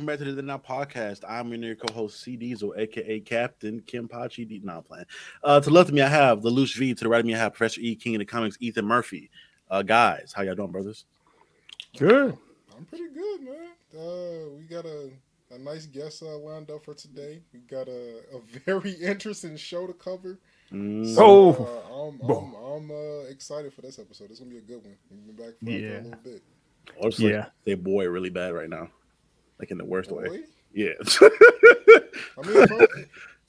[0.00, 1.24] welcome back to the Now podcast.
[1.28, 4.48] I'm your new co-host C Diesel, aka Captain Kim Pachi.
[4.48, 5.04] D- no, I'm playing.
[5.44, 6.94] Uh, to the left of me, I have the loose V.
[6.94, 9.30] To the right of me, I have Professor E King of the comics, Ethan Murphy.
[9.70, 11.04] Uh, guys, how y'all doing, brothers?
[11.98, 12.34] Good.
[12.74, 13.68] I'm pretty good, man.
[13.94, 15.10] Uh, we got a,
[15.50, 17.42] a nice guest uh, lined up for today.
[17.52, 20.38] We got a, a very interesting show to cover.
[20.72, 21.14] Mm.
[21.18, 21.52] Oh.
[21.52, 24.30] So, uh, I'm, I'm, I'm uh, excited for this episode.
[24.30, 24.96] It's gonna be a good one.
[25.10, 26.00] We've been back for, Yeah.
[26.00, 26.42] a little bit.
[27.02, 27.46] Honestly, Yeah.
[27.66, 28.88] they boy really bad right now,
[29.60, 30.42] like in the worst way.
[30.72, 30.94] Yeah.
[30.98, 32.86] I mean, if I,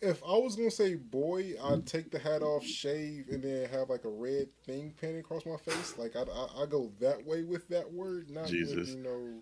[0.01, 3.89] if I was gonna say boy, I'd take the hat off, shave, and then have
[3.89, 5.95] like a red thing painted across my face.
[5.97, 8.75] Like I, I, I go that way with that word, not Jesus.
[8.75, 9.41] with, you know.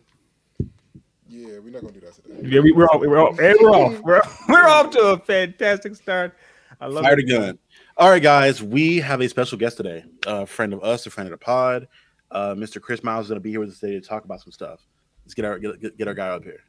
[1.27, 2.49] Yeah, we're not gonna do that today.
[2.49, 3.01] Yeah, we, we're off.
[3.01, 3.39] We're off.
[3.39, 3.99] And we're off.
[3.99, 6.35] We're, we're off to a fantastic start.
[6.81, 7.27] I love Fire it.
[7.27, 7.59] the gun.
[7.97, 10.05] All right, guys, we have a special guest today.
[10.25, 11.87] A friend of us, a friend of the pod.
[12.31, 12.81] Uh, Mr.
[12.81, 14.79] Chris Miles is going to be here with us today to talk about some stuff.
[15.29, 16.63] Let's get our get, get our guy up here.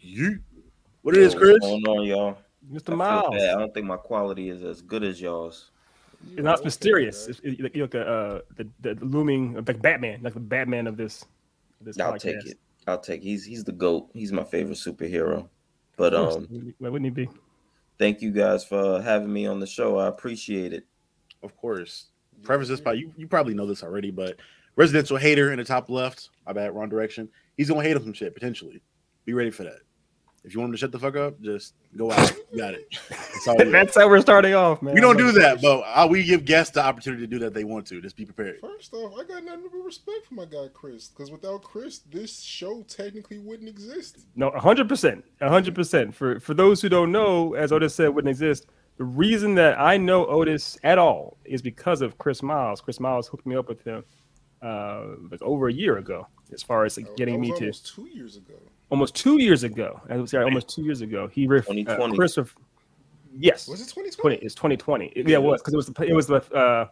[0.00, 0.40] You,
[1.02, 1.58] what it is, Yo, Chris?
[1.60, 2.38] What's going on, y'all?
[2.68, 2.86] I Mr.
[2.86, 3.36] feel Miles.
[3.36, 3.54] bad.
[3.54, 5.70] I don't think my quality is as good as y'all's.
[6.32, 7.28] It's not mysterious.
[7.28, 10.96] It's, it's, you're like a, uh, the, the looming, like Batman, like the Batman of
[10.96, 11.22] this.
[11.78, 12.22] of this I'll podcast.
[12.22, 12.58] take it.
[12.88, 13.22] I'll take.
[13.22, 14.08] He's he's the goat.
[14.14, 15.48] He's my favorite superhero.
[15.96, 17.30] But um, Why wouldn't he be?
[18.00, 19.96] thank you guys for having me on the show.
[19.96, 20.86] I appreciate it.
[21.44, 22.06] Of course.
[22.42, 23.12] Preface this by you.
[23.16, 24.40] You probably know this already, but
[24.78, 26.30] residential hater in the top left.
[26.46, 27.28] My bad, wrong direction.
[27.56, 28.80] He's gonna hate him some shit potentially.
[29.26, 29.80] Be ready for that.
[30.44, 32.32] If you want him to shut the fuck up, just go out.
[32.52, 32.86] You got it.
[33.10, 34.94] That's all That's how we're starting off, man.
[34.94, 37.64] we don't do that, but uh, we give guests the opportunity to do that they
[37.64, 38.00] want to.
[38.00, 38.60] Just be prepared.
[38.60, 42.40] First off, I got nothing but respect for my guy Chris, because without Chris, this
[42.40, 44.26] show technically wouldn't exist.
[44.36, 46.14] No, hundred percent, hundred percent.
[46.14, 48.66] For for those who don't know, as Otis said, wouldn't exist.
[48.96, 52.80] The reason that I know Otis at all is because of Chris Miles.
[52.80, 54.04] Chris Miles hooked me up with him
[54.62, 57.64] uh, like over a year ago, as far as like, getting that me was to
[57.64, 58.54] almost two years ago.
[58.90, 60.00] almost two years ago.
[60.08, 61.28] I was sorry, almost two years ago.
[61.28, 62.54] He ref, uh, Chris ref,
[63.36, 64.36] yes, Was it 2020?
[64.36, 65.06] 20 it's 2020.
[65.06, 66.88] It- yeah, it was because it was the, it was the uh,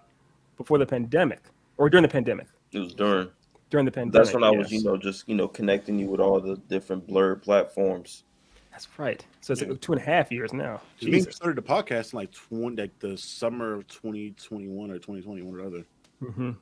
[0.57, 1.43] before the pandemic
[1.77, 2.47] or during the pandemic.
[2.73, 3.29] It was during.
[3.69, 4.13] During the pandemic.
[4.13, 4.81] That's when I was, yes.
[4.81, 8.23] you know, just you know, connecting you with all the different blerd platforms.
[8.71, 9.25] That's right.
[9.41, 10.83] So it's like two and a half years now.
[11.01, 11.35] We Jesus.
[11.35, 15.71] started the podcast in like 20, like the summer of 2021 or 2020, one or
[15.71, 16.57] the other.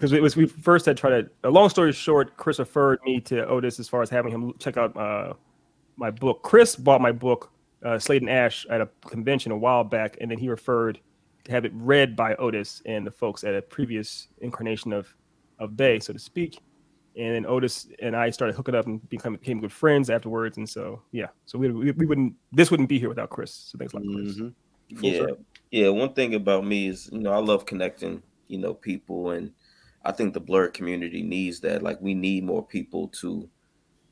[0.00, 1.30] Because it was we first had tried to.
[1.44, 4.78] A long story short, Chris referred me to Otis as far as having him check
[4.78, 5.34] out uh,
[5.96, 6.42] my book.
[6.42, 7.52] Chris bought my book,
[7.84, 11.00] uh, Slade and Ash, at a convention a while back, and then he referred
[11.44, 15.14] to have it read by Otis and the folks at a previous incarnation of
[15.58, 16.58] of Bay, so to speak.
[17.16, 20.56] And then Otis and I started hooking up and become became good friends afterwards.
[20.56, 23.52] And so yeah, so we, we, we wouldn't this wouldn't be here without Chris.
[23.52, 24.36] So thanks a lot, Chris.
[24.38, 24.54] Mhm.
[25.02, 25.44] Yeah, circle.
[25.70, 25.88] yeah.
[25.90, 29.52] One thing about me is, you know, I love connecting, you know, people, and
[30.04, 31.82] I think the blerd community needs that.
[31.82, 33.48] Like, we need more people to,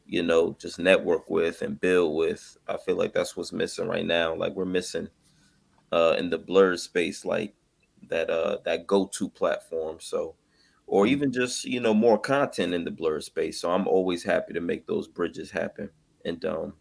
[0.06, 2.56] you know, just network with and build with.
[2.68, 4.34] I feel like that's what's missing right now.
[4.34, 5.08] Like, we're missing
[5.92, 7.54] uh in the blerd space, like
[8.08, 9.98] that uh that go-to platform.
[10.00, 10.34] So,
[10.86, 13.60] or even just you know more content in the blerd space.
[13.60, 15.90] So I'm always happy to make those bridges happen.
[16.24, 16.74] And um,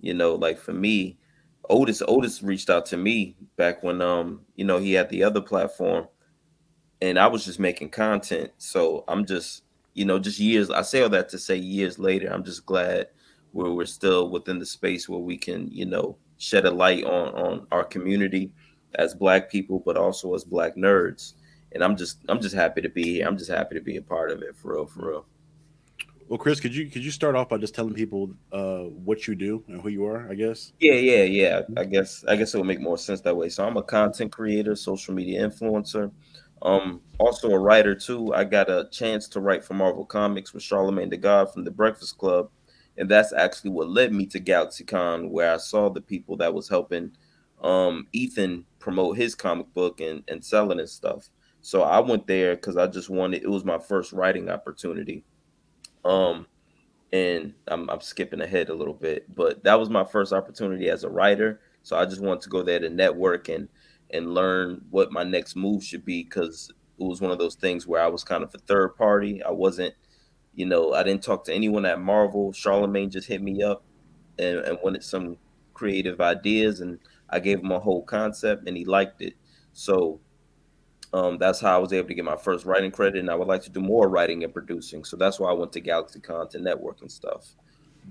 [0.00, 1.18] you know, like for me,
[1.70, 5.40] Otis Otis reached out to me back when um you know he had the other
[5.40, 6.08] platform
[7.02, 11.02] and I was just making content so I'm just you know just years I say
[11.02, 13.08] all that to say years later I'm just glad
[13.50, 17.34] where we're still within the space where we can you know shed a light on
[17.34, 18.52] on our community
[18.94, 21.34] as black people but also as black nerds
[21.72, 24.02] and I'm just I'm just happy to be here I'm just happy to be a
[24.02, 25.26] part of it for real for real
[26.28, 29.34] Well, Chris, could you could you start off by just telling people uh, what you
[29.34, 30.30] do and who you are?
[30.30, 30.72] I guess.
[30.80, 31.62] Yeah, yeah, yeah.
[31.76, 33.48] I guess I guess it would make more sense that way.
[33.50, 36.10] So I'm a content creator, social media influencer,
[36.62, 38.32] um, also a writer too.
[38.34, 41.70] I got a chance to write for Marvel Comics with Charlamagne the God from the
[41.70, 42.50] Breakfast Club,
[42.96, 46.68] and that's actually what led me to GalaxyCon, where I saw the people that was
[46.68, 47.12] helping
[47.62, 51.28] um, Ethan promote his comic book and and selling and stuff.
[51.62, 53.42] So I went there because I just wanted.
[53.42, 55.24] It was my first writing opportunity.
[56.04, 56.46] Um,
[57.12, 61.04] and I'm, I'm skipping ahead a little bit, but that was my first opportunity as
[61.04, 61.60] a writer.
[61.82, 63.68] So I just wanted to go there to network and
[64.12, 67.86] and learn what my next move should be because it was one of those things
[67.86, 69.42] where I was kind of a third party.
[69.42, 69.94] I wasn't,
[70.54, 72.52] you know, I didn't talk to anyone at Marvel.
[72.52, 73.82] Charlamagne just hit me up
[74.38, 75.36] and, and wanted some
[75.74, 76.98] creative ideas, and
[77.30, 79.34] I gave him a whole concept, and he liked it.
[79.72, 80.20] So
[81.12, 83.48] um, that's how I was able to get my first writing credit, and I would
[83.48, 85.04] like to do more writing and producing.
[85.04, 87.54] So that's why I went to GalaxyCon to network and stuff.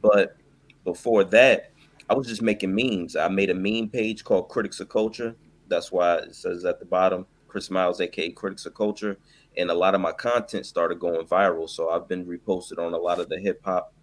[0.01, 0.38] But
[0.83, 1.71] before that,
[2.09, 3.15] I was just making memes.
[3.15, 5.36] I made a meme page called Critics of Culture.
[5.71, 9.18] That's why it says at the bottom Chris Miles, aka Critics of Culture,
[9.57, 11.68] and a lot of my content started going viral.
[11.68, 13.94] So I've been reposted on a lot of the hip hop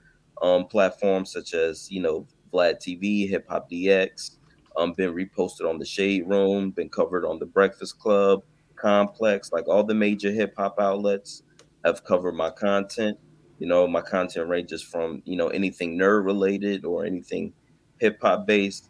[0.42, 4.36] um, platforms, such as you know Vlad TV, Hip Hop DX.
[4.76, 8.42] Um, been reposted on the Shade Room, been covered on the Breakfast Club,
[8.76, 11.42] Complex, like all the major hip hop outlets
[11.84, 13.18] have covered my content.
[13.58, 17.52] You know, my content ranges from you know anything nerd related or anything
[17.98, 18.87] hip hop based,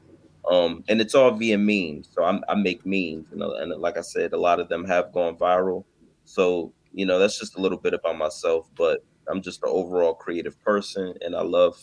[0.51, 2.09] um, and it's all via memes.
[2.13, 4.85] So I'm, i make memes, you know, and like I said, a lot of them
[4.85, 5.85] have gone viral.
[6.25, 10.15] So you know, that's just a little bit about myself, but I'm just an overall
[10.15, 11.81] creative person, and I love,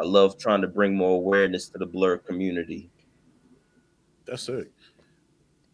[0.00, 2.90] I love trying to bring more awareness to the blur community.
[4.24, 4.72] That's it.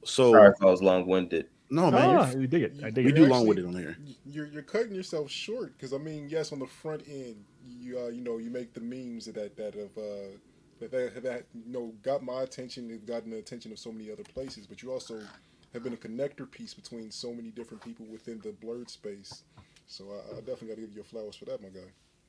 [0.05, 1.47] So sorry if I was long winded.
[1.71, 2.75] No, man, ah, we dig it.
[2.83, 3.15] I dig we it.
[3.15, 3.99] do long winded on here.
[4.25, 8.09] You're you're cutting yourself short because I mean, yes, on the front end, you uh,
[8.09, 10.37] you know you make the memes that that have uh,
[10.81, 12.89] that, that that you know got my attention.
[12.89, 15.21] They've gotten the attention of so many other places, but you also
[15.73, 19.43] have been a connector piece between so many different people within the blerd space.
[19.87, 21.81] So I, I definitely got to give you flowers for that, my guy.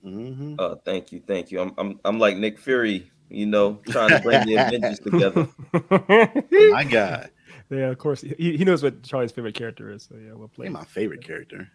[0.05, 0.55] Mm-hmm.
[0.57, 1.59] Uh, thank you, thank you.
[1.61, 5.47] I'm I'm I'm like Nick Fury, you know, trying to bring the Avengers together.
[6.71, 7.29] my God.
[7.69, 8.21] Yeah, of course.
[8.21, 10.03] He, he knows what Charlie's favorite character is.
[10.03, 10.67] So yeah, we'll play.
[10.67, 11.67] He's my favorite character.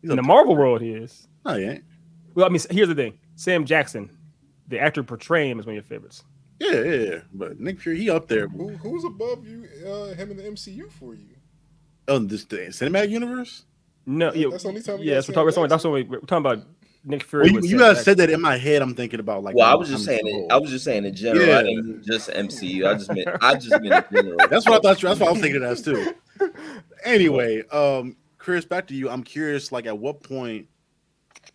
[0.00, 1.26] He's In the Marvel world, he is.
[1.44, 1.78] Oh yeah.
[2.34, 4.16] Well, I mean, here's the thing: Sam Jackson,
[4.68, 6.24] the actor portraying him, is one of your favorites.
[6.58, 7.18] Yeah, yeah, yeah.
[7.32, 8.48] But Nick Fury, he up there.
[8.48, 9.68] Who, who's above you?
[9.86, 11.34] Uh, him in the MCU for you?
[12.08, 13.64] Oh, this the cinematic universe?
[14.06, 14.98] No, yeah, that's the only time.
[15.00, 16.64] Yeah, that's, what, that's, only, that's only we're talking about.
[17.04, 17.50] Nick Fury.
[17.50, 18.80] Well, you, you guys said that in my head.
[18.80, 19.56] I'm thinking about like.
[19.56, 20.52] Well, I was just saying it.
[20.52, 21.46] I was just saying in general.
[21.48, 21.58] Yeah.
[21.58, 22.88] I didn't just MCU.
[22.88, 23.28] I just meant.
[23.40, 24.36] I just meant in general.
[24.48, 25.00] That's what I thought.
[25.00, 26.14] That's what I was thinking it as too.
[27.04, 29.10] Anyway, um, Chris, back to you.
[29.10, 29.72] I'm curious.
[29.72, 30.68] Like, at what point?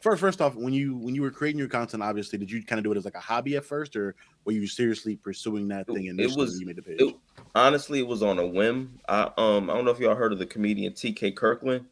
[0.08, 2.80] First, first off, when you when you were creating your content, obviously, did you kind
[2.80, 4.16] of do it as like a hobby at first, or
[4.46, 6.08] were you seriously pursuing that thing?
[6.08, 6.62] And it was.
[6.62, 7.02] You made the page?
[7.02, 7.14] It,
[7.54, 9.02] honestly, it was on a whim.
[9.10, 11.32] I um I don't know if y'all heard of the comedian T.K.
[11.32, 11.88] Kirkland,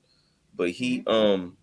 [0.55, 1.09] but he mm-hmm.
[1.09, 1.57] um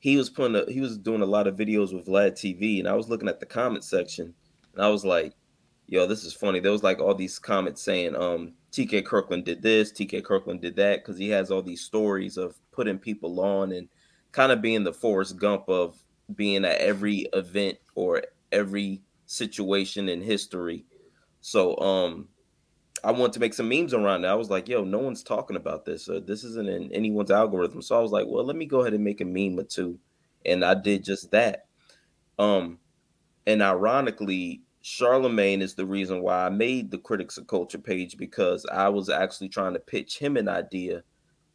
[0.00, 2.88] he was putting a, he was doing a lot of videos with Vlad TV, and
[2.88, 4.34] I was looking at the comment section,
[4.74, 5.34] and I was like,
[5.86, 9.62] "Yo, this is funny." There was like all these comments saying, "Um, TK Kirkland did
[9.62, 13.70] this, TK Kirkland did that," because he has all these stories of putting people on
[13.70, 13.88] and
[14.38, 16.00] kind of being the Forrest Gump of
[16.32, 20.84] being at every event or every situation in history.
[21.40, 22.28] So, um,
[23.02, 24.28] I wanted to make some memes around it.
[24.28, 26.08] I was like, yo, no one's talking about this.
[26.24, 27.82] This isn't in anyone's algorithm.
[27.82, 29.98] So I was like, well, let me go ahead and make a meme or two.
[30.46, 31.66] And I did just that.
[32.38, 32.78] Um,
[33.44, 38.64] and ironically, Charlamagne is the reason why I made the Critics of Culture page because
[38.66, 41.02] I was actually trying to pitch him an idea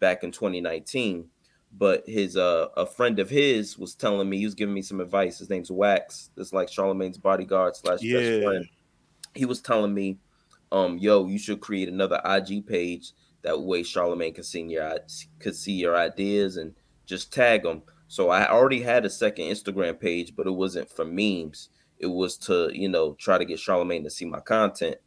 [0.01, 1.29] back in 2019.
[1.75, 5.02] But his uh a friend of his was telling me he was giving me some
[5.02, 5.40] advice.
[5.40, 6.30] His name's Wax.
[6.38, 8.66] It's like Charlamagne's bodyguard slash best friend.
[9.34, 10.20] He was telling me
[10.74, 13.12] um, yo, you should create another IG page.
[13.44, 14.98] That way, Charlamagne can see your
[15.40, 16.74] could see your ideas and
[17.06, 17.84] just tag them.
[18.08, 21.70] So I already had a second Instagram page, but it wasn't for memes.
[22.00, 24.98] It was to you know try to get Charlamagne to see my content.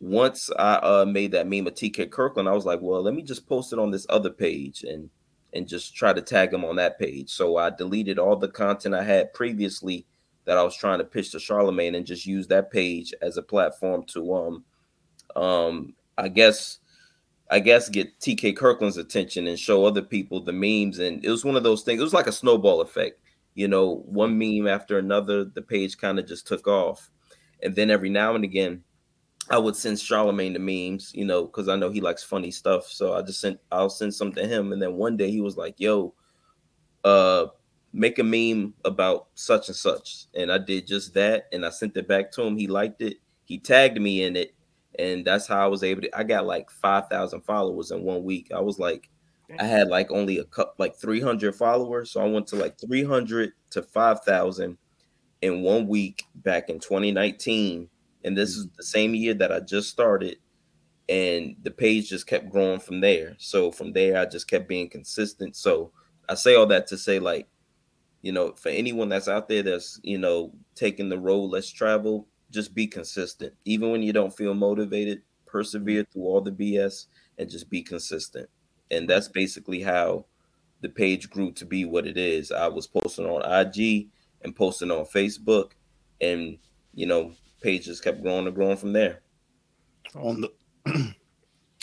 [0.00, 3.22] Once I uh, made that meme of TK Kirkland, I was like, well, let me
[3.22, 5.10] just post it on this other page and
[5.52, 7.30] and just try to tag him on that page.
[7.30, 10.06] So I deleted all the content I had previously
[10.44, 13.42] that I was trying to pitch to Charlamagne and just use that page as a
[13.42, 14.64] platform to um
[15.36, 16.78] um, I guess
[17.50, 20.98] I guess get TK Kirkland's attention and show other people the memes.
[20.98, 22.00] And it was one of those things.
[22.00, 23.20] It was like a snowball effect.
[23.54, 27.10] You know, one meme after another, the page kind of just took off.
[27.62, 28.84] And then every now and again,
[29.50, 32.86] I would send Charlamagne the memes, you know, because I know he likes funny stuff.
[32.86, 34.72] So I just sent I'll send some to him.
[34.72, 36.14] And then one day he was like, yo,
[37.04, 37.46] uh,
[37.92, 40.26] make a meme about such and such.
[40.34, 41.48] And I did just that.
[41.52, 42.56] And I sent it back to him.
[42.56, 43.16] He liked it.
[43.44, 44.54] He tagged me in it
[44.98, 46.18] and that's how I was able to.
[46.18, 48.50] I got like five thousand followers in one week.
[48.54, 49.08] I was like,
[49.58, 52.78] I had like only a cup, like three hundred followers, so I went to like
[52.78, 54.78] three hundred to five thousand
[55.42, 57.88] in one week back in 2019,
[58.24, 58.76] and this is mm-hmm.
[58.76, 60.36] the same year that I just started,
[61.08, 63.34] and the page just kept growing from there.
[63.38, 65.56] So from there, I just kept being consistent.
[65.56, 65.92] So
[66.28, 67.48] I say all that to say like.
[68.22, 72.28] You know, for anyone that's out there that's, you know, taking the road less travel,
[72.50, 73.54] just be consistent.
[73.64, 77.06] Even when you don't feel motivated, persevere through all the BS
[77.38, 78.48] and just be consistent.
[78.90, 80.26] And that's basically how
[80.80, 82.50] the page grew to be what it is.
[82.50, 84.08] I was posting on IG
[84.42, 85.72] and posting on Facebook,
[86.20, 86.58] and
[86.94, 89.20] you know, pages kept growing and growing from there.
[90.14, 90.52] On the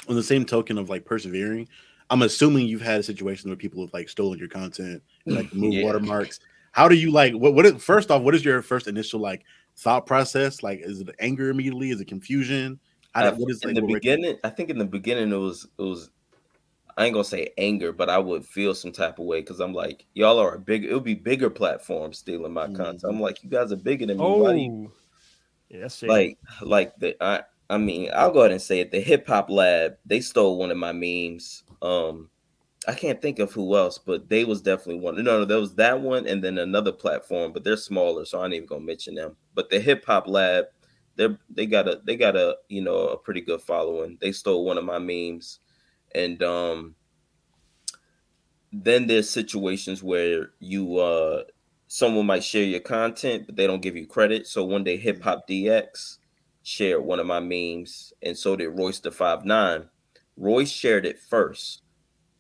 [0.09, 1.67] on the same token of like persevering,
[2.09, 5.73] I'm assuming you've had a situation where people have like stolen your content, like move
[5.73, 5.83] yeah.
[5.83, 6.39] watermarks.
[6.71, 9.43] How do you like what what is first off, what is your first initial like
[9.77, 10.63] thought process?
[10.63, 11.91] Like, is it anger immediately?
[11.91, 12.79] Is it confusion?
[13.13, 14.37] How, what is in like, the beginning?
[14.43, 16.11] I think in the beginning it was it was
[16.97, 19.73] I ain't gonna say anger, but I would feel some type of way because I'm
[19.73, 20.83] like, y'all are a big.
[20.83, 22.97] It would be bigger platforms stealing my content.
[22.97, 23.09] Mm-hmm.
[23.09, 24.23] I'm like, you guys are bigger than me.
[24.23, 25.06] Why do you- Oh,
[26.03, 28.91] like like the I I mean I'll go ahead and say it.
[28.91, 31.63] The Hip Hop Lab they stole one of my memes.
[31.81, 32.29] Um,
[32.87, 35.15] I can't think of who else, but they was definitely one.
[35.15, 38.45] No, no, there was that one and then another platform, but they're smaller, so I
[38.45, 39.35] ain't even gonna mention them.
[39.55, 40.65] But the Hip Hop Lab,
[41.15, 44.17] they they got a they got a you know a pretty good following.
[44.21, 45.59] They stole one of my memes,
[46.15, 46.95] and um,
[48.71, 51.43] then there's situations where you uh
[51.87, 54.47] someone might share your content, but they don't give you credit.
[54.47, 56.17] So one day Hip Hop DX
[56.63, 59.89] shared one of my memes, and so did Royce the Five Nine.
[60.35, 61.81] Royce shared it first,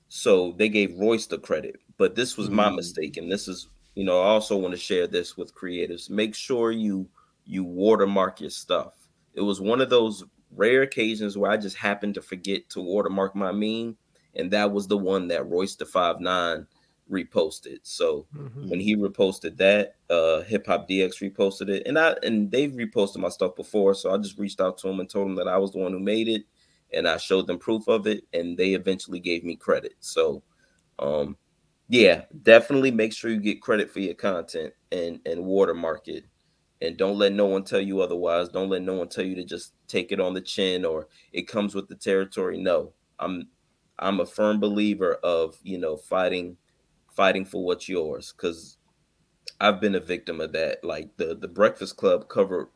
[0.09, 1.77] so they gave Royce the credit.
[1.97, 2.75] But this was my Mm.
[2.75, 6.09] mistake, and this is you know I also want to share this with creatives.
[6.09, 7.09] Make sure you
[7.45, 8.93] you watermark your stuff.
[9.33, 13.35] It was one of those rare occasions where I just happened to forget to watermark
[13.35, 13.97] my meme,
[14.35, 16.67] and that was the one that Royce the Five Nine
[17.11, 17.79] reposted.
[17.83, 18.69] So Mhm.
[18.69, 23.17] when he reposted that, uh Hip Hop DX reposted it, and I and they've reposted
[23.17, 25.57] my stuff before, so I just reached out to him and told him that I
[25.57, 26.43] was the one who made it,
[26.93, 29.93] and I showed them proof of it, and they eventually gave me credit.
[29.99, 30.43] So,
[30.99, 31.37] um,
[31.89, 36.25] yeah, definitely make sure you get credit for your content and and watermark it,
[36.81, 38.49] and don't let no one tell you otherwise.
[38.49, 41.47] Don't let no one tell you to just take it on the chin or it
[41.47, 42.57] comes with the territory.
[42.57, 43.47] No, I'm
[43.99, 46.57] I'm a firm believer of you know fighting
[47.17, 48.77] fighting for what's yours because
[49.59, 50.83] I've been a victim of that.
[50.83, 52.67] Like the the Breakfast Club covered,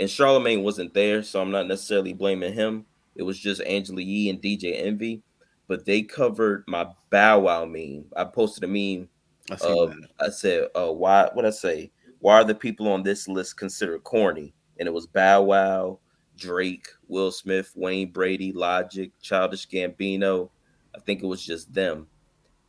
[0.00, 2.86] and Charlamagne wasn't there, so I'm not necessarily blaming him.
[3.14, 5.22] It was just Angela Yee and DJ Envy,
[5.68, 8.06] but they covered my Bow Wow meme.
[8.16, 9.08] I posted a meme.
[9.50, 10.08] I that.
[10.18, 11.28] I said, uh, "Why?
[11.34, 11.92] What I say?
[12.20, 15.98] Why are the people on this list considered corny?" And it was Bow Wow,
[16.38, 20.48] Drake, Will Smith, Wayne Brady, Logic, Childish Gambino.
[20.96, 22.08] I think it was just them.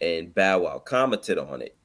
[0.05, 1.75] And Bow Wow commented on it,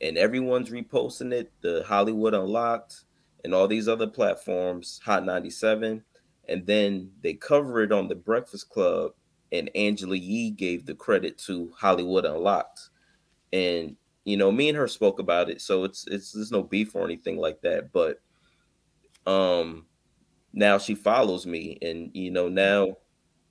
[0.00, 1.52] and everyone's reposting it.
[1.60, 3.04] The Hollywood Unlocked
[3.44, 6.02] and all these other platforms, Hot 97,
[6.48, 9.12] and then they cover it on the Breakfast Club.
[9.52, 12.88] And Angela Yee gave the credit to Hollywood Unlocked,
[13.52, 16.96] and you know, me and her spoke about it, so it's it's there's no beef
[16.96, 17.92] or anything like that.
[17.92, 18.20] But
[19.26, 19.86] um,
[20.52, 22.96] now she follows me, and you know now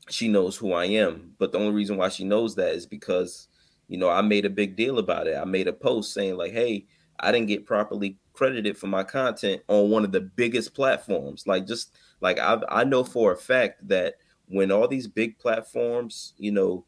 [0.09, 1.35] she knows who I am.
[1.37, 3.47] But the only reason why she knows that is because
[3.89, 5.35] you know I made a big deal about it.
[5.37, 6.87] I made a post saying like, "Hey,
[7.19, 11.67] I didn't get properly credited for my content on one of the biggest platforms." Like
[11.67, 14.15] just like I I know for a fact that
[14.47, 16.85] when all these big platforms, you know,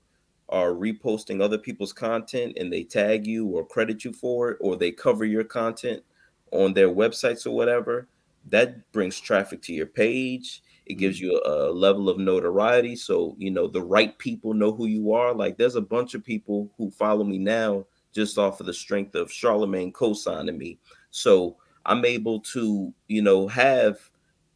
[0.50, 4.76] are reposting other people's content and they tag you or credit you for it or
[4.76, 6.04] they cover your content
[6.52, 8.08] on their websites or whatever,
[8.50, 10.62] that brings traffic to your page.
[10.86, 12.96] It gives you a, level of notoriety.
[12.96, 15.34] So, you know, the right people know who you are.
[15.34, 19.16] Like, there's a bunch of people who follow me now just off of the strength
[19.16, 20.80] of Charlamagne co signing me.
[21.12, 23.98] So, I'm able to, you know, have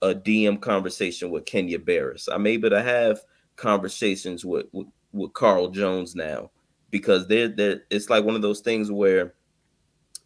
[0.01, 2.27] a DM conversation with Kenya Barris.
[2.27, 3.21] I'm able to have
[3.55, 6.51] conversations with, with, with Carl Jones now
[6.91, 9.33] because they're, they're it's like one of those things where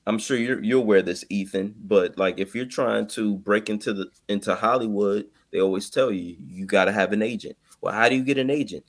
[0.08, 1.76] I'm sure you're you're aware of this, Ethan.
[1.78, 6.36] But like, if you're trying to break into the into Hollywood, they always tell you
[6.40, 7.58] you got to have an agent.
[7.82, 8.86] Well, how do you get an agent?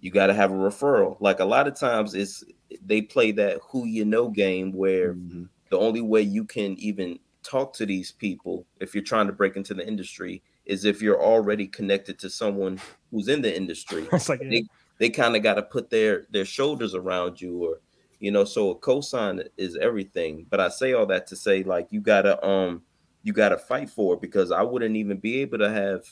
[0.00, 1.16] You got to have a referral.
[1.20, 2.42] Like a lot of times, it's
[2.84, 5.48] they play that who you know game where Mhm.
[5.70, 9.56] the only way you can even talk to these people if you're trying to break
[9.56, 12.78] into the industry is if you're already connected to someone
[13.10, 14.62] who's in the industry it's like they
[14.98, 17.80] they kind of got to put their their shoulders around you or
[18.18, 21.88] you know so a cosign is everything but i say all that to say like
[21.90, 22.82] you gotta um
[23.22, 26.02] you gotta fight for it because i wouldn't even be able to have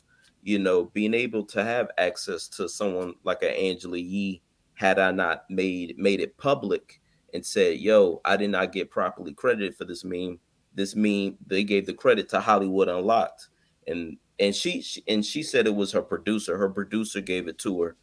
[0.42, 4.42] you know being able to have access to someone like an angela yee
[4.74, 7.00] had i not made made it public
[7.34, 10.38] and said yo i did not get properly credited for this meme
[10.74, 13.48] this meme they gave the credit to hollywood unlocked
[13.86, 17.58] and and she, she and she said it was her producer her producer gave it
[17.58, 17.96] to her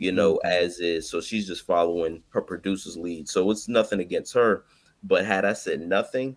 [0.00, 0.64] you know, mm-hmm.
[0.64, 1.08] as is.
[1.08, 3.28] So she's just following her producer's lead.
[3.28, 4.64] So it's nothing against her.
[5.02, 6.36] But had I said nothing,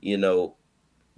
[0.00, 0.56] you know,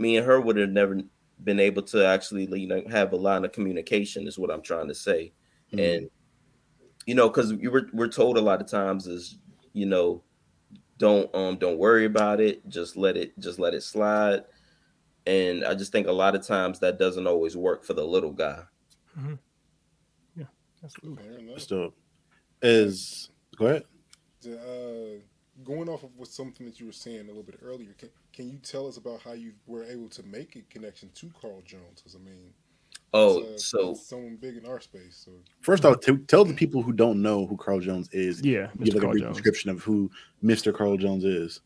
[0.03, 1.01] me and her would have never
[1.43, 4.89] been able to actually, you know, have a line of communication, is what I'm trying
[4.89, 5.33] to say.
[5.73, 5.97] Mhm.
[5.97, 6.11] And,
[7.07, 9.39] you know, because we were we're told a lot of times is,
[9.73, 10.23] you know,
[10.99, 14.45] don't um don't worry about it, just let it just let it slide.
[15.27, 18.33] And I just think a lot of times that doesn't always work for the little
[18.33, 18.65] guy.
[20.85, 21.25] absolutely.
[21.25, 21.61] Fair enough.
[21.61, 21.95] Still,
[22.61, 23.85] is go ahead.
[24.45, 25.23] Uh,
[25.64, 28.49] going off of what something that you were saying a little bit earlier, can, can
[28.50, 31.97] you tell us about how you were able to make a connection to Carl Jones?
[31.97, 32.52] Because I mean,
[33.14, 35.21] Oh, It's, uh, so it's someone big in our space.
[35.25, 38.40] So First off, t- tell the people who don't know who Carl Jones is.
[38.42, 38.97] Yeah, Give Mr.
[38.97, 39.37] like a brief Jones.
[39.37, 40.11] description of who
[40.42, 40.75] Mr.
[40.75, 41.61] Carl Jones is.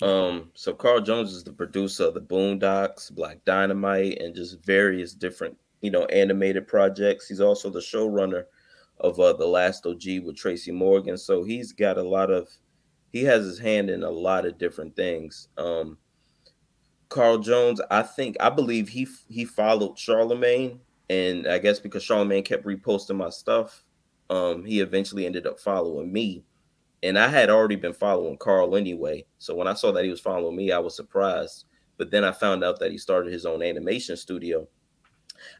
[0.00, 5.12] Um, so Carl Jones is the producer of the Boondocks, Black Dynamite, and just various
[5.12, 7.26] different, you know, animated projects.
[7.28, 8.44] He's also the showrunner
[9.00, 11.18] of uh, The Last OG with Tracy Morgan.
[11.18, 12.48] So he's got a lot of,
[13.12, 15.48] he has his hand in a lot of different things.
[15.56, 15.98] Um,
[17.08, 22.44] Carl Jones, I think, I believe he he followed Charlamagne, and I guess because Charlamagne
[22.44, 23.84] kept reposting my stuff,
[24.30, 26.44] um, he eventually ended up following me
[27.02, 29.24] and I had already been following Carl anyway.
[29.38, 31.64] So when I saw that he was following me, I was surprised.
[31.96, 34.66] But then I found out that he started his own animation studio.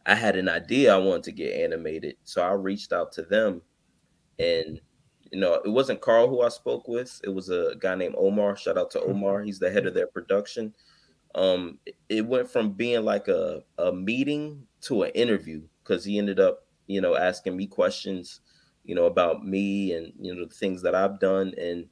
[0.06, 3.62] I had an idea I wanted to get animated, so I reached out to them,
[4.38, 4.80] and
[5.32, 7.20] you know, it wasn't Carl who I spoke with.
[7.24, 8.56] It was a guy named Omar.
[8.56, 9.42] Shout out to Omar.
[9.42, 10.74] He's the head of their production.
[11.34, 16.18] Um, it- it went from being like a, a meeting to an interview because he
[16.18, 18.40] ended up, you know, asking me questions
[18.84, 21.52] you know, about me and you know the things that I've done.
[21.58, 21.88] And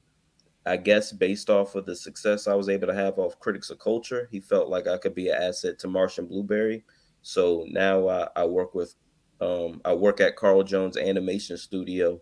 [0.65, 3.79] I guess based off of the success I was able to have off Critics of
[3.79, 6.85] Culture, he felt like I could be an asset to Martian Blueberry.
[7.23, 8.95] So now I, I work with
[9.41, 12.21] um, I work at Carl Jones Animation Studio,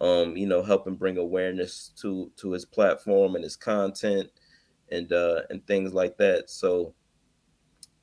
[0.00, 4.28] um, you know, helping bring awareness to to his platform and his content
[4.90, 6.50] and uh and things like that.
[6.50, 6.94] So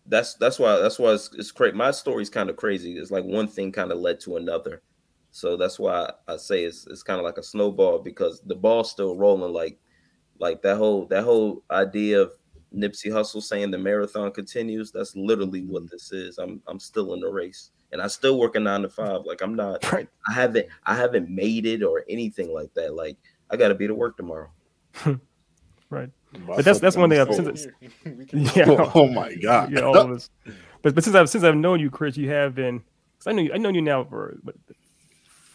[0.06, 1.76] that's that's why that's why it's, it's crazy.
[1.76, 2.98] My story's kind of crazy.
[2.98, 4.82] It's like one thing kind of led to another.
[5.32, 8.92] So that's why I say it's it's kind of like a snowball because the ball's
[8.92, 9.54] still rolling.
[9.54, 9.80] Like
[10.40, 12.32] like that whole that whole idea of
[12.74, 14.92] Nipsey Hussle saying the marathon continues.
[14.92, 16.38] That's literally what this is.
[16.38, 19.22] I'm I'm still in the race, and I still work a nine to five.
[19.26, 19.92] Like I'm not.
[19.92, 20.08] Right.
[20.28, 22.94] I haven't I haven't made it or anything like that.
[22.96, 23.18] Like
[23.50, 24.50] I got to be to work tomorrow.
[25.90, 26.10] Right.
[26.46, 27.66] But that's that's one thing I've since
[28.04, 28.92] here, we can yeah.
[28.94, 29.72] Oh my god.
[29.72, 30.30] yeah, all of us.
[30.82, 32.80] But but since I've since I've known you, Chris, you have been.
[33.20, 33.54] Cause I know you.
[33.54, 34.56] I known you now for what,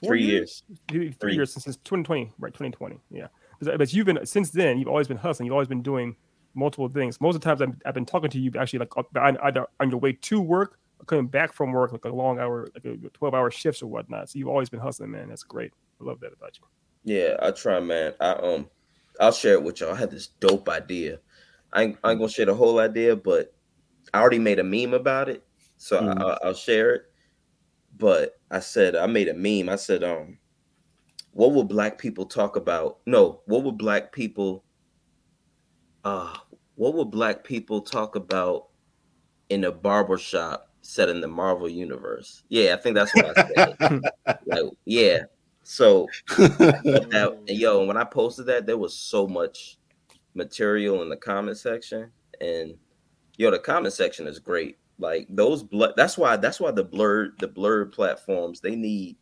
[0.04, 0.62] Three years.
[0.88, 2.52] Three years since, since 2020, right?
[2.52, 2.98] 2020.
[3.10, 3.28] Yeah.
[3.60, 4.78] But, but you've been since then.
[4.78, 5.46] You've always been hustling.
[5.46, 6.16] You've always been doing
[6.54, 7.20] multiple things.
[7.20, 9.36] Most of the times I've, I've been talking to you actually like uh, up- on-
[9.42, 12.68] either on your way to work or coming back from work, like a long hour,
[12.74, 14.30] like a 12 hour shifts or whatnot.
[14.30, 15.28] So you've always been hustling, man.
[15.28, 15.72] That's great.
[16.00, 16.66] I love that about you.
[17.04, 18.14] Yeah, I try, man.
[18.20, 18.68] I um,
[19.20, 19.94] I'll share it with y'all.
[19.94, 21.18] I had this dope idea.
[21.72, 23.54] I ain't, I ain't gonna share the whole idea, but
[24.14, 25.44] I already made a meme about it,
[25.76, 26.20] so I, Mhm.
[26.20, 27.02] I'll, I'll share it.
[27.96, 29.68] But I said I made a meme.
[29.68, 30.38] I said, um,
[31.32, 32.98] what will black people talk about?
[33.06, 34.64] No, what will black people?
[36.04, 36.36] Uh,
[36.74, 38.68] what will black people talk about
[39.48, 42.42] in a barber shop set in the Marvel universe?
[42.48, 44.02] Yeah, I think that's what I said.
[44.46, 45.22] like, yeah.
[45.62, 49.78] So that, yo, when I posted that, there was so much
[50.34, 52.74] material in the comment section, and
[53.36, 54.78] yo, the comment section is great.
[54.98, 55.64] Like those.
[55.96, 56.36] That's why.
[56.36, 59.16] That's why the blerd the blerd platforms they need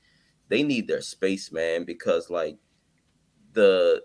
[0.48, 2.58] they need their space, man, because like
[3.52, 4.02] the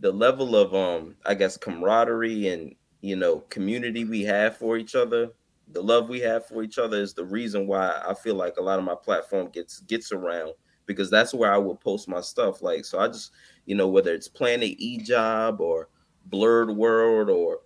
[0.00, 4.94] the level of um I guess camaraderie and you know community we have for each
[4.94, 5.30] other,
[5.72, 8.62] the love we have for each other is the reason why I feel like a
[8.62, 10.52] lot of my platform gets gets around
[10.86, 12.62] because that's where I will post my stuff.
[12.62, 13.32] Like so, I just
[13.66, 15.88] you know whether it's Planet E Job or
[16.28, 17.60] Blerd World or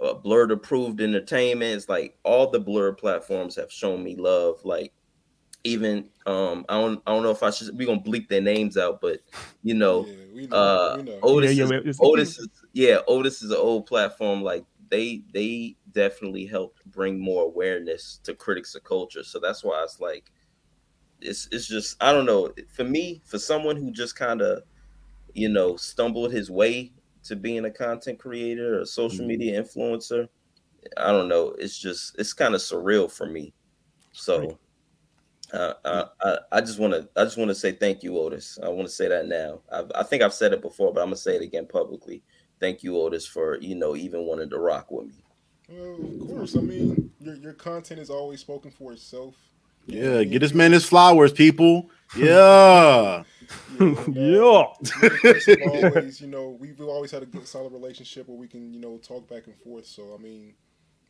[0.00, 4.64] uh, Blerd Approved Entertainment, it's like all the Blerd platforms have shown me love.
[4.64, 4.92] Like
[5.64, 8.76] even um I don't I don't know if I should we gonna bleep their names
[8.76, 9.20] out, but
[9.62, 10.56] you know Yeah, we know.
[10.56, 11.18] uh we know.
[11.22, 15.22] Otis Yeah, is, yeah, it's- Otis is yeah Otis is an old platform like they
[15.34, 20.30] they definitely helped bring more awareness to critics of culture so that's why it's like
[21.20, 24.62] it's it's just I don't know for me for someone who just kind of
[25.34, 26.92] you know stumbled his way
[27.24, 29.28] to being a content creator or social Mhm.
[29.28, 30.28] media influencer
[30.96, 33.52] I don't know it's just it's kind of surreal for me
[34.12, 34.58] so
[35.52, 38.58] uh, I, I, I just want to I just want to say thank you, Otis.
[38.62, 39.60] I want to say that now.
[39.72, 42.22] I, I think I've said it before, but I'm gonna say it again publicly.
[42.60, 45.24] Thank you, Otis, for you know even wanting to rock with me.
[45.68, 46.56] Well, of course.
[46.56, 49.34] I mean, your your content is always spoken for itself.
[49.86, 51.90] Yeah, get this man his flowers, people.
[52.16, 53.24] Yeah.
[53.80, 53.94] Yeah.
[54.12, 54.64] yeah.
[54.86, 58.36] me and Chris have always, you know, we've always had a good, solid relationship where
[58.36, 59.86] we can, you know, talk back and forth.
[59.86, 60.54] So, I mean,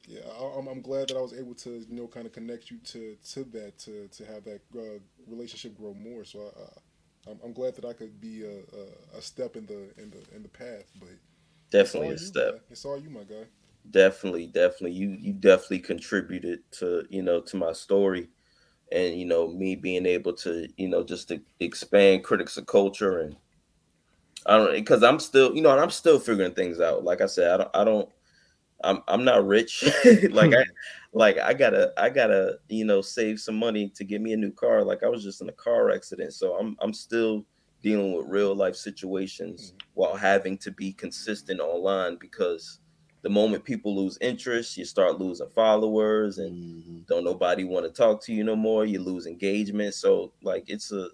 [0.07, 2.71] yeah, I, I'm, I'm glad that I was able to, you know, kind of connect
[2.71, 6.25] you to to that to to have that uh, relationship grow more.
[6.25, 9.67] So, I, I, I'm, I'm glad that I could be a, a, a step in
[9.67, 10.85] the in the in the path.
[11.01, 11.09] But
[11.71, 12.53] Definitely a you, step.
[12.55, 12.61] guy.
[12.71, 13.47] It's all you, my guy.
[13.91, 14.93] Definitely, definitely.
[14.93, 18.29] You you definitely contributed to you know to my story,
[18.93, 23.21] and you know me being able to you know just to expand critics of culture
[23.21, 23.37] and
[24.47, 27.05] I don't because I'm still you know and I'm still figuring things out.
[27.05, 28.09] Like I said, I don't I don't
[28.85, 29.85] I'm I'm not rich.
[30.31, 30.65] like I
[31.13, 34.53] like I gotta I gotta you know save some money to get me a new
[34.53, 34.85] car.
[34.85, 37.45] Like I was just in a car accident, so I'm I'm still
[37.83, 39.91] dealing with real life situations mm-hmm.
[39.95, 42.81] while having to be consistent online because
[43.23, 46.99] the moment people lose interest, you start losing followers and mm-hmm.
[47.09, 48.85] don't nobody want to talk to you no more.
[48.85, 49.95] You lose engagement.
[49.95, 51.09] So like it's a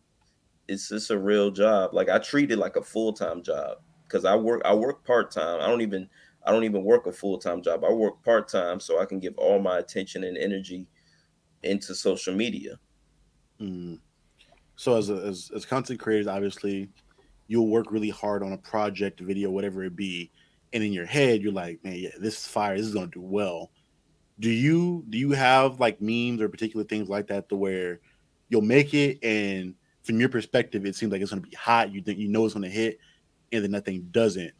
[0.68, 1.94] it's just a real job.
[1.94, 5.60] Like I treat it like a full-time job because I work I work part-time.
[5.60, 6.08] I don't even
[6.46, 7.84] I don't even work a full-time job.
[7.84, 10.86] I work part-time so I can give all my attention and energy
[11.62, 12.78] into social media.
[13.60, 13.98] Mm.
[14.76, 16.90] So as, a, as as content creators, obviously
[17.46, 20.30] you'll work really hard on a project, video, whatever it be
[20.74, 22.76] and in your head you're like, man, yeah, this is fire.
[22.76, 23.70] This is gonna do well.
[24.40, 28.00] Do you do you have like memes or particular things like that to where
[28.50, 31.92] you'll make it and from your perspective it seems like it's gonna be hot.
[31.92, 32.98] You think you know it's gonna hit,
[33.52, 34.52] and then nothing doesn't.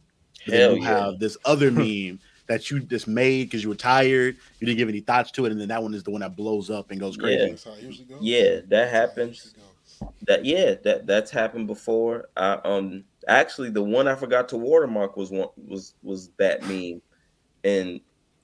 [0.45, 1.05] But Hell then you yeah.
[1.05, 4.89] have this other meme that you just made because you were tired, you didn't give
[4.89, 6.99] any thoughts to it, and then that one is the one that blows up and
[6.99, 7.57] goes crazy.
[7.81, 9.53] Yeah, yeah that happens.
[10.27, 12.29] That yeah, that that's happened before.
[12.35, 17.01] I um Actually, the one I forgot to watermark was one was was that meme,
[17.63, 17.99] and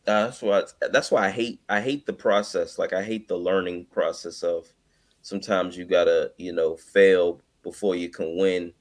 [0.07, 2.79] uh, that's why that's why I hate I hate the process.
[2.79, 4.67] Like I hate the learning process of
[5.21, 8.73] sometimes you gotta you know fail before you can win.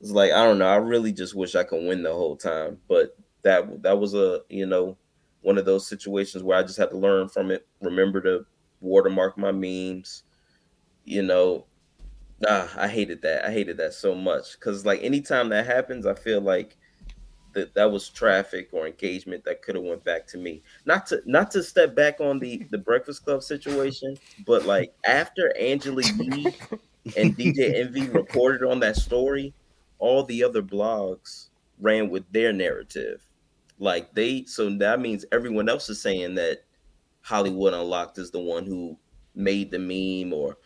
[0.00, 0.68] It's like I don't know.
[0.68, 4.40] I really just wish I could win the whole time, but that that was a
[4.48, 4.96] you know
[5.42, 7.66] one of those situations where I just had to learn from it.
[7.80, 8.46] Remember to
[8.80, 10.24] watermark my memes.
[11.04, 11.66] You know,
[12.42, 13.44] Nah, I hated that.
[13.44, 16.76] I hated that so much because like anytime that happens, I feel like
[17.52, 20.62] that that was traffic or engagement that could have went back to me.
[20.84, 25.56] Not to not to step back on the the Breakfast Club situation, but like after
[25.56, 26.46] Angela Yee
[27.16, 29.54] and DJ Envy reported on that story,
[30.00, 33.22] all the other blogs ran with their narrative.
[33.78, 36.64] Like they, so that means everyone else is saying that
[37.20, 38.98] Hollywood Unlocked is the one who
[39.34, 40.58] made the meme or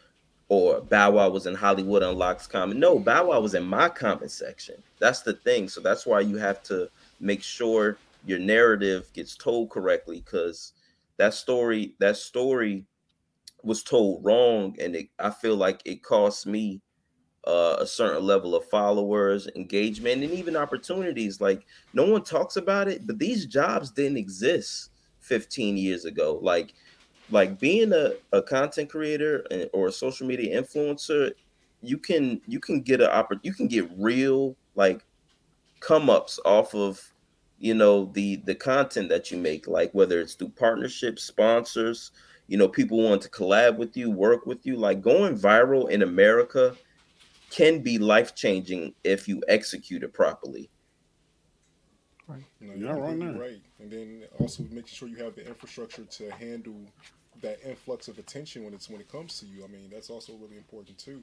[0.48, 2.78] or Bow Wow was in Hollywood Unlocks comment.
[2.78, 4.76] No, Bow Wow was in my comment section.
[4.98, 5.68] That's the thing.
[5.68, 6.88] So that's why you have to
[7.20, 10.72] make sure your narrative gets told correctly because
[11.16, 12.85] that story, that story
[13.62, 16.80] was told wrong, and it, I feel like it cost me
[17.46, 21.40] uh, a certain level of followers, engagement, and even opportunities.
[21.40, 26.38] Like no one talks about it, but these jobs didn't exist 15 years ago.
[26.42, 26.74] Like
[27.30, 31.32] like being a, a content creator or a social media influencer
[31.82, 35.04] you can you can get a oppor- you can get real like
[35.80, 37.00] come ups off of
[37.58, 42.12] you know the the content that you make like whether it's through partnerships sponsors
[42.46, 46.02] you know people want to collab with you work with you like going viral in
[46.02, 46.76] america
[47.50, 50.68] can be life changing if you execute it properly
[52.28, 52.42] Right.
[52.60, 53.40] No, you're not wrong there.
[53.40, 53.62] Right.
[53.78, 56.80] And then also making sure you have the infrastructure to handle
[57.42, 59.64] that influx of attention when it's when it comes to you.
[59.64, 61.22] I mean, that's also really important too.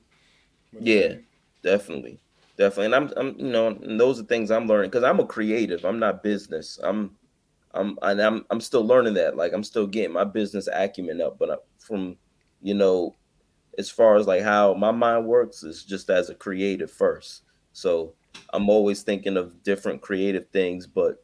[0.72, 1.16] But yeah,
[1.62, 2.20] definitely.
[2.58, 2.86] Definitely.
[2.86, 5.86] And I'm I'm you know, and those are things I'm learning because I'm a creative.
[5.86, 6.80] I'm not business.
[6.84, 7.12] I'm
[7.74, 9.36] I'm and I'm I'm still learning that.
[9.36, 12.18] Like I'm still getting my business acumen up, but I, from
[12.62, 13.16] you know,
[13.78, 17.42] as far as like how my mind works is just as a creative first.
[17.74, 18.14] So
[18.52, 21.23] I'm always thinking of different creative things, but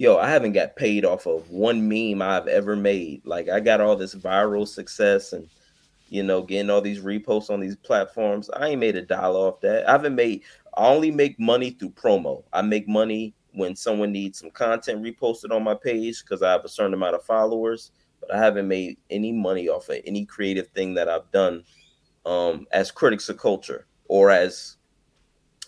[0.00, 3.20] yo, I haven't got paid off of one meme I've ever made.
[3.26, 5.46] Like I got all this viral success and
[6.08, 8.48] you know, getting all these reposts on these platforms.
[8.56, 9.86] I ain't made a dollar off that.
[9.86, 10.42] I haven't made
[10.78, 12.42] I only make money through promo.
[12.50, 16.64] I make money when someone needs some content reposted on my page because I have
[16.64, 20.68] a certain amount of followers, but I haven't made any money off of any creative
[20.68, 21.62] thing that I've done
[22.24, 24.78] um as critics of culture or as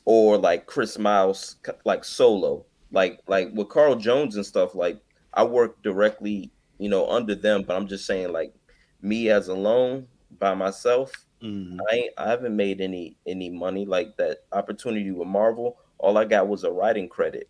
[0.07, 2.64] or like Chris Miles like solo.
[2.92, 5.00] Like like with Carl Jones and stuff, like
[5.35, 8.55] I work directly, you know, under them, but I'm just saying like
[9.00, 10.07] me as alone
[10.38, 11.11] by myself,
[11.42, 11.81] mm-hmm.
[11.90, 15.78] I ain't I haven't made any any money like that opportunity with Marvel.
[15.98, 17.48] All I got was a writing credit.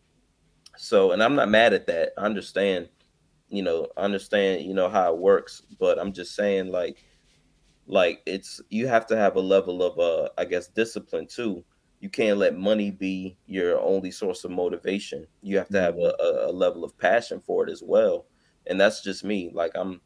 [0.77, 2.13] So and I'm not mad at that.
[2.17, 2.89] I understand,
[3.49, 7.05] you know, I understand, you know, how it works, but I'm just saying like
[7.87, 11.65] like it's you have to have a level of uh I guess discipline too
[12.03, 15.25] you can't let money be your only source of motivation.
[15.41, 16.47] You have to have mm-hmm.
[16.47, 18.27] a, a, level of passion for it as well.
[18.67, 19.51] And that's just me.
[19.55, 20.01] Like I'm,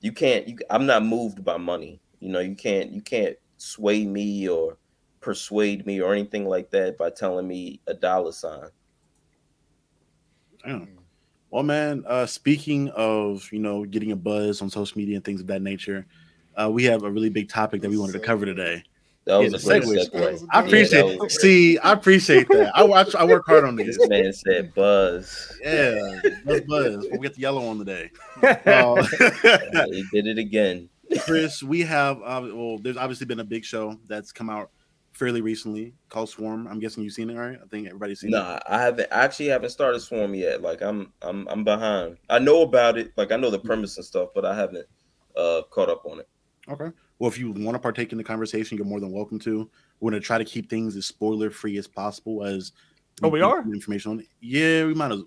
[0.00, 0.46] you can't.
[0.46, 2.00] You, I'm not moved by money.
[2.20, 2.92] You know, you can't.
[2.92, 4.78] You can't sway me or
[5.20, 8.68] persuade me or anything like that by telling me a dollar sign.
[10.64, 10.96] Damn.
[11.50, 12.04] Well, man.
[12.06, 15.60] Uh, speaking of you know getting a buzz on social media and things of that
[15.62, 16.06] nature,
[16.54, 18.84] uh, we have a really big topic that we wanted to cover today.
[19.24, 20.10] That was the a great segue.
[20.10, 20.46] segue.
[20.52, 21.08] I Yeah, appreciate.
[21.08, 22.72] that was- see, I appreciate that.
[22.76, 23.14] I watch.
[23.14, 23.96] I work hard on this.
[23.96, 25.52] This man said buzz.
[25.62, 27.06] Yeah, buzz buzz.
[27.10, 28.10] We'll get the yellow on today.
[28.42, 30.88] Uh, he did it again.
[31.24, 32.16] Chris, we have.
[32.22, 34.70] Uh, well, there's obviously been a big show that's come out
[35.12, 36.66] fairly recently called Swarm.
[36.66, 37.58] I'm guessing you've seen it, right?
[37.62, 38.36] I think everybody's seen it.
[38.38, 40.62] Nah, I haven't I actually haven't started Swarm yet.
[40.62, 42.16] Like I'm I'm I'm behind.
[42.30, 43.12] I know about it.
[43.16, 44.86] Like I know the premise and stuff, but I haven't
[45.36, 46.28] uh caught up on it.
[46.70, 46.88] Okay.
[47.22, 49.70] Well, if you want to partake in the conversation, you're more than welcome to.
[50.00, 52.42] We're going to try to keep things as spoiler free as possible.
[52.42, 52.72] As
[53.22, 53.60] Oh, we are?
[53.60, 54.26] Information on it.
[54.40, 55.20] Yeah, we might as.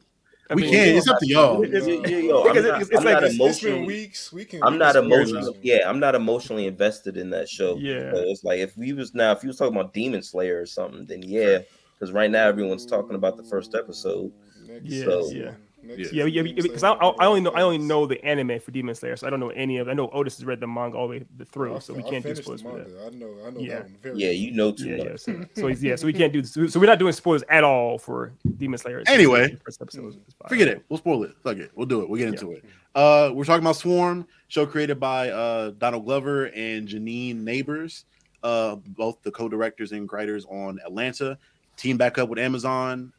[0.49, 0.89] I we mean, can.
[0.89, 1.61] you It's up to y'all.
[1.61, 1.63] to.
[1.69, 3.87] It's- Yeah, yeah, yo, I'm because not, it's- it's like not it's- It's been emotionally.
[3.87, 4.33] weeks.
[4.33, 4.61] We can.
[4.61, 5.53] I'm not can spoil emotionally.
[5.53, 5.61] this.
[5.63, 7.77] Yeah, I'm not emotionally invested in that show.
[7.77, 8.11] Yeah.
[8.11, 10.65] So it's like if we was now, if you was talking about Demon Slayer or
[10.65, 11.59] something, then yeah.
[11.97, 14.33] Because right now everyone's talking about the first episode.
[14.67, 15.37] Next Yeah, season.
[15.37, 15.51] yeah.
[15.87, 18.59] Next Yeah, yeah, season, because I, I, I only know I only know the anime
[18.59, 19.87] for Demon Slayer, so I don't know any of.
[19.87, 22.23] I know Otis has read the manga all the way through, I so we can't
[22.25, 22.87] do spoilers the for that.
[23.13, 23.35] I know.
[23.45, 23.73] I know Yeah.
[23.75, 25.07] that one very Yeah, you know too Yeah, much.
[25.07, 25.15] yeah.
[25.17, 27.63] So, so he's yeah, so we can't do so so we're not doing spoilers at
[27.63, 28.99] all for Demon Slayer.
[28.99, 30.17] It's Anyway, first episode.
[30.47, 30.83] Forget it.
[30.89, 31.35] We'll spoil it.
[31.43, 31.71] Fuck it.
[31.75, 32.09] We'll do it.
[32.09, 32.31] We'll get Yeah.
[32.33, 32.65] into it.
[32.95, 38.05] Uh, we're talking about Swarm, show created by uh Donald Glover and Janine Nabers,
[38.43, 41.37] uh, both the co-directors and writers on Atlanta.
[41.77, 43.11] Team back up with Amazon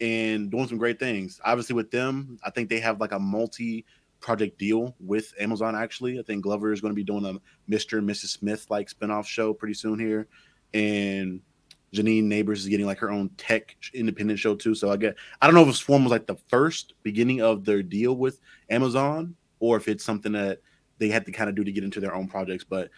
[0.00, 1.40] and doing some great things.
[1.44, 5.74] Obviously, with them, I think they have like a multi-project deal with Amazon.
[5.74, 7.98] Actually, I think Glover is going to be doing a Mr.
[7.98, 8.28] and Mrs.
[8.28, 10.28] Smith like spinoff show pretty soon here,
[10.74, 11.40] and
[11.92, 14.74] Janine Nabers is getting like her own tech independent show too.
[14.74, 17.82] So I get I don't know if Swarm was like the first beginning of their
[17.82, 20.60] deal with Amazon or if it's something that
[20.98, 22.64] they had to kind of do to get into their own projects.
[22.64, 22.90] But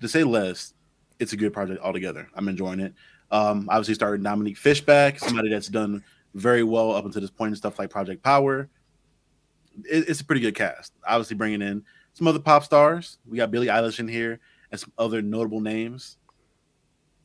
[0.00, 0.74] to say less,
[1.18, 2.28] it's a good project altogether.
[2.34, 2.94] I'm enjoying it.
[3.32, 7.56] Um, obviously started Dominique Fishback, somebody that's done very well up until this point and
[7.56, 8.68] stuff like Project Power.
[9.84, 10.92] It- it's a pretty good cast.
[11.06, 13.18] Obviously bringing in some other pop stars.
[13.26, 14.38] We got Billie Eilish in here
[14.70, 16.18] and some other notable names.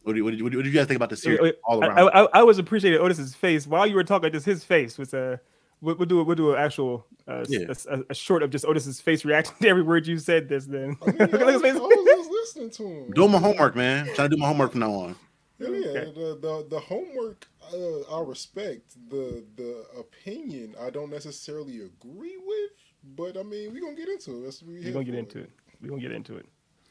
[0.03, 1.47] What do you, what do you, what do you guys think about the series Wait,
[1.47, 2.09] wait, all around?
[2.13, 4.31] I, I was appreciating Otis's face while you were talking.
[4.31, 5.39] Just his face was a.
[5.81, 7.65] We'll, we'll do we'll do an actual uh, Yeah.
[7.91, 10.47] a, a short of just Otis's face reaction to every word you said.
[10.47, 10.95] This then.
[11.01, 13.11] I, mean, Look I, at was, his I was listening to him.
[13.11, 14.05] doing my homework, man.
[14.15, 15.15] trying to do my homework from now on.
[15.59, 15.75] Yeah, yeah.
[15.75, 16.11] Okay.
[16.13, 18.95] The, the the homework uh, I respect.
[19.09, 22.71] The the opinion I don't necessarily agree with,
[23.15, 24.43] but I mean we're gonna get into it.
[24.43, 25.19] That's what we We're gonna get for.
[25.19, 25.51] into it.
[25.81, 26.45] We're gonna get into it.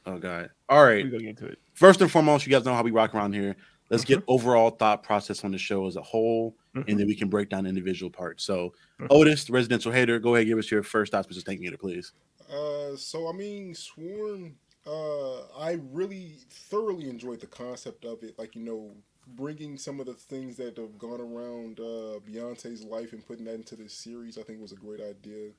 [0.07, 0.50] Oh god.
[0.68, 1.05] All right.
[1.05, 1.59] We're gonna get into it.
[1.74, 3.57] First and foremost, you guys know how we rock around here.
[3.88, 6.88] Let's get overall thought process on the show as a whole, Mhm.
[6.88, 8.42] and then we can break down individual parts.
[8.42, 9.07] So, Mhm.
[9.11, 11.44] Otis, the residential hater, go ahead, give us your first thoughts, Mrs.
[11.44, 12.11] Tank Meter, please.
[12.50, 14.57] Uh, so I mean, Swarm.
[14.87, 18.38] Uh, I really thoroughly enjoyed the concept of it.
[18.38, 18.92] Like you know,
[19.27, 23.55] bringing some of the things that have gone around uh, Beyonce's life and putting that
[23.55, 25.51] into this series, I think was a great idea.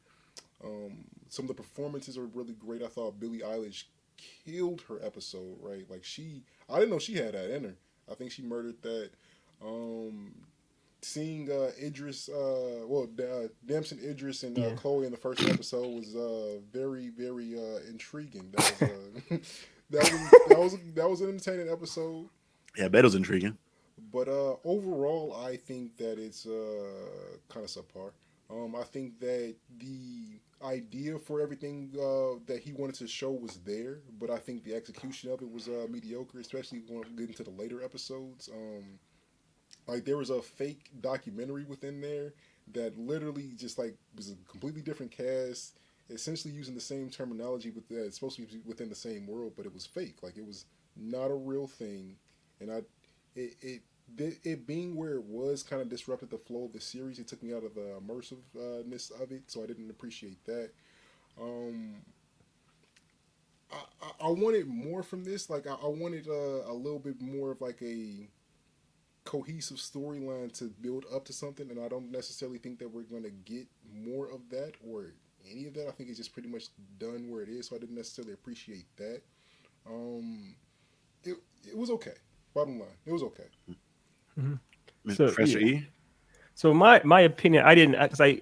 [0.64, 2.82] Um, some of the performances are really great.
[2.82, 3.84] I thought Billie Eilish
[4.46, 5.58] killed her episode.
[5.62, 7.76] Right, like she, I didn't know she had that in her.
[8.10, 9.10] I think she murdered that.
[9.64, 10.36] Um,
[11.02, 14.76] seeing uh, Idris, uh, well, uh, Damson Idris and uh, Yeah.
[14.76, 18.52] Chloe in the first episode was uh, very, very uh, intriguing.
[18.52, 19.38] That was, uh,
[19.92, 22.30] that was that was that was an entertaining episode.
[22.78, 23.58] Yeah, Beto's intriguing.
[24.14, 28.12] But uh, overall, I think that it's uh, kind of subpar.
[28.50, 33.58] Um, I think that the idea for everything uh, that he wanted to show was
[33.66, 37.30] there, but I think the execution of it was uh, mediocre, especially when we get
[37.30, 38.50] into the later episodes.
[38.54, 39.00] Um,
[39.88, 42.34] like there was a fake documentary within there
[42.74, 45.78] that literally just like was a completely different cast,
[46.10, 49.54] essentially using the same terminology, but that it's supposed to be within the same world,
[49.56, 50.18] but it was fake.
[50.22, 52.16] Like it was not a real thing,
[52.60, 52.82] and I
[53.36, 53.82] it it
[54.18, 57.20] it, being where it was kind of disrupted the flow of the series.
[57.20, 60.72] It took me out of the immersiveness of it, so I didn't appreciate that.
[61.42, 61.96] Um,
[63.72, 65.50] I, I, I wanted more from this.
[65.50, 68.28] Like I, I wanted uh, a little bit more of like a
[69.28, 73.24] cohesive storyline to build up to something, and I don't necessarily think that we're going
[73.24, 75.14] to get more of that or
[75.52, 75.90] any of that.
[75.90, 78.86] I think it's just pretty much done where it is, so I didn't necessarily appreciate
[78.96, 79.22] that.
[79.86, 80.56] Um,
[81.26, 81.36] it
[81.68, 82.14] it was okay.
[82.54, 83.44] Bottom line, it was okay.
[85.10, 85.78] So, Professor yeah.
[85.78, 85.88] E.
[86.56, 88.40] So my my opinion, I didn't because I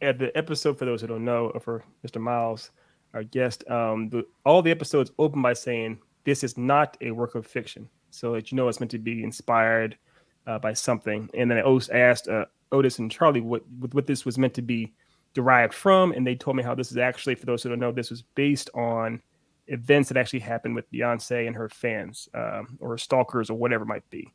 [0.00, 2.20] at the episode for those who don't know, or for Mr.
[2.20, 2.70] Miles,
[3.12, 7.34] our guest, um, the, all the episodes open by saying this is not a work
[7.34, 9.98] of fiction, so that you know it's meant to be inspired
[10.46, 11.28] uh, by something.
[11.34, 14.92] And then I asked uh, Otis and Charlie what, what this was meant to be
[15.32, 17.92] derived from, and they told me how this is actually, for those who don't know,
[17.92, 19.20] this was based on
[19.66, 23.88] events that actually happened with Beyonce and her fans um, or stalkers or whatever it
[23.88, 24.32] might be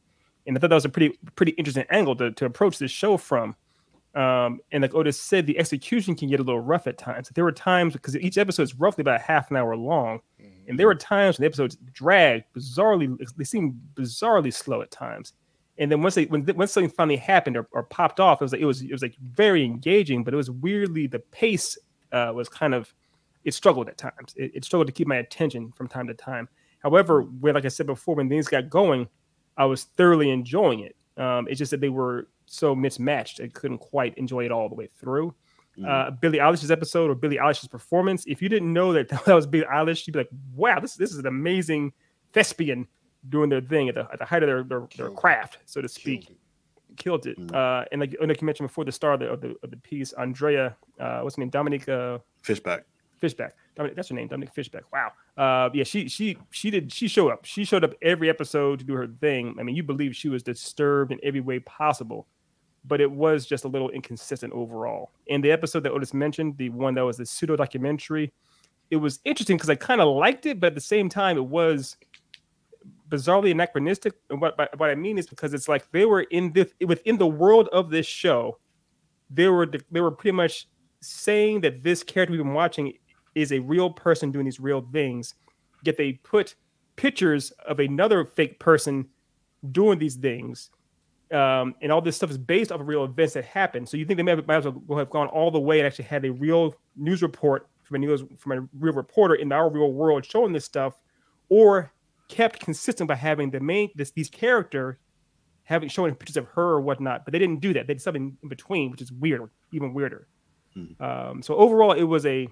[0.50, 3.18] and I thought that was a pretty pretty interesting angle to, to approach this show
[3.18, 3.56] from.
[4.16, 7.30] Um, and like Otis said, the execution can get a little rough at times.
[7.30, 10.22] There were times because each episode is roughly about half an hour long,
[10.68, 15.34] And there were times when the episodes dragged bizarrely, they seemed bizarrely slow at times.
[15.80, 18.52] And then once they when once something finally happened or, or popped off, it was
[18.52, 21.78] like it was it was like very engaging, but it was weirdly the pace
[22.12, 22.94] uh, was kind of
[23.46, 24.34] it struggled at times.
[24.36, 26.50] It, it struggled to keep my attention from time to time.
[26.80, 29.08] However, when like I said before, when things got going,
[29.56, 30.96] I was thoroughly enjoying it.
[31.22, 33.40] Um, it's just that they were so mismatched.
[33.40, 35.34] I couldn't quite enjoy it all the way through.
[35.78, 35.88] Mm.
[35.88, 38.26] Uh, Billie Eilish's episode or Billie Eilish's performance.
[38.28, 41.12] If you didn't know that that was Billie Eilish, you'd be like, "Wow, this this
[41.12, 41.94] is an amazing
[42.34, 42.86] thespian
[43.28, 45.88] doing their thing at the, at the height of their their, their craft, so to
[45.88, 46.28] speak."
[46.98, 47.36] Killed it.
[47.36, 47.52] Killed it.
[47.52, 47.56] Mm.
[47.56, 49.78] Uh, and like, like you mentioned before, the star of the of the, of the
[49.78, 52.86] piece, Andrea, uh, what's her name, Dominica Fishback.
[53.20, 53.56] Fishback.
[53.76, 54.84] Dominic, that's her name, Dominic Fishback.
[54.92, 55.12] Wow.
[55.38, 56.92] Uh, yeah, she she she did.
[56.92, 57.46] She showed up.
[57.46, 59.56] She showed up every episode to do her thing.
[59.60, 62.28] I mean, you believe she was disturbed in every way possible
[62.86, 65.12] but it was just a little inconsistent overall.
[65.28, 68.32] In the episode that Otis mentioned, the one that was the pseudo documentary,
[68.90, 71.46] it was interesting because I kind of liked it, but at the same time, it
[71.46, 71.98] was
[73.10, 74.14] bizarrely anachronistic.
[74.30, 77.28] And what, what I mean is because it's like they were in this within the
[77.28, 78.58] world of this show,
[79.30, 80.68] they were they were pretty much
[81.02, 82.94] saying that this character we've been watching
[83.36, 85.36] is a real person doing these real things.
[85.84, 86.56] Yet they put
[86.96, 89.08] pictures of another fake person
[89.72, 90.70] doing these things
[91.32, 93.88] um, and all this stuff is based off of real events that happened.
[93.88, 95.86] So you think they may have, might as well have gone all the way and
[95.86, 99.70] actually had a real news report from a news from a real reporter in our
[99.70, 101.00] real world showing this stuff,
[101.50, 101.92] or
[102.30, 105.00] kept consistent by having the main this these character
[105.70, 107.26] having showing pictures of her or whatnot.
[107.26, 107.86] But they didn't do that.
[107.86, 110.28] They did something in between, which is weird, even weirder.
[110.74, 111.04] Hmm.
[111.04, 112.48] Um, so overall, it was a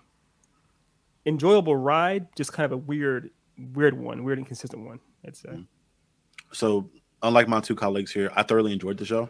[1.26, 3.32] enjoyable ride, just kind of a weird,
[3.74, 5.00] weird one, weird inconsistent one.
[5.26, 5.50] I'd say.
[5.50, 5.62] Hmm.
[6.52, 6.90] So
[7.24, 9.30] unlike my two colleagues here, I thoroughly enjoyed the show.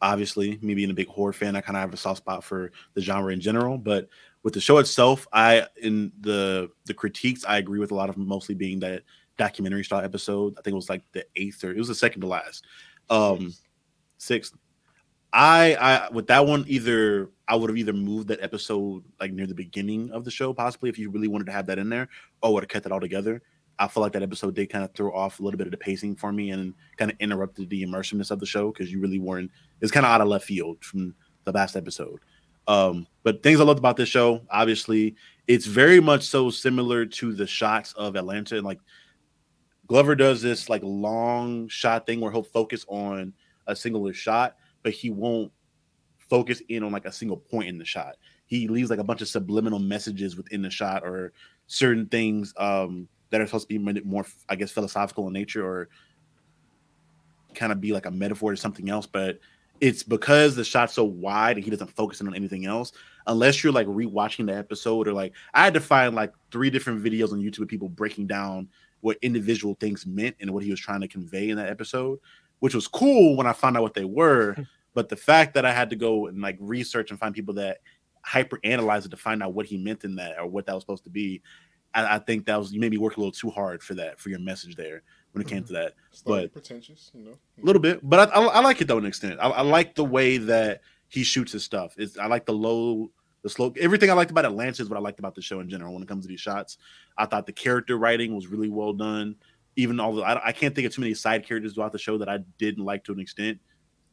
[0.00, 2.70] Obviously, me being a big horror fan, I kind of have a soft spot for
[2.94, 3.78] the genre in general.
[3.78, 4.08] But
[4.44, 8.16] with the show itself, I in the the critiques, I agree with a lot of
[8.16, 9.02] mostly being that
[9.36, 10.54] documentary style episode.
[10.58, 12.64] I think it was like the eighth or it was the second to last,
[13.10, 13.54] um,
[14.18, 14.54] sixth.
[15.32, 19.46] I I with that one either I would have either moved that episode like near
[19.46, 22.08] the beginning of the show, possibly if you really wanted to have that in there,
[22.42, 23.42] or would have kept it all together.
[23.78, 25.76] I feel like that episode did kind of throw off a little bit of the
[25.76, 29.18] pacing for me and kind of interrupted the immersiveness of the show because you really
[29.18, 29.50] weren't.
[29.80, 32.20] It's kind of out of left field from the last episode.
[32.68, 35.16] Um, but things I loved about this show, obviously,
[35.48, 38.56] it's very much so similar to the shots of Atlanta.
[38.56, 38.78] And like
[39.86, 43.32] Glover does this like long shot thing where he'll focus on
[43.66, 45.52] a singular shot, but he won't
[46.18, 48.16] focus in on like a single point in the shot.
[48.46, 51.32] He leaves like a bunch of subliminal messages within the shot or
[51.66, 55.88] certain things um that are supposed to be more, I guess, philosophical in nature or
[57.54, 59.06] kind of be like a metaphor to something else.
[59.06, 59.40] But
[59.80, 62.92] it's because the shot's so wide and he doesn't focus in on anything else.
[63.26, 67.02] Unless you're like rewatching the episode or like I had to find like three different
[67.02, 68.68] videos on YouTube of people breaking down
[69.04, 72.18] what individual things meant and what he was trying to convey in that episode,
[72.60, 74.56] which was cool when I found out what they were.
[74.94, 77.78] but the fact that I had to go and like research and find people that
[78.22, 80.82] hyper analyze it to find out what he meant in that or what that was
[80.82, 81.42] supposed to be
[81.92, 84.18] I, I, think that was you made me work a little too hard for that
[84.18, 85.66] for your message there when it came mm-hmm.
[85.66, 85.94] to that.
[86.10, 88.00] Slightly but pretentious, you know, a little bit.
[88.02, 89.38] But I, I, I like it though, an extent.
[89.40, 91.94] I, I, like the way that he shoots his stuff.
[91.98, 93.10] It's I like the low,
[93.44, 93.72] the slow.
[93.78, 95.94] Everything I liked about Atlanta is what I liked about the show in general.
[95.94, 96.78] When it comes to these shots,
[97.16, 99.36] I thought the character writing was really well done.
[99.76, 102.28] Even although I, I can't think of too many side characters throughout the show that
[102.28, 103.60] I didn't like to an extent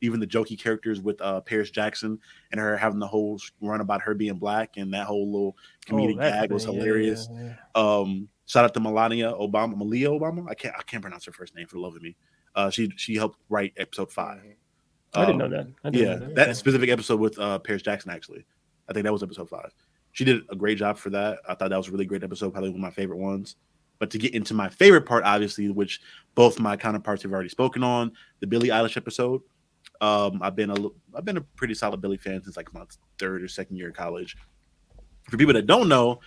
[0.01, 2.19] even the jokey characters with uh, Paris Jackson
[2.51, 6.15] and her having the whole run about her being black and that whole little comedic
[6.15, 7.29] oh, gag was hilarious.
[7.31, 7.53] Yeah, yeah.
[7.75, 10.49] Um, shout out to Melania Obama, Malia Obama.
[10.49, 12.15] I can't I can't pronounce her first name for the love of me.
[12.55, 14.41] Uh, she she helped write episode five.
[15.13, 15.67] I didn't know um, that.
[15.83, 16.35] Didn't yeah, know that.
[16.35, 18.45] that specific episode with uh, Paris Jackson actually.
[18.91, 19.73] I think that was episode five.
[20.11, 21.39] She did a great job for that.
[21.47, 23.55] I thought that was a really great episode, probably one of my favorite ones.
[23.99, 26.01] But to get into my favorite part, obviously, which
[26.35, 29.41] both my counterparts have already spoken on, the Billie Eilish episode.
[30.01, 30.75] Um, I've been a
[31.15, 32.83] I've been a pretty solid Billie fan since like my
[33.17, 34.35] third or second year of college.
[35.29, 36.19] For people that don't know,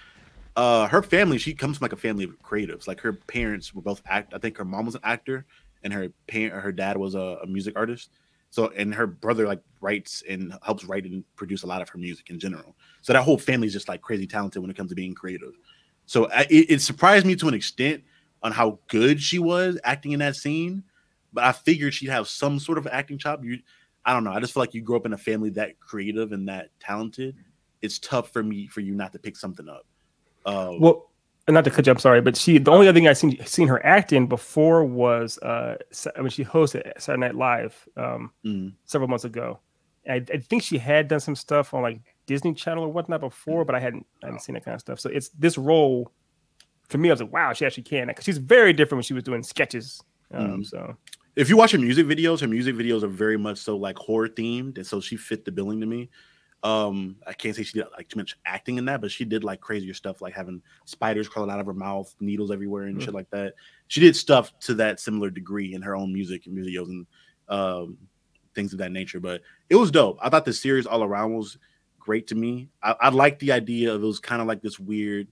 [0.57, 2.88] uh, her family she comes from like a family of creatives.
[2.88, 4.32] Like her parents were both act.
[4.32, 5.45] I think her mom was an actor,
[5.82, 8.11] and her parent her dad was a, a music artist.
[8.55, 11.98] So and her brother like writes and helps write and produce a lot of her
[11.98, 12.76] music in general.
[13.02, 15.55] So that whole family is just like crazy talented when it comes to being creative.
[16.07, 18.05] So it, it surprised me to an extent
[18.42, 20.84] on how good she was acting in that scene
[21.34, 23.44] but I figured she'd have some sort of acting chop.
[23.44, 23.59] You,
[24.05, 24.30] I don't know.
[24.32, 27.36] I just feel like you grew up in a family that creative and that talented.
[27.82, 29.84] It's tough for me for you not to pick something up.
[30.46, 31.11] Um, well,
[31.49, 31.92] not to cut you.
[31.92, 32.59] I'm sorry, but she.
[32.59, 35.76] The only other thing I seen seen her acting before was uh,
[36.16, 38.72] I mean, she hosted Saturday Night Live um, mm.
[38.84, 39.59] several months ago.
[40.09, 43.64] I, I, think she had done some stuff on like Disney Channel or whatnot before,
[43.64, 45.01] but I hadn't I hadn't seen that kind of stuff.
[45.01, 46.11] So it's this role
[46.88, 48.09] for me, I was like, wow, she actually can.
[48.09, 50.03] Because she's very different when she was doing sketches.
[50.32, 50.66] Um, Mhm.
[50.66, 50.97] So
[51.36, 54.28] if you watch her music videos, her music videos are very much so like horror
[54.28, 56.11] themed, and so she fit the billing to me.
[56.64, 59.44] Um, I can't say she did like too much acting in that, but she did
[59.44, 63.02] like crazier stuff, like having spiders crawling out of her mouth, needles everywhere, and Mm.
[63.04, 63.54] shit like that.
[63.88, 67.06] She did stuff to that similar degree in her own music and videos and
[67.50, 67.98] um,
[68.54, 69.20] things of that nature.
[69.20, 70.18] But it was dope.
[70.22, 71.58] I thought the series all around was
[71.98, 72.70] great to me.
[72.82, 75.28] I, I like the idea of it was kind of like this weird,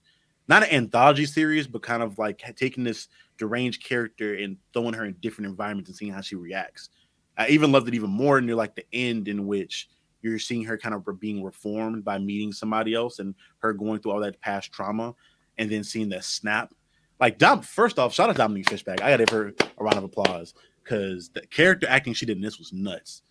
[0.49, 3.09] not an anthology series, but kind of like taking this
[3.39, 6.91] deranged character and throwing her in different environments and seeing how she reacts.
[7.39, 9.89] I even loved it even more near like the end in which
[10.23, 14.13] you're seeing her kind of being reformed by meeting somebody else and her going through
[14.13, 15.15] all that past trauma
[15.59, 16.73] and then seeing that snap.
[17.21, 19.01] Like Dom, first off, shout out Dominique Fishback.
[19.01, 22.43] I gotta give her a round of applause because the character acting she did in
[22.43, 23.23] this was nuts.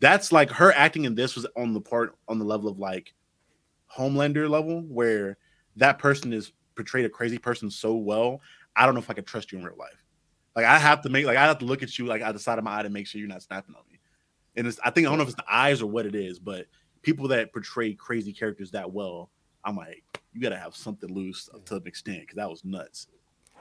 [0.00, 3.14] That's like her acting in this was on the part on the level of like
[3.94, 5.38] Homelander level, where
[5.76, 8.40] that person is portrayed a crazy person so well.
[8.74, 10.04] I don't know if I could trust you in real life.
[10.54, 12.40] Like I have to make like I have to look at you like out the
[12.40, 13.95] side of my eye to make sure you're not snapping on me.
[14.56, 16.38] And it's I think I don't know if it's the eyes or what it is,
[16.38, 16.66] but
[17.02, 19.30] people that portray crazy characters that well,
[19.64, 20.02] I'm like,
[20.32, 23.08] you gotta have something loose to an extent because that was nuts.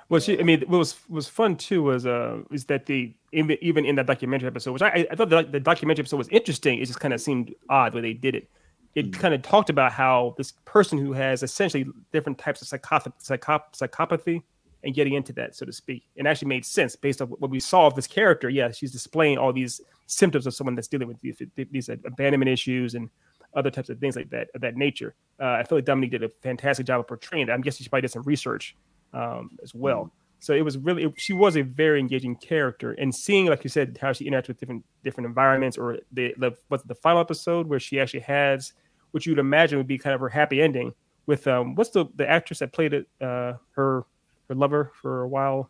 [0.07, 3.57] Well, she, I mean, what was was fun too was uh is that the even
[3.61, 6.79] even in that documentary episode, which I I thought the, the documentary episode was interesting.
[6.79, 8.49] It just kind of seemed odd the way they did it.
[8.93, 9.19] It Mhm.
[9.19, 13.73] kind of talked about how this person who has essentially different types of psychopath, psychop,
[13.73, 14.43] psychopathy
[14.85, 17.59] and getting into that, so to speak, and actually made sense based on what we
[17.59, 18.49] saw of this character.
[18.49, 22.95] Yeah, she's displaying all these symptoms of someone that's dealing with these, these abandonment issues
[22.95, 23.09] and
[23.55, 25.15] other types of things like that of that nature.
[25.39, 27.53] Uh, I feel like Dominique did a fantastic job of portraying that.
[27.53, 28.75] I'm guessing she probably did some research
[29.13, 30.11] um, as well.
[30.39, 33.69] So it was really it- she was a very engaging character, and seeing like you
[33.69, 37.67] said how she interacts with different different environments, or the the what's the final episode
[37.67, 38.73] where she actually has
[39.11, 40.93] what you'd imagine would be kind of her happy ending
[41.25, 44.03] with um what's the the actress that played it uh her
[44.49, 45.69] her lover for a while.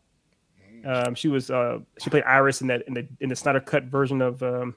[0.86, 3.86] Um, she was uh she played Iris in that in the in the Snyder cut
[3.86, 4.76] version of um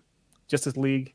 [0.48, 1.14] Justice League.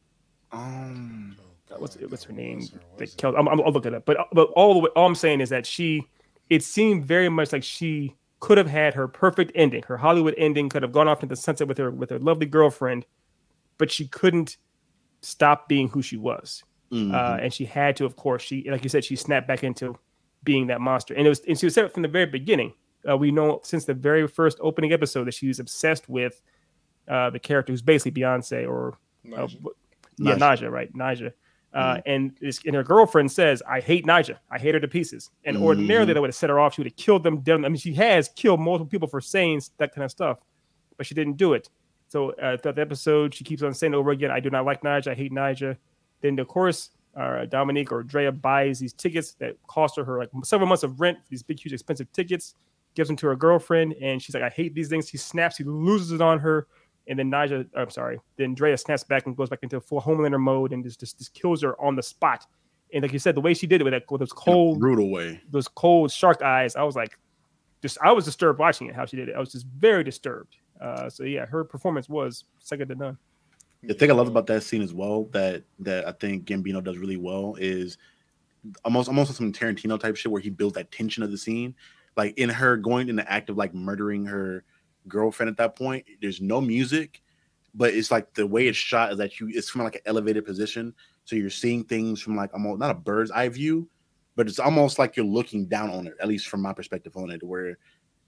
[0.52, 1.38] Um,
[1.72, 2.58] Oh, What's God, what's her name?
[2.60, 3.18] was her, That was it?
[3.18, 3.36] killed.
[3.36, 4.06] I'm, I'm, I'll look it up.
[4.06, 6.04] But but all the way, all I'm saying is that she,
[6.50, 9.82] it seemed very much like she could have had her perfect ending.
[9.88, 12.46] Her Hollywood ending could have gone off into the sunset with her with her lovely
[12.46, 13.08] girlfriend,
[13.80, 14.58] but she couldn't
[15.22, 16.64] stop being who she was.
[16.92, 17.12] mhm.
[17.12, 19.98] Uh, and she had to, of course, she like you said, she snapped back into
[20.44, 21.14] being that monster.
[21.14, 22.74] And it was and she was said it from the very beginning.
[23.10, 26.42] Uh, we know since the very first opening episode that she was obsessed with
[27.08, 28.98] uh, the character who's basically Beyonce or
[29.34, 29.58] uh, Naja.
[30.18, 30.40] yeah, Naja.
[30.40, 30.94] Naja, right?
[30.94, 31.34] Naja.
[31.74, 34.38] Uh, and this, and her girlfriend says, "I hate Naja.
[34.52, 36.14] I hate her to pieces." And ordinarily, Mhm.
[36.16, 36.76] that would have set her off.
[36.76, 37.40] She would have killed them.
[37.42, 37.56] Dead.
[37.66, 40.40] I mean, she has killed multiple people for saying that kind of stuff,
[40.98, 41.70] but she didn't do it.
[42.10, 44.82] So uh, throughout the episode, she keeps on saying over again, "I do not like
[44.84, 45.08] Naja.
[45.12, 45.78] I hate Naja."
[46.22, 50.30] Then, of course, uh, Dominique or Drea buys these tickets that cost her, her like
[50.44, 51.20] several months of rent.
[51.30, 52.56] These big, huge, expensive tickets.
[52.96, 55.58] Gives them to her girlfriend, and she's like, "I hate these things." She snaps.
[55.58, 56.68] He loses it on her.
[57.08, 60.40] And then Naja, I'm sorry, then Drea snaps back and goes back into full Homelander
[60.40, 62.46] mode and just, just, just kills her on the spot.
[62.94, 65.12] And like you said, the way she did it with that with those cold, brutal
[65.12, 65.42] way.
[65.50, 67.18] those cold shark eyes, I was like,
[67.82, 68.96] just I was disturbed watching it.
[68.96, 70.56] How she did it, I was just very disturbed.
[70.80, 73.18] Uh, so yeah, her performance was second to none.
[73.84, 76.98] The thing I love about that scene as well that that I think Gambino does
[76.98, 77.98] really well is
[78.86, 81.76] almost almost some Tarantino type shit where he builds that tension of the scene.
[82.16, 84.64] Like in her going in the act of like murdering her
[85.08, 87.22] girlfriend at that point, there's no music,
[87.74, 90.46] but it's like the way it's shot is that you it's from like an elevated
[90.46, 90.94] position.
[91.26, 93.90] So you're seeing things from like almost not a bird's eye view,
[94.36, 97.32] but it's almost like you're looking down on it, at least from my perspective on
[97.32, 97.78] it, where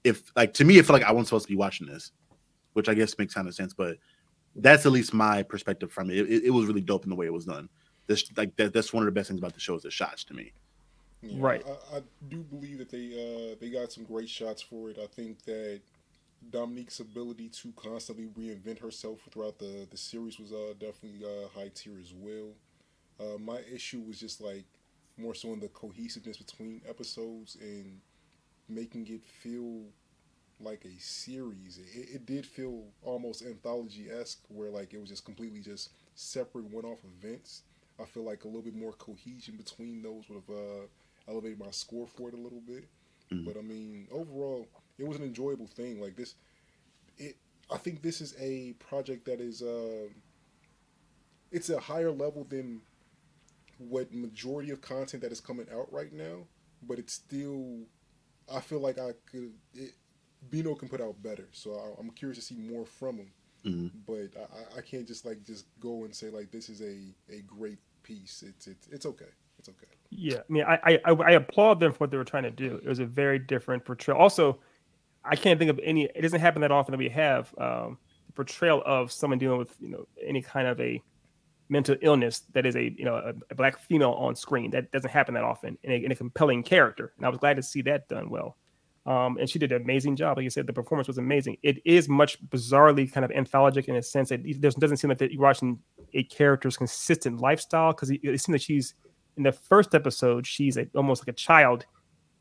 [0.04, 2.12] if like to me, it felt like I wasn't supposed to be watching this,
[2.74, 3.96] which I guess makes kind of sense, but
[4.56, 6.18] that's at least my perspective from it.
[6.18, 7.68] It, it was really dope in the way it was done.
[8.06, 10.24] This like that, that's one of the best things about the show is the shots
[10.24, 10.52] to me.
[11.22, 11.64] Yeah, Right.
[11.66, 13.12] I, I do believe that they
[13.52, 14.98] uh, they got some great shots for it.
[15.02, 15.80] I think that
[16.50, 21.70] Dominique's ability to constantly reinvent herself throughout the the series was uh, definitely uh, high
[21.74, 22.52] tier as well.
[23.18, 24.64] Uh, my issue was just like
[25.16, 28.00] more so in the cohesiveness between episodes and
[28.68, 29.82] making it feel
[30.60, 31.78] like a series.
[31.78, 36.64] It, it did feel almost anthology esque, where like it was just completely just separate
[36.66, 37.62] one off events.
[38.00, 40.86] I feel like a little bit more cohesion between those would have uh,
[41.28, 42.86] elevated my score for it a little bit.
[43.32, 43.44] Mhm.
[43.44, 46.00] But I mean, overall, it was an enjoyable thing.
[46.00, 46.34] Like this,
[47.18, 47.36] it.
[47.70, 49.62] I think this is a project that is.
[49.62, 50.14] um
[51.50, 52.80] it's a higher level than
[53.78, 56.46] what majority of content that is coming out right now,
[56.82, 57.80] but it's still.
[58.52, 59.52] I feel like I could.
[59.74, 59.92] It,
[60.50, 63.30] Bino can put out better, so I, I'm curious to see more from him.
[63.64, 63.90] Mhm.
[64.06, 67.14] But I, I- I can't just like just go and say like this is a,
[67.34, 68.44] a great piece.
[68.46, 69.26] It's it's it's okay.
[69.58, 69.86] It's okay.
[70.10, 72.76] Yeah, I mean, I, I I applaud them for what they were trying to do.
[72.76, 74.18] It was a very different portrayal.
[74.18, 74.60] Also,
[75.24, 76.04] I can't think of any.
[76.14, 79.74] It doesn't happen that often that we have um, the portrayal of someone dealing with
[79.80, 81.02] you know any kind of a
[81.68, 84.70] mental illness that is a you know a, a black female on screen.
[84.70, 87.12] That doesn't happen that often in a, in a compelling character.
[87.16, 88.56] And I was glad to see that done well.
[89.06, 90.36] Um, and she did an amazing job.
[90.36, 91.58] Like you said, the performance was amazing.
[91.62, 95.18] It is much bizarrely kind of anthologic in a sense that it doesn't seem like
[95.18, 95.78] that you're watching
[96.12, 98.94] a character's consistent lifestyle because it, it seems like she's
[99.36, 101.84] in the first episode she's a, almost like a child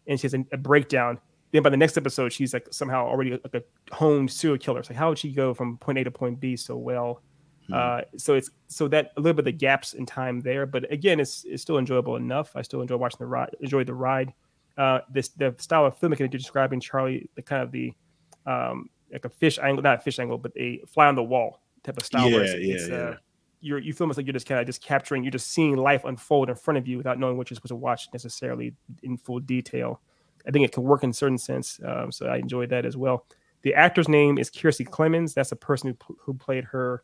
[0.07, 1.20] and she has a, a, breakdown.
[1.51, 4.80] Then by the next episode she's like somehow already like a honed serial killer.
[4.80, 7.22] It's like how would she go from point A to point B so well?
[7.68, 7.74] Hmm.
[7.74, 10.91] Uh, so it's so that a little bit of the gaps in time there, but
[10.91, 12.51] again, it's it's still enjoyable enough.
[12.55, 14.34] I still enjoy watching the ride, enjoy the ride
[14.78, 17.94] uh, this the style of filmmaking that you're describing, Charlie, the kind of the
[18.46, 21.62] um, like a fish angle, not a fish angle, but a fly on the wall
[21.84, 22.30] type of style.
[22.30, 22.96] Yeah, it's, yeah, it's, yeah.
[22.96, 23.16] Uh,
[23.62, 26.06] you're, you feel almost like you're just kind of just capturing, you're just seeing life
[26.06, 29.40] unfold in front of you without knowing what you're supposed to watch necessarily in full
[29.40, 30.02] detail.
[30.48, 31.80] I think it can work in a certain sense.
[31.84, 33.26] Um, so I enjoyed that as well.
[33.64, 35.34] The actor's name is Kiersey Clemons.
[35.34, 37.04] That's the person who, who played her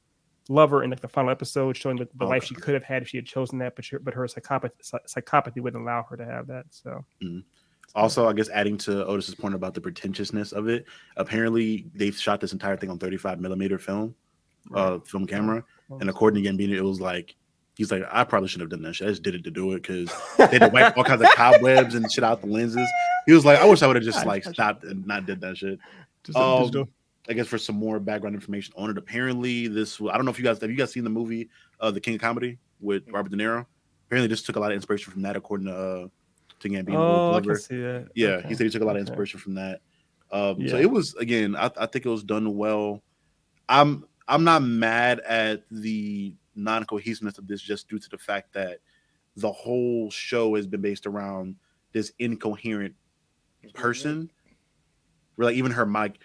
[0.50, 2.34] lover in like the final episode, showing the, the okay.
[2.34, 4.72] life she could have had if she had chosen that, but she, but her psychopath,
[4.84, 6.66] psychopathy wouldn't allow her to have that.
[6.70, 7.04] So.
[7.24, 7.40] Mm-hmm.
[7.96, 10.86] Also, I guess adding to Otis's point about the pretentiousness of it,
[11.18, 14.16] apparently they've shot this entire thing on 35 millimeter film,
[14.74, 15.64] uh, film camera,
[16.00, 17.36] and according to Gambino, it was like
[17.76, 19.08] he's like, I probably should have done that shit.
[19.08, 21.30] I just did it to do it because they had to wipe all kinds of
[21.36, 22.88] cobwebs and shit out the lenses.
[23.26, 25.58] He was like, I wish I would have just like stopped and not did that
[25.58, 25.80] shit.
[26.36, 26.88] Um,
[27.30, 30.40] I guess for some more background information on it, apparently this I don't know if
[30.40, 33.32] you guys have you guys seen the movie uh, The King of Comedy with Robert
[33.32, 33.66] De Niro.
[34.08, 36.08] Apparently, this took a lot of inspiration from that, according to uh,
[36.62, 36.96] to Gambino.
[36.96, 38.10] Oh, I can see that.
[38.16, 38.50] Yeah, okay.
[38.50, 39.44] he said he took a lot of inspiration okay.
[39.44, 39.82] from that.
[40.32, 40.72] Um, yeah.
[40.72, 43.02] So it was again, I, I, think it was done well.
[43.68, 48.54] I'm I'm not mad at the non cohesiveness of this just due to the fact
[48.54, 48.80] that
[49.36, 51.56] the whole show has been based around
[51.92, 52.96] this incoherent
[53.74, 54.32] person.
[55.36, 56.20] Where like even her mic,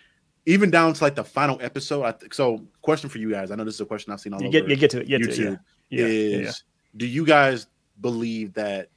[0.47, 2.05] even down to like the final episode.
[2.05, 3.51] I th- so question for you guys.
[3.51, 4.61] I know this is a question I've seen all you over.
[4.61, 5.09] Get, you get to it.
[5.09, 5.37] Get YouTube.
[5.37, 5.59] To it,
[5.91, 6.05] yeah.
[6.05, 6.53] is yeah, yeah.
[6.97, 7.67] do you guys
[8.01, 8.91] believe that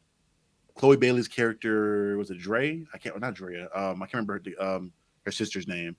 [0.79, 2.85] Chloe Bailey's character was it Dre?
[2.93, 3.67] I can't not Drea.
[3.75, 4.93] Um, I can't remember her, um
[5.25, 5.97] her sister's name.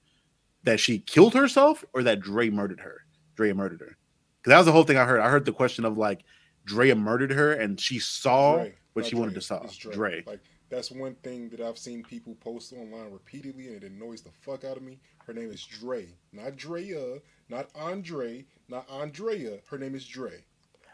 [0.65, 3.05] That she killed herself or that Dre murdered her.
[3.37, 3.99] Drea murdered her.
[4.39, 5.21] Because that was the whole thing I heard.
[5.21, 6.25] I heard the question of like
[6.65, 9.21] Drea murdered her and she saw Dre, what she Dre.
[9.21, 9.63] wanted to saw.
[9.65, 9.95] It's Dre.
[9.95, 10.25] Dre.
[10.27, 14.31] Like that's one thing that I've seen people post online repeatedly and it annoys the
[14.41, 14.99] fuck out of me.
[15.27, 17.19] Her name is Dre, not Drea,
[17.51, 19.59] not Andre, not Andrea.
[19.69, 20.43] Her name is Dre.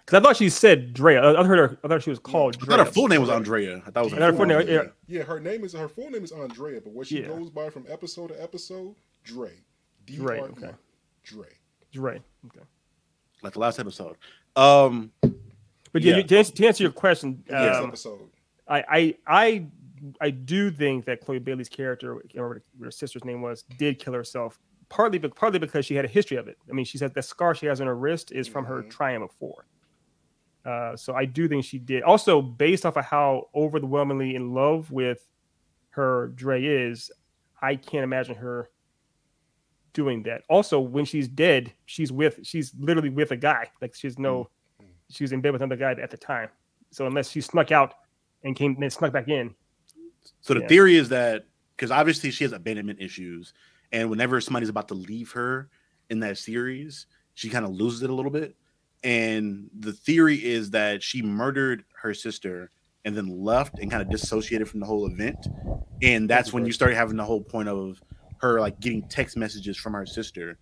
[0.07, 1.37] Because I thought she said Drea.
[1.37, 1.79] I heard her.
[1.83, 2.55] I thought she was called.
[2.55, 2.77] I Drea.
[2.77, 3.83] thought her full name was Andrea.
[3.87, 4.69] I thought it was I thought her full name.
[4.69, 4.83] Yeah.
[5.09, 7.27] Yeah, her name is her full name is Andrea, but what she Yeah.
[7.27, 8.95] goes by from episode to episode,
[9.25, 9.51] Dre.
[10.07, 10.71] D Dre, R okay.
[11.25, 11.49] Dre.
[11.93, 12.23] Dre.
[12.47, 12.65] Okay.
[13.43, 14.17] Like the last episode.
[14.55, 15.11] Um
[15.93, 16.17] But yeah, Yeah.
[16.19, 18.31] you- to, answer, to answer your question, Next um, episode.
[18.69, 19.67] I, I I
[20.21, 23.99] I do think that Chloe Bailey's character, I remember what her sister's name was, did
[23.99, 24.59] kill herself.
[24.89, 26.59] Partly, be- partly because she had a history of it.
[26.71, 28.91] I mean, she said the scar she has on her wrist is from her Mhm.
[28.91, 29.65] trying before.
[30.67, 32.03] Uh, so I do think she did.
[32.03, 35.27] Also, based off of how overwhelmingly in love with
[35.91, 37.11] her Dre is,
[37.63, 38.69] I can't imagine her
[39.93, 40.43] doing that.
[40.49, 43.71] Also, when she's dead, she's with she's literally with a guy.
[43.81, 44.51] Like she's no,
[45.09, 46.49] she's in bed with another guy at the time.
[46.91, 47.95] So unless she snuck out
[48.43, 49.55] and came and snuck back in,
[50.41, 50.69] So the Yeah.
[50.69, 51.47] theory is that
[51.77, 53.55] because obviously she has abandonment issues,
[53.93, 55.71] and whenever somebody's about to leave her
[56.11, 58.57] in that series, she kind of loses it a little bit.
[59.07, 62.73] And the theory is that she murdered her sister
[63.05, 65.47] and then left and kind of dissociated from the whole event.
[66.03, 68.03] And that's when you started having the whole point of
[68.39, 70.59] her like getting text messages from her sister,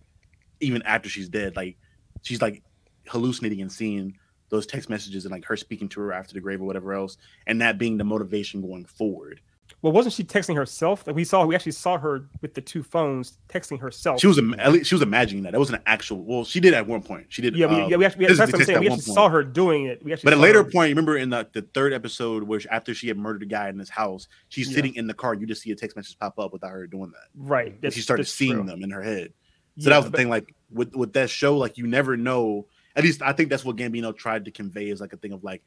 [0.59, 1.55] even after she's dead.
[1.55, 1.77] Like
[2.21, 2.61] she's like
[3.07, 4.13] hallucinating and seeing
[4.49, 7.17] those text messages and like her speaking to her after the grave or whatever else,
[7.47, 9.41] and that being the motivation going forward.
[9.85, 11.05] Well, wasn't she texting herself?
[11.05, 14.19] Like we saw, we actually saw her with the two phones texting herself.
[14.19, 15.53] She was at least she was imagining that.
[15.53, 16.23] It wasn't an actual.
[16.23, 17.27] Well, she did at one point.
[17.29, 17.55] She did.
[17.55, 18.79] yeah, we, yeah, we actually, that's what I'm saying.
[18.79, 20.03] We actually saw her doing it.
[20.03, 22.59] We actually But at a later her- point, remember in the, the third episode, where
[22.59, 24.75] she- after she had murdered a guy in this house, she's Yeah.
[24.77, 25.35] sitting in the car.
[25.35, 27.29] You just see a text message pop up without her doing that.
[27.47, 27.79] right?
[27.79, 28.63] That's, she started seeing true.
[28.65, 29.33] them in her head.
[29.77, 30.29] So Yeah, that was the but- thing.
[30.29, 32.65] Like with with that show, like you never know.
[32.95, 35.43] At least I think that's what Gambino tried to convey is like a thing of
[35.43, 35.61] like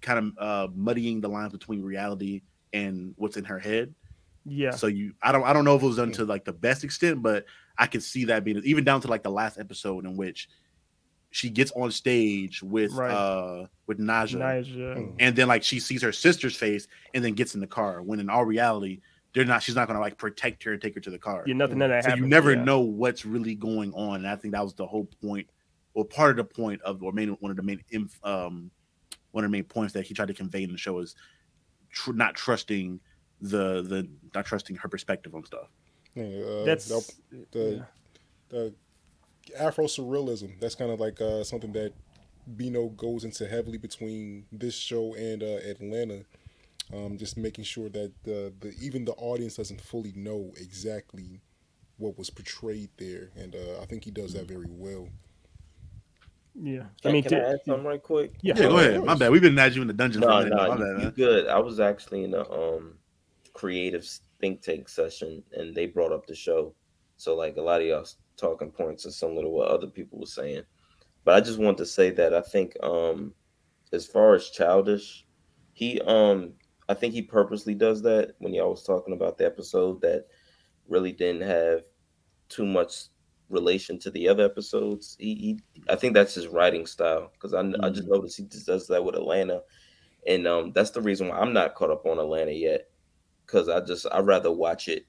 [0.00, 2.40] kind of uh muddying the lines between reality
[2.76, 3.94] and what's in her head.
[4.48, 6.52] Yeah, So you, I don't, I don't know if it was done to like the
[6.52, 7.46] best extent, but
[7.78, 10.48] I could see that being even down to like the last episode in which
[11.32, 13.10] she gets on stage with Right.
[13.10, 15.12] uh with Naja, Naja.
[15.18, 18.02] and then like she sees her sister's face and then gets in the car.
[18.02, 19.00] When in all reality,
[19.34, 19.62] they're not.
[19.64, 21.42] She's not gonna like protect her and take her to the car.
[21.46, 22.24] Yeah, nothing none of that so happened.
[22.26, 22.62] you never yeah.
[22.64, 24.16] know what's really going on.
[24.18, 25.48] And I think that was the whole point,
[25.94, 28.70] or part of the point of, or main one of the main inf- um,
[29.32, 31.16] one of the main points that he tried to convey in the show is
[31.90, 33.00] tr- not trusting
[33.40, 35.68] the the not trusting her perspective on stuff.
[36.14, 37.14] Yeah, uh, That's the
[37.52, 37.82] the, yeah.
[38.48, 38.74] the
[39.58, 40.58] Afro surrealism.
[40.60, 41.92] That's kind of like uh, something that
[42.56, 46.24] Bino goes into heavily between this show and uh, Atlanta.
[46.94, 51.40] Um, just making sure that the, the even the audience doesn't fully know exactly
[51.98, 55.08] what was portrayed there, and uh, I think he does that very well.
[56.60, 56.84] Yeah.
[57.02, 58.34] Can, I mean, can to- I add something right quick?
[58.42, 58.54] yeah.
[58.56, 59.04] Yeah, go ahead.
[59.04, 59.30] My bad.
[59.30, 60.22] We've been at you in the dungeon.
[60.22, 61.48] a No, no, My you, bad, you good.
[61.48, 62.94] I was actually in a um
[63.52, 64.06] creative
[64.40, 66.74] think tank session, and they brought up the show.
[67.16, 70.26] So like a lot of y'all talking points are similar to what other people were
[70.26, 70.62] saying.
[71.24, 73.34] But I just want to say that I think um
[73.92, 75.26] as far as childish,
[75.72, 76.52] he um
[76.88, 80.26] I think he purposely does that when y'all was talking about the episode that
[80.88, 81.82] really didn't have
[82.48, 83.06] too much
[83.48, 85.16] relation to the other episodes.
[85.18, 88.66] He, he I think that's his writing style because I, I just noticed he just
[88.66, 89.62] does that with Atlanta,
[90.26, 92.88] and um that's the reason why I'm not caught up on Atlanta yet
[93.44, 95.06] because I just I rather watch it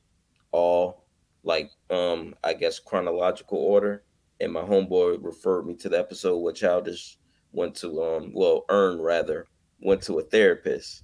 [0.52, 1.06] all
[1.44, 4.04] like um I guess chronological order.
[4.40, 7.18] And my homeboy referred me to the episode where Childish
[7.54, 9.48] went to um well Earn rather
[9.82, 11.04] went to a therapist,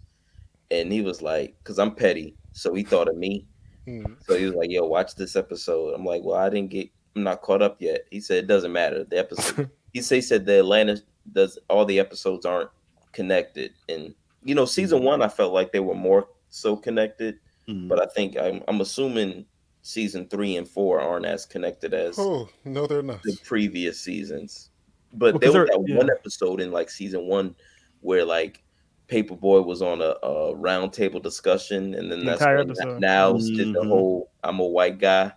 [0.71, 3.47] and he was like because I'm petty, so he thought of me.
[3.85, 4.05] Hmm.
[4.21, 6.89] So he was like, "Yo, watch this episode." I'm like, "Well, I didn't get.
[7.15, 9.03] I'm not caught up yet." He said, "It doesn't matter.
[9.03, 11.01] The episode." he say said the Atlanta
[11.31, 12.69] does all the episodes aren't
[13.11, 17.87] connected, and you know, season one I felt like they were more so connected, Mhm.
[17.87, 19.45] but I think I'm I'm assuming
[19.81, 23.21] season three and four aren't as connected as Oh no, they're not.
[23.23, 24.69] the previous seasons.
[25.13, 25.97] But Well, there was that yeah.
[25.97, 27.55] one episode in like season one
[28.01, 28.63] where like
[29.07, 32.99] Paper Boi was on a, a round table discussion, and then The that's when episode.
[33.01, 33.87] Niles did the Mhm.
[33.89, 35.31] whole "I'm a white guy"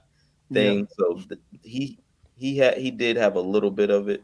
[0.50, 0.62] Yeah.
[0.62, 0.88] thing.
[0.98, 1.98] So the, he
[2.36, 4.22] he had he did have a little bit of it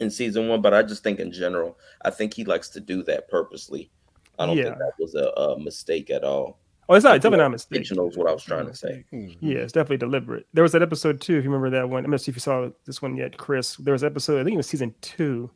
[0.00, 3.02] in season one, but I just think in general, I think he likes to do
[3.04, 3.90] that purposely.
[4.38, 4.64] I don't Yeah.
[4.64, 6.58] think that was a, a mistake at all.
[6.88, 7.14] Oh, it's not.
[7.14, 7.76] It's I think definitely not a mistake.
[7.76, 9.04] Intentional is what I was trying to say.
[9.10, 9.28] Hmm.
[9.40, 10.46] Yeah, it's definitely deliberate.
[10.54, 12.04] There was that episode too, if you remember that one.
[12.04, 13.76] I'm gonna see if you saw this one yet, Chris.
[13.76, 15.50] There was an episode, I think it was season two.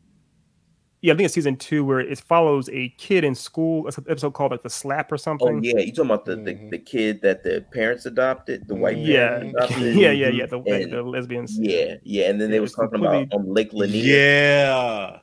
[1.05, 3.86] Yeah, I think it's season two where it follows a kid in school.
[3.86, 5.57] It's an episode called like the slap or something.
[5.57, 6.70] Oh yeah, you talking about the, the, Mhm.
[6.70, 9.96] the kid that the parents adopted, the white yeah, adopted?
[9.96, 10.46] yeah, yeah, yeah.
[10.46, 11.59] The, And- the lesbians.
[11.59, 14.02] Yeah, yeah, and then they was it's talking completely- about um, Lake Lanier.
[14.02, 15.18] Yeah.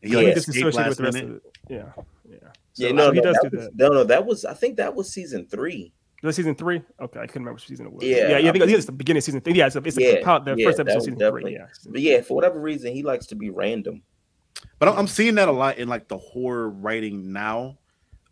[0.00, 0.16] He Yeah.
[0.16, 1.30] like He escaped disassociated last with the rest minute.
[1.30, 1.42] of it.
[1.68, 2.38] Yeah, yeah.
[2.76, 3.76] yeah, no, he no, does that do was, that.
[3.76, 5.92] no, no, that was I think that was season three.
[6.22, 6.80] Was season three?
[7.00, 8.02] Okay, I couldn't remember which season it was.
[8.02, 8.48] Yeah, yeah, yeah.
[8.48, 9.52] I think, I I think it's the beginning of season three.
[9.52, 11.60] Yeah, it's, it's Yeah, the, the yeah, first episode of season definitely- three.
[11.60, 14.02] Yeah, But yeah, for whatever reason, he likes to be random.
[14.78, 17.78] But I'm, I'm seeing that a lot in like the horror writing now.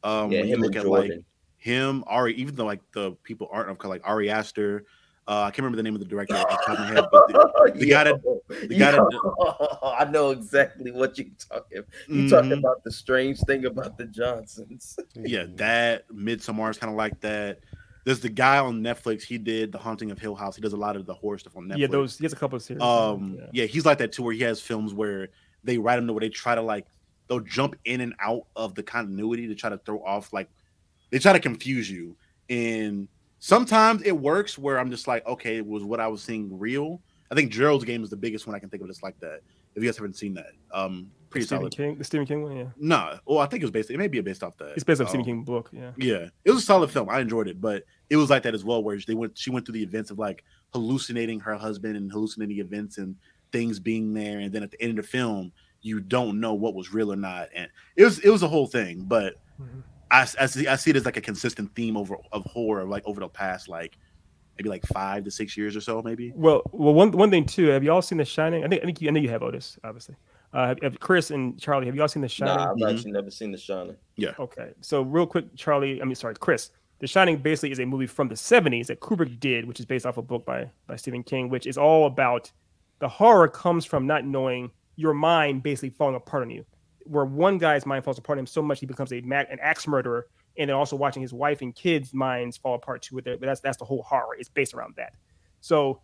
[0.05, 1.13] Um, yeah, when you him and look at like
[1.59, 4.85] him, Ari, even though like the people aren't of color, like Ari Aster.
[5.29, 7.05] Uh, I can't remember the name of the director off the top of my head,
[7.11, 11.83] but the, the guy that- Yo, the guy that- I know exactly what you're talking.
[12.07, 12.59] You talking Mhm.
[12.61, 14.97] about the strange thing about the Johnsons?
[15.17, 17.59] yeah, that Midsommar is kind of like that.
[18.05, 19.23] There's the guy on Netflix.
[19.25, 20.55] He did The Haunting of Hill House.
[20.55, 21.79] He does a lot of the horror stuff on Netflix.
[21.79, 21.87] yeah.
[21.89, 22.81] Those he has a couple of series.
[22.81, 23.47] Um, yeah.
[23.53, 23.65] yeah.
[23.67, 25.31] he's like that too, where he has films where
[25.67, 26.87] they write them to where they try to like
[27.29, 30.49] they'll jump in and out of the continuity to try to throw off like
[31.11, 32.17] they try to confuse you.
[32.49, 33.09] And
[33.41, 37.01] sometimes it works where I'm just like, okay, was what I was seeing real?
[37.31, 39.41] I think Gerald's game is the biggest one I can think of that's like that.
[39.75, 41.71] If you guys haven't seen that, um, pretty solid.
[41.77, 42.57] King, the Stephen King one.
[42.57, 43.91] Yeah, Nah, well, I think it was based.
[43.91, 44.71] It may be based off that.
[44.75, 45.69] it's based on Um, Stephen King book.
[45.73, 45.91] Yeah.
[45.99, 47.11] yeah, it was a solid film.
[47.11, 49.37] I enjoyed it, but it was like that as well, where they went.
[49.37, 53.17] She went through the events of like hallucinating her husband and hallucinating events and
[53.53, 56.75] things being there, and then at the end of the film, you don't know what
[56.75, 59.03] was real or not, and it was it was a whole thing.
[59.07, 59.83] But Mhm.
[60.11, 63.03] I, I see I see it as like a consistent theme over of horror, like
[63.07, 63.97] over the past like
[64.59, 66.33] maybe like five to six years or so, maybe.
[66.35, 67.67] Well, well, one one thing too.
[67.69, 68.65] Have you all seen The Shining?
[68.65, 70.17] I think I think you, I know you have Otis, obviously.
[70.53, 72.55] Uh, have, have Chris and Charlie, have you all seen The Shining?
[72.55, 73.97] Nah, I've actually never seen The Shining.
[74.17, 74.33] Yeah.
[74.39, 76.01] Okay, so real quick, Charlie.
[76.01, 76.71] I mean, sorry, Chris.
[77.01, 80.07] The Shining basically is a movie from the '70s that Kubrick did, which is based
[80.07, 82.51] off a book by by Stephen King, which is all about
[82.99, 86.65] the horror comes from not knowing your mind basically falling apart on you.
[87.05, 89.59] Where one guy's mind falls apart on him so much he becomes a ma- an
[89.61, 90.27] axe murderer,
[90.59, 93.15] and then also watching his wife and kids' minds fall apart too.
[93.15, 94.35] With it, but that's that's the whole horror.
[94.39, 95.13] It's based around that.
[95.61, 96.01] So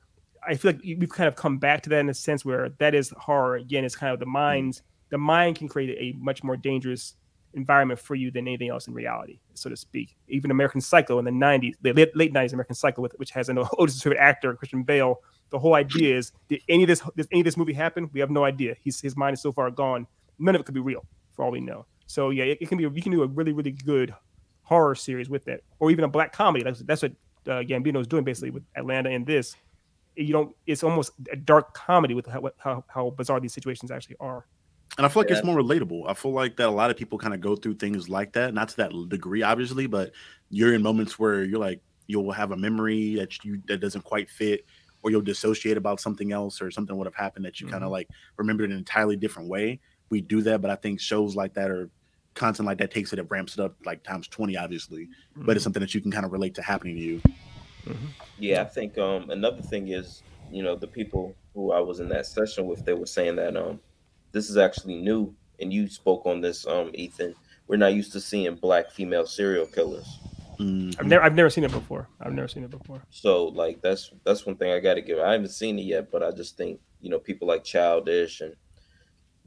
[0.46, 2.94] I feel like we've kind of come back to that in a sense where that
[2.94, 3.84] is horror again.
[3.84, 4.32] It's kind of the mm-hmm.
[4.32, 4.82] minds.
[5.10, 7.14] The mind can create a much more dangerous
[7.54, 10.16] environment for you than anything else in reality, so to speak.
[10.28, 13.48] Even American Psycho in the '90s, the late, late '90s American Psycho, with, which has
[13.48, 15.20] an Otis' favorite actor, Christian Bale.
[15.52, 18.10] The whole idea is, did any of this, did any of this movie happen?
[18.12, 18.74] We have no idea.
[18.82, 20.06] He's, his mind is so far gone.
[20.38, 21.86] None of it could be real, for all we know.
[22.06, 22.84] So yeah, it, it can be.
[22.84, 24.14] You can do a really, really good
[24.62, 26.64] horror series with that, or even a black comedy.
[26.64, 27.12] That's that's what
[27.46, 29.56] uh, Gambino is doing basically with Atlanta and this.
[30.16, 30.56] You don't.
[30.66, 34.46] It's almost a dark comedy with how how, how bizarre these situations actually are.
[34.98, 35.36] And I feel like Yeah.
[35.38, 36.02] it's more relatable.
[36.06, 38.52] I feel like that a lot of people kind of go through things like that,
[38.52, 40.12] not to that degree, obviously, but
[40.50, 44.28] you're in moments where you're like, you'll have a memory that you that doesn't quite
[44.28, 44.66] fit,
[45.02, 47.90] or you'll dissociate about something else or something would have happened that you kind of
[47.90, 49.80] like remembered in an entirely different way.
[50.10, 51.90] We do that, but I think shows like that or
[52.34, 55.08] content like that takes it, it ramps it up like times 20, obviously.
[55.36, 57.22] But it's something that you can kind of relate to happening to you.
[58.38, 62.08] Yeah, I think um another thing is, you know, the people who I was in
[62.10, 63.80] that session with, they were saying that um
[64.32, 67.34] this is actually new, and you spoke on this, um, Ethan.
[67.68, 70.18] We're not used to seeing black female serial killers.
[70.62, 70.96] Mhm.
[70.98, 72.08] I've never I've never seen it before.
[72.20, 73.02] I've never seen it before.
[73.10, 75.18] So like that's that's one thing I got to give.
[75.18, 78.54] I haven't seen it yet, but I just think you know people like Childish and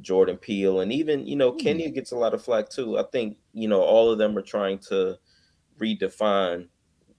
[0.01, 2.97] Jordan Peele, and even you know Kenya gets a lot of flack too.
[2.97, 5.17] I think you know all of them are trying to
[5.79, 6.67] redefine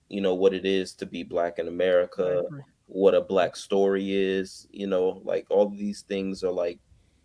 [0.08, 2.42] you know what it is to be black in America,
[2.86, 4.66] what a black story is.
[4.70, 6.78] You know, like all these things are like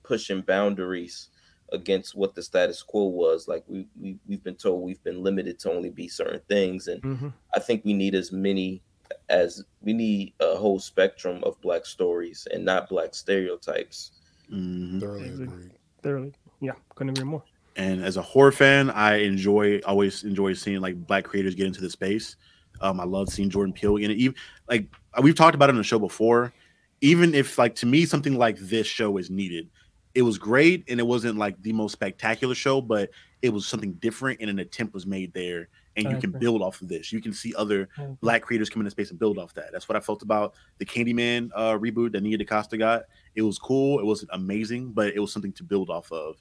[0.04, 1.30] pushing boundaries
[1.72, 3.48] against what the status quo was.
[3.48, 7.02] Like we, we we've been told we've been limited to only be certain things, and
[7.02, 7.34] Mhm.
[7.56, 8.82] I think we need as many
[9.30, 14.12] as we need a whole spectrum of black stories and not black stereotypes.
[14.52, 15.00] Mhm.
[15.00, 15.44] Thoroughly Easy.
[15.44, 15.72] agreed.
[16.02, 16.34] Thoroughly.
[16.62, 17.44] Yeah, couldn't agree more.
[17.76, 21.82] And as a horror fan, I enjoy always enjoy seeing like black creators get into
[21.82, 22.36] the space.
[22.82, 24.18] Um, I love seeing Jordan Peele in it.
[24.18, 24.36] Even
[24.70, 24.88] like
[25.22, 26.54] we've talked about it on the show before.
[27.02, 29.70] Even if like to me something like this show is needed,
[30.14, 33.10] it was great and it wasn't like the most spectacular show, but
[33.42, 35.70] it was something different and an attempt was made there.
[35.98, 37.12] And you can build off of this.
[37.12, 37.90] You can see other
[38.22, 39.74] black creators come into space and build off that.
[39.74, 43.04] That's what I felt about the Candyman uh, reboot that Nia DaCosta got.
[43.36, 44.00] It was cool.
[44.00, 46.38] It wasn't amazing, but it was something to build off of.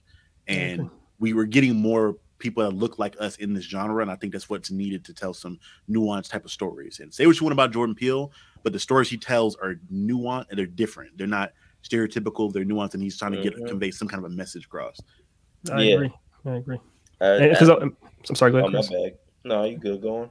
[0.46, 4.16] And we were getting more people that look like us in this genre, and I
[4.16, 5.58] think that's what's needed to tell some
[5.88, 7.00] nuanced type of stories.
[7.00, 10.46] And say what you want about Jordan Peele, but the stories he tells are nuanced
[10.50, 11.18] and they're different.
[11.18, 11.52] They're not
[11.82, 12.52] stereotypical.
[12.52, 13.68] They're nuanced, and he's trying to get Mhm.
[13.68, 15.00] convey some kind of a message across.
[15.70, 15.94] I Yeah.
[15.94, 16.12] agree.
[16.46, 16.78] I agree.
[17.20, 17.96] I, Because I, I'm
[18.34, 18.52] sorry.
[18.52, 19.12] Go oh, ahead, my Chris.
[19.44, 20.30] No, you good going?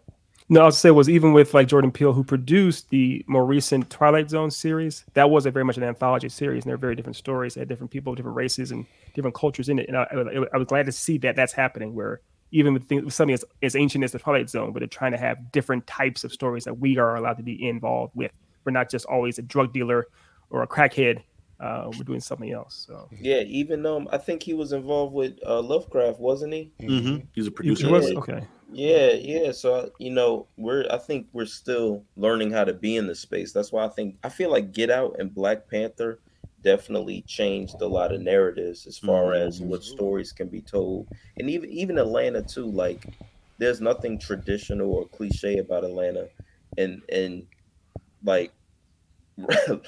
[0.51, 3.87] No, I was say was even with like Jordan Peele, who produced the more recent
[3.91, 7.17] Twilight Zone series, that was a very much an anthology series, and they're very different
[7.17, 7.53] stories.
[7.53, 9.87] They had different people, different races, and different cultures in it.
[9.87, 11.93] And I, I, I was glad to see that that's happening.
[11.93, 12.21] Where
[12.51, 15.11] even with, things, with something as, as ancient as the Twilight Zone, but they're trying
[15.11, 18.31] to have different types of stories that we are allowed to be involved with.
[18.65, 20.07] We're not just always a drug dealer
[20.49, 21.21] or a crackhead.
[21.59, 22.85] Uh, we're doing something else.
[22.87, 26.71] So Yeah, even um, I think he was involved with uh, Lovecraft, wasn't he?
[26.81, 27.25] Mm-hmm.
[27.33, 27.89] He's a it producer.
[27.89, 28.17] was Yeah.
[28.19, 28.47] okay.
[28.71, 29.51] Yeah, yeah.
[29.51, 33.15] So uh, you know, we're I think we're still learning how to be in the
[33.15, 33.51] space.
[33.51, 36.19] That's why I think I feel like Get Out and Black Panther
[36.61, 41.07] definitely changed a lot of narratives as far as what stories can be told,
[41.37, 42.67] and even even Atlanta too.
[42.67, 43.05] Like,
[43.57, 46.29] there's nothing traditional or cliche about Atlanta,
[46.77, 47.47] and and
[48.23, 48.53] like.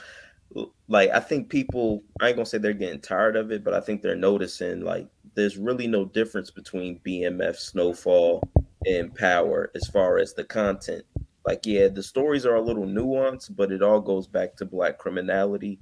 [0.87, 3.79] like I think people I ain't gonna say they're getting tired of it, but I
[3.79, 8.43] think they're noticing like there's really no difference between BMF Snowfall
[8.85, 11.05] and Power as far as the content.
[11.45, 14.97] Like, yeah, the stories are a little nuanced, but it all goes back to black
[14.97, 15.79] criminality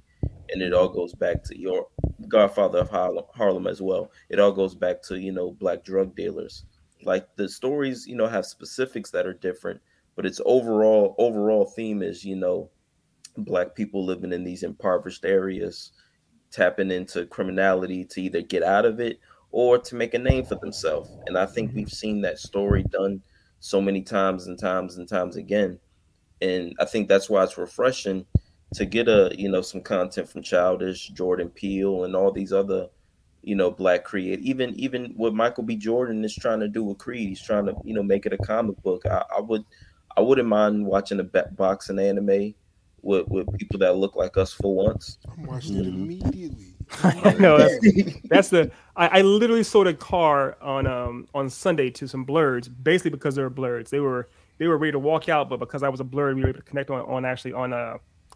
[0.50, 1.86] and it all goes back to your
[2.28, 4.10] Godfather of Harlem, Harlem as well.
[4.28, 6.64] It all goes back to, you know, black drug dealers.
[7.02, 9.80] Like the stories, you know, have specifics that are different,
[10.16, 12.70] but its overall overall theme is, you know,
[13.44, 15.92] black people living in these impoverished areas
[16.50, 19.20] tapping into criminality to either get out of it
[19.52, 21.10] or to make a name for themselves.
[21.26, 21.78] And I think mm-hmm.
[21.78, 23.22] we've seen that story done
[23.60, 25.78] so many times and times and times again.
[26.40, 28.24] And I think that's why it's refreshing
[28.74, 32.88] to get a, you know, some content from Childish, Jordan Peele, and all these other,
[33.42, 34.40] you know, black create.
[34.40, 35.76] Even even what Michael B.
[35.76, 38.38] Jordan is trying to do with Creed, he's trying to, you know, make it a
[38.38, 39.04] comic book.
[39.06, 39.64] I, I would
[40.16, 42.54] I wouldn't mind watching a boxing anime
[43.02, 45.18] with, with people that look like us for once.
[45.30, 46.74] I'm watching it immediately.
[47.02, 48.70] I know that's, that's the.
[48.96, 53.36] I, I literally sold a car on um on Sunday to some blerds, basically because
[53.36, 53.90] they were blerds.
[53.90, 54.28] They were
[54.58, 56.58] they were ready to walk out, but because I was a blerd, we were able
[56.58, 57.72] to connect on, on actually on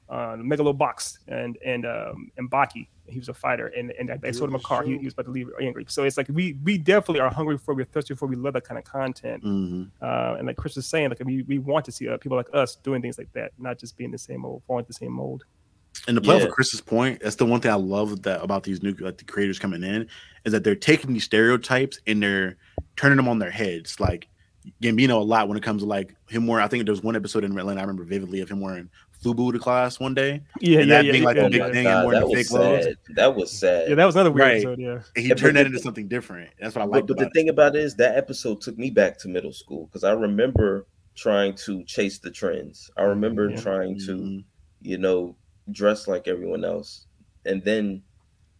[0.08, 2.88] uh on Megalobox and and um and Baki.
[3.06, 4.82] He was a fighter, and and I, I sold him a car.
[4.82, 5.84] He, he was about to leave angry.
[5.88, 8.64] So it's like we we definitely are hungry for, we're thirsty for, we love that
[8.64, 9.42] kind of content.
[9.42, 12.38] hmm Uh, and like Chris was saying, like we, we want to see uh, people
[12.38, 15.12] like us doing things like that, not just being the same old, following the same
[15.12, 15.44] mold.
[16.08, 18.62] And to play off of Chris's point, that's the one thing I love that about
[18.64, 20.08] these new like the creators coming in
[20.44, 22.56] is that they're taking these stereotypes and they're
[22.96, 24.00] turning them on their heads.
[24.00, 24.28] Like
[24.82, 26.64] Gambino a lot when it comes to like him wearing.
[26.64, 28.88] I think there was one episode in Atlanta I remember vividly of him wearing
[29.22, 31.58] FUBU to class one day, Yeah, And yeah, that yeah, being like yeah, a big
[31.60, 31.70] yeah.
[31.70, 31.86] thing.
[31.86, 32.84] and wearing that the was fake clothes.
[32.84, 32.96] sad.
[33.16, 33.88] That was sad.
[33.88, 34.56] Yeah, that was another weird Right.
[34.56, 34.78] episode.
[34.78, 34.92] Yeah.
[35.16, 36.50] and he Yeah, turned that the- into something different.
[36.60, 37.32] That's what I But, liked but the it.
[37.34, 40.86] thing about it is that episode took me back to middle school because I remember
[41.14, 42.90] trying to chase the trends.
[42.96, 43.60] I remember Yeah.
[43.60, 44.44] trying to, Mhm.
[44.82, 45.36] you know,
[45.70, 47.06] dress like everyone else.
[47.46, 48.02] And then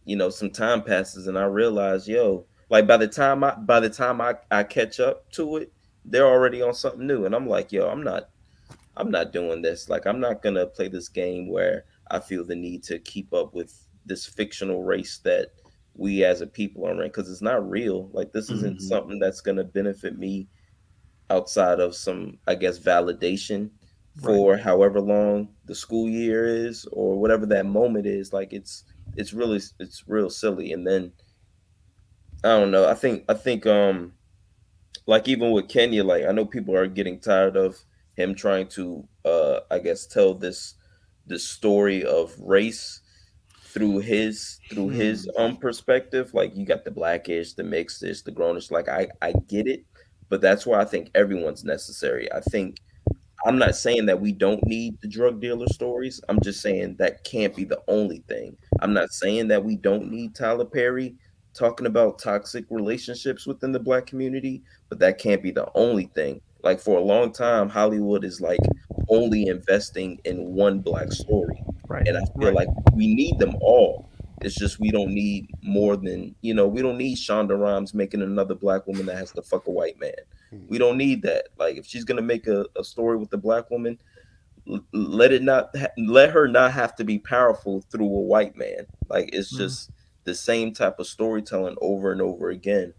[0.07, 3.79] you know, some time passes and I realize, yo, like by the time I by
[3.79, 5.71] the time I, I catch up to it,
[6.05, 7.25] they're already on something new.
[7.25, 8.29] And I'm like, yo, I'm not
[8.97, 9.89] I'm not doing this.
[9.89, 13.53] Like I'm not gonna play this game where I feel the need to keep up
[13.53, 13.73] with
[14.05, 15.49] this fictional race that
[15.95, 18.09] we as a people are in because it's not real.
[18.13, 18.81] Like this isn't Mhm.
[18.81, 20.49] something that's gonna benefit me
[21.29, 23.71] outside of some, I guess, validation
[24.15, 28.33] for however long the school year is or whatever that moment is.
[28.33, 28.83] Like it's
[29.15, 30.73] it's really it's real silly.
[30.73, 31.13] And then
[32.43, 32.87] I don't know.
[32.87, 34.13] I think I think um
[35.07, 37.77] like even with Kenya, like I know people are getting tired of
[38.15, 40.75] him trying to uh I guess tell this
[41.27, 43.01] this story of race
[43.61, 46.33] through his through his um perspective.
[46.33, 48.71] Like you got the blackish, the mixedish, the grownish.
[48.71, 49.85] Like I I get it,
[50.29, 52.31] but that's why I think everyone's necessary.
[52.31, 52.77] I think
[53.45, 56.19] I'm not saying that we don't need the drug dealer stories.
[56.29, 58.57] I'm just saying that can't be the only thing.
[58.79, 61.15] I'm not saying that we don't need Tyler Perry
[61.53, 66.41] talking about toxic relationships within the black community, but that can't be the only thing.
[66.63, 68.59] Like for a long time, Hollywood is like
[69.09, 71.63] only investing in one black story.
[71.87, 72.07] Right.
[72.07, 72.55] And I feel Right.
[72.55, 74.09] like we need them all.
[74.41, 76.67] It's just we don't need more than you know.
[76.67, 79.99] We don't need Shonda Rhimes making another black woman that has to fuck a white
[79.99, 80.13] man.
[80.69, 81.49] We don't need that.
[81.57, 83.99] Like if she's gonna make a, a story with a black woman,
[84.69, 88.55] l- let it not ha- let her not have to be powerful through a white
[88.55, 88.85] man.
[89.09, 89.57] Like it's Mhm.
[89.57, 89.91] just
[90.23, 92.93] the same type of storytelling over and over again.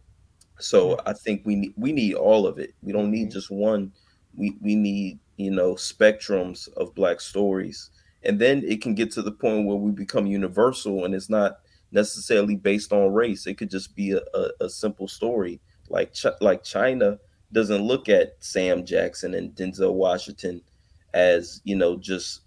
[0.59, 2.75] So I think we need we need all of it.
[2.83, 3.33] We don't need Mhm.
[3.33, 3.93] just one.
[4.35, 7.91] We we need you know spectrums of black stories,
[8.23, 11.59] and then it can get to the point where we become universal, and it's not
[11.93, 13.47] necessarily based on race.
[13.47, 15.61] It could just be a, a, a simple story.
[15.89, 17.19] Like Ch- like China
[17.53, 20.63] doesn't look at Sam Jackson and Denzel Washington
[21.15, 22.41] as you know just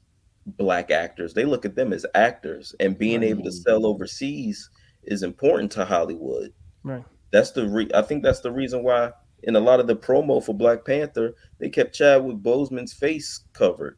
[0.45, 1.33] black actors.
[1.33, 4.69] They look at them as actors, and being able to sell overseas
[5.03, 6.53] is important to Hollywood.
[6.83, 7.05] Right.
[7.31, 9.11] That's the re- I think that's the reason why
[9.43, 13.97] in a lot of the promo for Black Panther they kept Chadwick Boseman's face covered.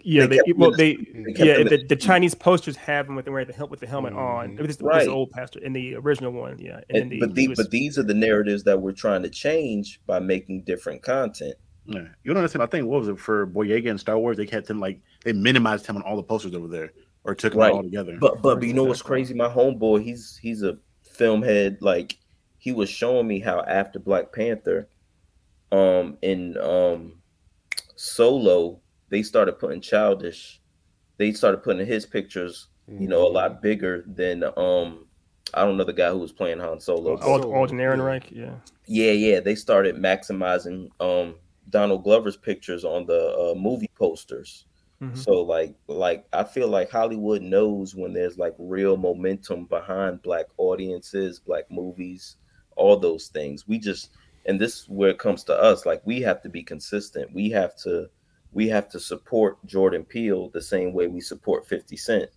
[0.00, 3.26] Yeah, They they, well, him they, They yeah, the, the Chinese posters have him with
[3.26, 4.50] him wearing the helmet with the helmet on.
[4.50, 4.60] Mhm.
[4.60, 5.04] It was the, Right.
[5.06, 6.80] the old pastor in the original one, yeah.
[6.88, 9.22] And, And, the, but he the, was- but these are the narratives that we're trying
[9.24, 11.54] to change by making different content.
[11.86, 12.02] Yeah.
[12.22, 12.62] You don't understand.
[12.62, 14.36] I think what was it for Boyega and Star Wars?
[14.36, 16.92] They kept him like they minimized him on all the posters over there,
[17.24, 17.70] or took him Right.
[17.72, 18.18] out altogether.
[18.20, 19.32] But but you know what's crazy?
[19.34, 20.76] My homeboy, he's he's a
[21.18, 21.78] film head.
[21.80, 22.16] Like
[22.58, 24.88] he was showing me how after Black Panther,
[25.70, 27.20] um, in um,
[27.96, 30.60] Solo, they started putting childish.
[31.18, 35.06] They started putting his pictures, you know, a lot bigger than um,
[35.52, 37.18] I don't know the guy who was playing Han Solo.
[37.18, 37.78] Ald- Alden.
[37.78, 38.54] Ehrenreich, yeah.
[38.86, 41.34] yeah, yeah, they started maximizing um
[41.70, 44.66] Donald Glover's pictures on the uh, movie posters.
[45.02, 45.16] Mhm.
[45.16, 50.46] So like like I feel like Hollywood knows when there's like real momentum behind black
[50.58, 52.36] audiences, black movies,
[52.76, 53.66] all those things.
[53.68, 54.10] We just
[54.46, 57.32] and this is where it comes to us like we have to be consistent.
[57.32, 58.10] We have to
[58.52, 62.30] we have to support Jordan Peele the same way we support 50 Cent.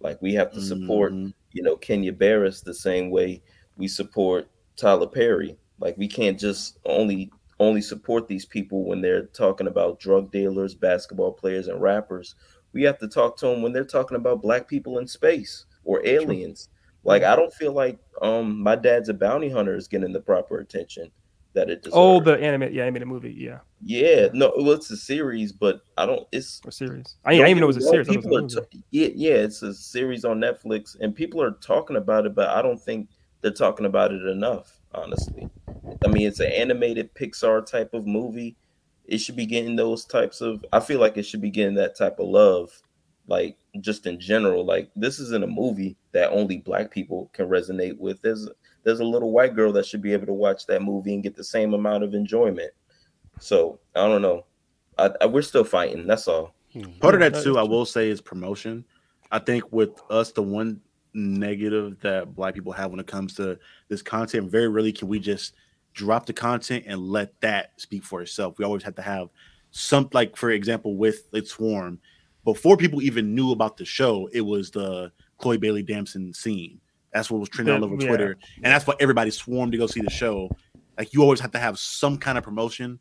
[0.00, 1.32] Like we have to support Mhm.
[1.52, 3.42] you know Kenya Barris the same way
[3.76, 5.58] we support Tyler Perry.
[5.78, 7.30] Like we can't just only
[7.60, 12.34] only support these people when they're talking about drug dealers, basketball players, and rappers.
[12.72, 16.04] We have to talk to them when they're talking about black people in space or
[16.06, 16.68] aliens.
[17.04, 20.58] Like I don't feel like um my dad's a bounty hunter is getting the proper
[20.58, 21.10] attention
[21.54, 21.96] that it deserves.
[21.96, 26.06] Oh, the animated, yeah, animated movie, yeah, yeah, no, well, it's a series, but I
[26.06, 26.26] don't.
[26.32, 27.16] It's or series.
[27.24, 28.08] I, I didn't even know it was a series.
[28.08, 28.56] get I me thought it was a People movie.
[28.56, 32.34] are t- yeah, yeah, it's a series on Netflix, and people are talking about it,
[32.34, 33.08] but I don't think
[33.40, 34.80] they're talking about it enough.
[34.94, 35.48] Honestly,
[36.04, 38.56] I mean, it's an animated Pixar type of movie.
[39.06, 40.64] It should be getting those types of.
[40.72, 42.70] I feel like it should be getting that type of love,
[43.26, 44.64] like just in general.
[44.64, 48.20] Like this isn't a movie that only Black people can resonate with.
[48.22, 48.48] There's
[48.84, 51.36] there's a little white girl that should be able to watch that movie and get
[51.36, 52.72] the same amount of enjoyment.
[53.40, 54.44] So I don't know.
[54.98, 56.06] I, I, we're still fighting.
[56.06, 56.54] That's all.
[57.00, 58.84] Part of that that too, I will say, is promotion.
[59.30, 60.80] I think with us, the one
[61.14, 63.58] negative that black people have when it comes to
[63.88, 65.54] this content, very rarely can we just
[65.94, 68.58] drop the content and let that speak for itself.
[68.58, 69.28] We always have to have
[69.70, 71.98] some, like for example, with It Swarm,
[72.44, 76.80] before people even knew about the show, it was the Chloe Bailey Damson scene.
[77.12, 78.08] That's what was trending all over yeah.
[78.08, 80.50] Twitter, and that's why everybody swarmed to go see the show.
[80.96, 82.98] Like you always have to have some kind of promotion.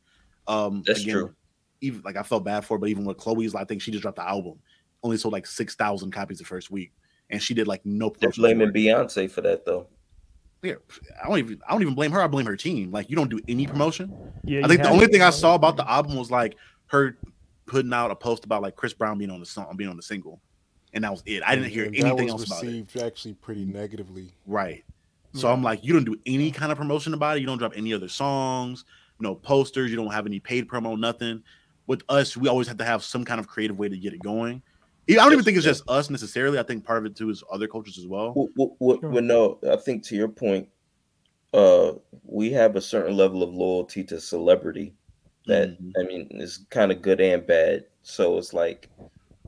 [0.48, 1.34] Um, That's true.
[1.82, 4.02] Even like I felt bad for, her, but even with Chloe's, I think she just
[4.02, 4.60] dropped the album,
[5.04, 6.92] only sold like six thousand copies the first week,
[7.32, 8.70] and she did like no They're blaming.
[8.72, 9.88] Beyonce for that though.
[10.64, 10.76] Yeah,
[11.24, 12.22] I don't even I don't even blame her.
[12.22, 12.92] I blame her team.
[12.92, 14.14] Like you don't do any promotion.
[14.44, 16.56] Yeah, I think the only thing I saw about the album was like
[16.88, 17.18] her
[17.66, 20.04] putting out a post about like Chris Brown being on the song, being on the
[20.04, 20.40] single.
[20.94, 21.42] and that was it.
[21.46, 22.68] I didn't hear And anything that else was about it.
[22.68, 24.34] received actually pretty negatively.
[24.46, 24.84] Right.
[25.34, 27.40] So I'm like, you don't do any kind of promotion about it.
[27.40, 28.84] You don't drop any other songs,
[29.22, 29.90] no posters.
[29.90, 31.42] You don't have any paid promo, nothing.
[31.88, 34.22] With us, we always have to have some kind of creative way to get it
[34.22, 34.62] going.
[35.10, 36.58] I don't even think it's just us necessarily.
[36.60, 38.34] I think part of it too is other cultures as well.
[38.36, 39.10] Well, well, well, Sure.
[39.10, 40.70] well, no, I think to your point,
[41.54, 41.94] uh,
[42.24, 44.94] we have a certain level of loyalty to celebrity
[45.48, 45.92] that Mhm.
[46.00, 47.86] I mean is kind of good and bad.
[48.04, 48.90] So it's like,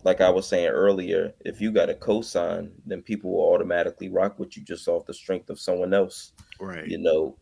[0.04, 4.38] like I was saying earlier, if you got a cosign, then people will automatically rock
[4.40, 6.34] with you just off the strength of someone else.
[6.60, 6.86] Right.
[6.88, 7.38] You know,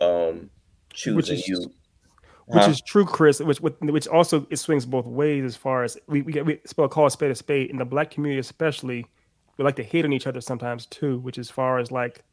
[0.00, 0.50] um,
[0.92, 1.72] choosing is- you.
[2.52, 3.40] Which is true, Chris.
[3.40, 6.88] Which which which also it swings both ways as far as we we, we spell
[6.88, 9.06] call a spade a spade in the black community, especially.
[9.58, 12.24] We like to hate on each other sometimes too, which as far as like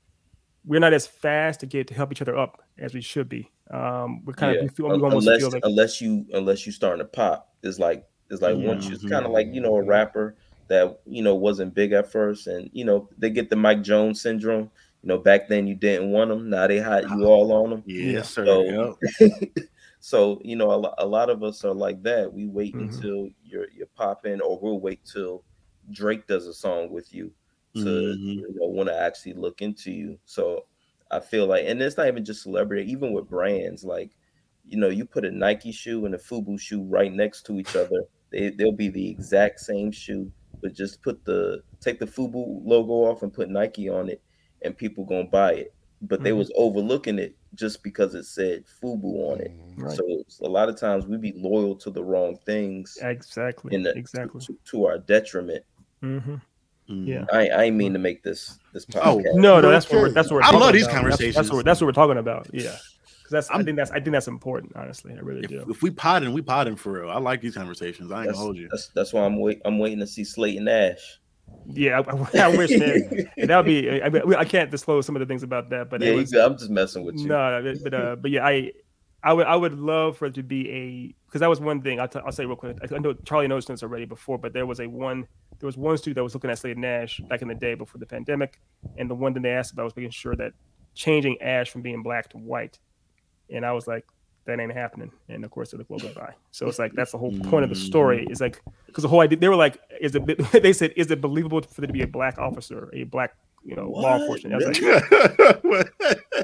[0.65, 3.51] we're not as fast to get to help each other up as we should be.
[3.69, 6.65] Um, we're kind Yeah, of we feel we almost unless feel like unless you unless
[6.65, 9.09] you starting to pop it's like it's like once you it's Mhm.
[9.09, 10.35] kind of like you know a rapper
[10.69, 14.21] that you know wasn't big at first and you know they get the Mike Jones
[14.21, 14.69] syndrome
[15.03, 17.83] you know back then you didn't want them now they hot you all on them
[17.85, 18.21] Yes, Yeah.
[18.21, 18.45] sir.
[18.45, 19.39] So- Yep.
[20.07, 22.77] so you know a, a lot of us are like that we wait Mhm.
[22.79, 25.43] until you're you're popping or we'll wait till
[25.91, 27.33] Drake does a song with you
[27.75, 28.47] to Mhm.
[28.47, 30.19] you know want to actually look into you.
[30.25, 30.65] So
[31.11, 34.11] I feel like, and it's not even just celebrity, even with brands, like
[34.65, 37.75] you know, you put a Nike shoe and a FUBU shoe right next to each
[37.75, 40.31] other, they they'll be the exact same shoe,
[40.61, 44.21] but just put the take the FUBU logo off and put Nike on it,
[44.61, 45.75] and people gonna buy it.
[46.01, 46.33] But they Mhm.
[46.33, 49.03] was overlooking it just because it said FUBU
[49.33, 49.51] on it.
[49.51, 49.83] Mhm.
[49.83, 49.97] Right.
[50.29, 54.39] So a lot of times we be loyal to the wrong things exactly the, exactly.
[54.45, 55.63] to, to our detriment.
[56.01, 56.35] hmm
[56.89, 57.05] Mhm.
[57.05, 57.25] Yeah.
[57.33, 59.33] I, I ain't mean to make this this Oh, podcast.
[59.35, 60.93] No, no, that's what we're, that's what we're I talking love these about.
[61.03, 61.51] That's- That's, conversations.
[61.51, 62.47] what that's what we're talking about.
[62.53, 62.61] Yeah,
[63.17, 64.71] because that's I I'm- think that's I think that's important.
[64.77, 65.65] Honestly, I really If, do.
[65.69, 67.09] if we potting, we potting for real.
[67.09, 68.09] I like these conversations.
[68.11, 68.69] I ain't That's, gonna hold you.
[68.71, 71.19] that's that's why I'm wait I'm waiting to see Slayton Ash.
[71.69, 73.29] Yeah, I, I wish man.
[73.37, 74.01] that would be.
[74.01, 76.33] I, mean, I can't disclose some of the things about that, but yeah, was.
[76.33, 77.27] I'm just messing with you.
[77.27, 78.71] no, but- but uh, but yeah, I
[79.23, 81.99] I would I would love for it to be a because that was one thing
[81.99, 82.77] I'll, t- I'll say real quick.
[82.81, 85.27] I, I know Charlie knows this already before, but there was a one
[85.59, 87.99] there was one student that was looking at Slade Nash back in the day before
[87.99, 88.59] the pandemic,
[88.97, 90.53] and the one thing they asked about was making sure that
[90.93, 92.79] changing Ash from being black to white,
[93.49, 94.05] and I was like.
[94.47, 96.33] That ain't happening, and of course, it looked well goodbye.
[96.51, 98.25] So it's like that's the whole point of the story.
[98.29, 100.23] Is like because the whole idea they were like, is it?
[100.63, 103.75] They said, is it believable for there to be a black officer, a black, you
[103.75, 104.55] know, law enforcement?
[104.55, 105.91] I was like,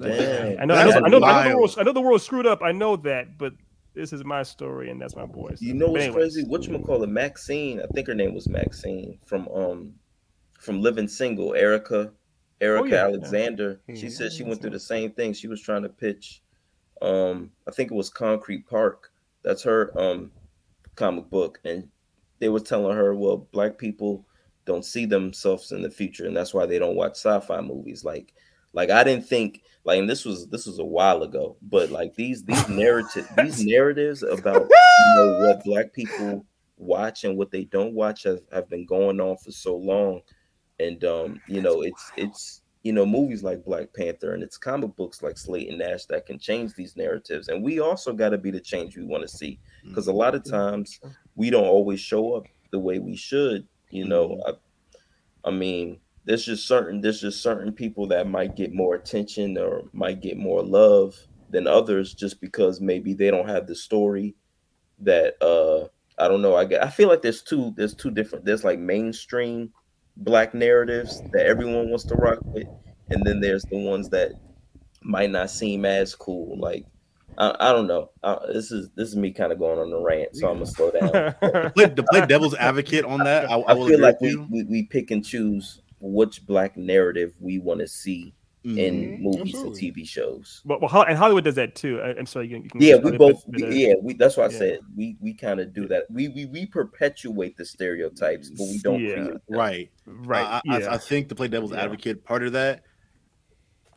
[0.00, 0.60] Damn.
[0.60, 2.46] I know, I know, I know, I know, the world, I know the world screwed
[2.46, 2.62] up.
[2.62, 3.52] I know that, but
[3.94, 5.60] this is my story, and that's my boys.
[5.60, 6.48] You know what's anyways, crazy?
[6.48, 7.08] What you gonna call it?
[7.08, 7.80] Maxine.
[7.80, 9.94] I think her name was Maxine from um
[10.60, 11.54] from Living Single.
[11.54, 12.12] Erika,
[12.60, 13.04] Erika Oh, yeah, yeah.
[13.04, 13.80] Alexander.
[13.88, 14.12] She Mhm.
[14.12, 15.32] said she went through the same thing.
[15.32, 16.42] She was trying to pitch.
[17.02, 19.10] Um, I think it was Concrete Park.
[19.42, 20.30] That's her um
[20.96, 21.88] comic book, and
[22.38, 24.26] they were telling her, well, black people
[24.64, 28.04] don't see themselves in the future, and that's why they don't watch sci-fi movies.
[28.04, 28.32] Like,
[28.72, 32.14] like I didn't think like and this was this was a while ago, but like
[32.14, 36.44] these these narrative these narratives about you know what black people
[36.76, 40.20] watch and what they don't watch have, have been going on for so long
[40.80, 44.94] and um you know it's it's you know movies like black panther and it's comic
[44.94, 47.48] books like slate and nash that can change these narratives.
[47.48, 50.34] And we also got to be the change we want to see because a lot
[50.34, 51.00] of times
[51.34, 54.42] we don't always show up the way we should you know?
[54.46, 59.56] I, I mean there's just certain there's just certain people that might get more attention
[59.56, 61.16] or might get more love
[61.50, 64.34] than others just because maybe they don't have the story
[64.98, 65.86] that uh
[66.18, 68.78] I don't know I get I feel like there's two there's two different there's like
[68.78, 69.72] mainstream
[70.16, 72.68] black narratives that everyone wants to rock with
[73.10, 74.32] and then there's the ones that
[75.02, 76.58] might not seem as cool.
[76.58, 76.86] Like
[77.36, 78.10] I, I don't know.
[78.22, 80.66] Uh, this is this is me kind of going on the rant so I'm gonna
[80.66, 81.10] slow down.
[81.72, 84.30] Play, to play devil's advocate on that, I, I, I will feel agree like with
[84.30, 84.48] we, you.
[84.50, 88.34] we, we pick and choose which black narrative we want to see
[88.64, 88.78] Mhm.
[88.78, 89.88] in movies absolutely.
[89.88, 90.62] and TV shows.
[90.64, 92.00] But well, and Hollywood does that too.
[92.00, 92.80] I, I'm sorry, you, can- you can.
[92.80, 93.44] Yeah, we started, both.
[93.46, 94.14] but- but, uh, yeah, we.
[94.14, 94.58] That's what I yeah.
[94.58, 94.78] said.
[94.96, 96.04] We we kind of do that.
[96.10, 99.12] We, we we perpetuate the stereotypes, but we don't Yeah.
[99.14, 99.26] create.
[99.28, 99.40] them.
[99.50, 99.90] right.
[100.06, 100.46] right.
[100.46, 100.86] I, yeah.
[100.88, 101.82] I, I think to play devil's Yeah.
[101.84, 102.84] advocate, part of that,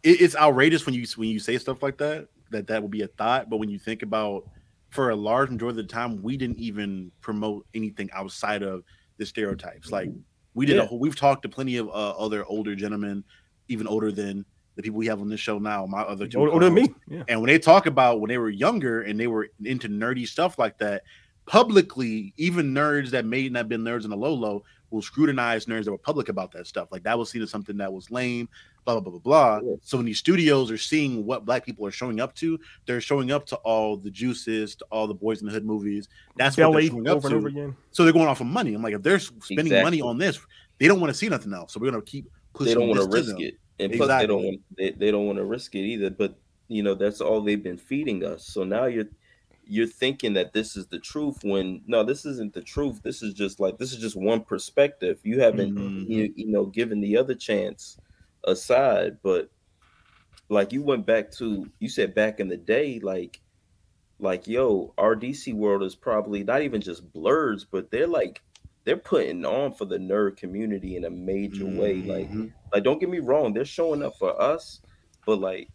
[0.04, 2.28] it, it's outrageous when you when you say stuff like that.
[2.52, 4.50] That that would be a thought, but when you think about,
[4.90, 8.84] for a large majority of the time, we didn't even promote anything outside of
[9.18, 9.92] the stereotypes.
[9.92, 10.10] Like
[10.54, 10.84] we did, Yeah.
[10.84, 13.24] a whole, we've talked to plenty of uh, other older gentlemen,
[13.68, 14.46] even older than
[14.78, 15.86] the people we have on this show now.
[15.86, 16.94] My other two older, older than me.
[17.10, 17.24] Yeah.
[17.28, 20.58] And when they talk about when they were younger and they were into nerdy stuff
[20.58, 21.04] like that,
[21.46, 25.66] publicly, even nerds that may not have been nerds in the low low will scrutinize
[25.66, 26.90] nerds that were public about that stuff.
[26.92, 28.48] Like that was seen as something that was lame,
[28.86, 29.60] blah blah blah blah.
[29.60, 29.70] blah.
[29.70, 29.76] Yeah.
[29.82, 33.32] So when these studios are seeing what black people are showing up to, they're showing
[33.32, 36.08] up to all the juices, to all the Boys in the Hood movies.
[36.38, 37.36] That's what they're showing up over to.
[37.36, 37.76] and over again.
[37.92, 38.74] So they're going off of money.
[38.74, 40.40] I'm like, if they're spending money on this,
[40.80, 41.74] they don't want to see nothing else.
[41.74, 42.74] So we're gonna keep pushing.
[42.74, 43.42] they don't want to risk them.
[43.42, 46.10] it, and plus they don't want they, they don't want to risk it either.
[46.10, 48.46] But you know that's all they've been feeding us.
[48.46, 49.06] So now you're
[49.64, 53.02] you're thinking that this is the truth when no, this isn't the truth.
[53.04, 55.20] This is just like this is just one perspective.
[55.24, 56.06] You haven't Mhm.
[56.06, 58.00] you, you know given the other chance
[58.46, 59.52] aside, but
[60.50, 63.42] like you went back to you said back in the day like
[64.20, 68.44] like yo RDC World is probably not even just blerds but they're like
[68.88, 72.52] they're putting on for the nerd community in a major way like Mhm.
[72.74, 74.80] like don't get me wrong they're showing up for us
[75.26, 75.68] but like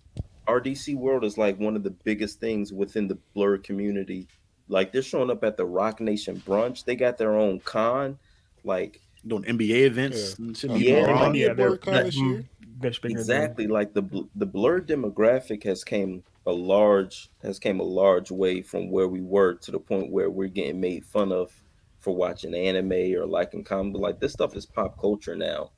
[0.49, 4.27] RDC World is like one of the biggest things within the blerd community
[4.69, 8.19] like they're showing up at the Roc Nation brunch they got their own con
[8.65, 10.39] like doing NBA events.
[10.39, 10.71] and shit.
[10.71, 12.45] Uh, Yeah, like- might be a yeah, they're- BlerdCon this year.
[12.83, 17.59] much bigger than- exactly like the bl- the blerd demographic has came a large has
[17.61, 21.05] came a large way from where we were to the point where we're getting made
[21.05, 21.62] fun of
[22.03, 25.71] for watching anime or liking comic like this stuff is pop culture now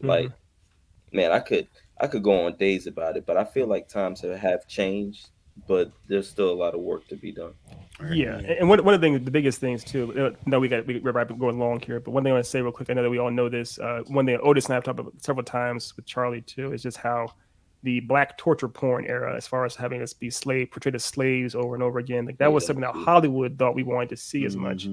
[0.00, 0.30] like
[1.12, 1.66] man i could
[2.00, 5.30] i could go on days about it but i feel like times have- have changed
[5.66, 7.52] but there's still a lot of work to be done
[8.12, 10.32] Yeah, and and one, one of the things, the biggest things too.
[10.46, 12.62] No, we got we, we're going long here, but one thing I want to say
[12.62, 12.90] real quick.
[12.90, 13.76] I know that we all know this.
[13.76, 16.80] Uh, one thing Otis and I have talked about several times with Charlie too is
[16.80, 17.32] just how
[17.82, 21.56] the black torture porn era, as far as having us be slave portrayed as slaves
[21.56, 24.44] over and over again, like that was something that Hollywood thought we wanted to see
[24.44, 24.86] as much.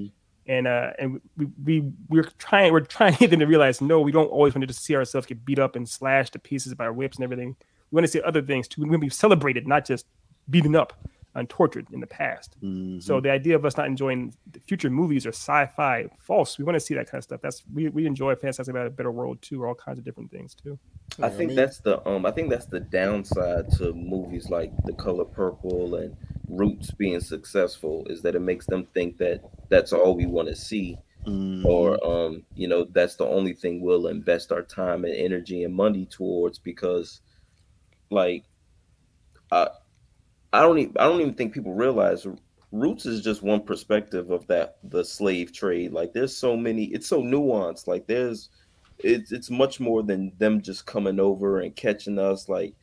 [0.47, 4.27] And uh, and we we we're trying we're trying them to realize no, we don't
[4.27, 7.17] always want to just see ourselves get beat up and slashed to pieces by whips
[7.17, 7.55] and everything.
[7.91, 8.81] We want to see other things too.
[8.81, 10.05] We want to be celebrated, not just
[10.49, 10.93] beaten up
[11.35, 12.55] and tortured in the past.
[12.63, 13.03] Mhm.
[13.03, 14.33] So the idea of us not enjoying
[14.67, 16.57] future movies or sci-fi, false.
[16.57, 17.41] We want to see that kind of stuff.
[17.41, 20.31] That's we, we enjoy fantastic about a better world too, or all kinds of different
[20.31, 20.79] things too.
[21.19, 24.93] I think mean, that's the um I think that's the downside to movies like The
[24.93, 26.15] Color Purple and
[26.47, 30.55] Roots being successful is that it makes them think that that's all we want to
[30.55, 31.65] see Mhm.
[31.65, 35.73] or um you know that's the only thing we'll invest our time and energy and
[35.73, 37.21] money towards because
[38.11, 38.45] like
[39.51, 39.69] I
[40.59, 42.25] I don't even I don't even think people realize
[42.71, 47.07] Roots is just one perspective of that the slave trade like there's so many it's
[47.07, 48.49] so nuanced like there's
[48.99, 52.75] it's it's much more than them just coming over and catching us like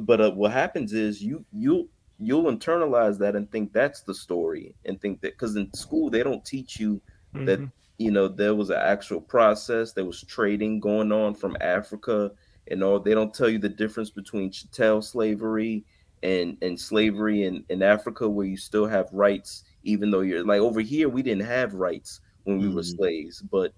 [0.00, 1.88] but uh, what happens is you you
[2.18, 6.22] you'll internalize that and think that's the story and think that because in school they
[6.22, 7.00] don't teach you
[7.44, 7.72] that Mhm.
[7.98, 12.30] you know there was an actual process there was trading going on from africa
[12.68, 15.84] and all they don't tell you the difference between chattel slavery
[16.22, 20.60] and and slavery in in africa where you still have rights even though you're like
[20.60, 22.84] over here we didn't have rights when we were Mhm.
[22.84, 23.72] slaves but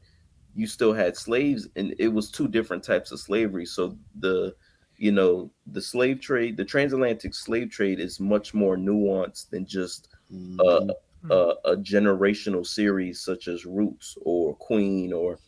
[0.54, 4.54] you still had slaves and it was two different types of slavery so the
[4.96, 10.08] you know the slave trade the transatlantic slave trade is much more nuanced than just
[10.60, 10.96] uh, Mhm.
[11.30, 15.40] a, a generational series such as Roots or Queen or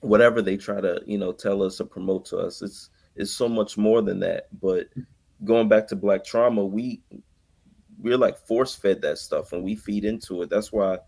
[0.00, 2.62] whatever they try to you know tell us or promote to us.
[2.62, 4.48] It's it's so much more than that.
[4.60, 4.88] But
[5.44, 7.02] going back to Black trauma, we
[7.98, 10.50] we're like force fed that stuff and we feed into it.
[10.50, 10.98] That's why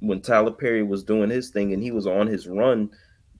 [0.00, 2.90] when Tyler Perry was doing his thing and he was on his run,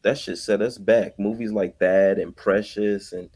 [0.03, 1.19] that shit set us back.
[1.19, 3.29] Movies like that and Precious and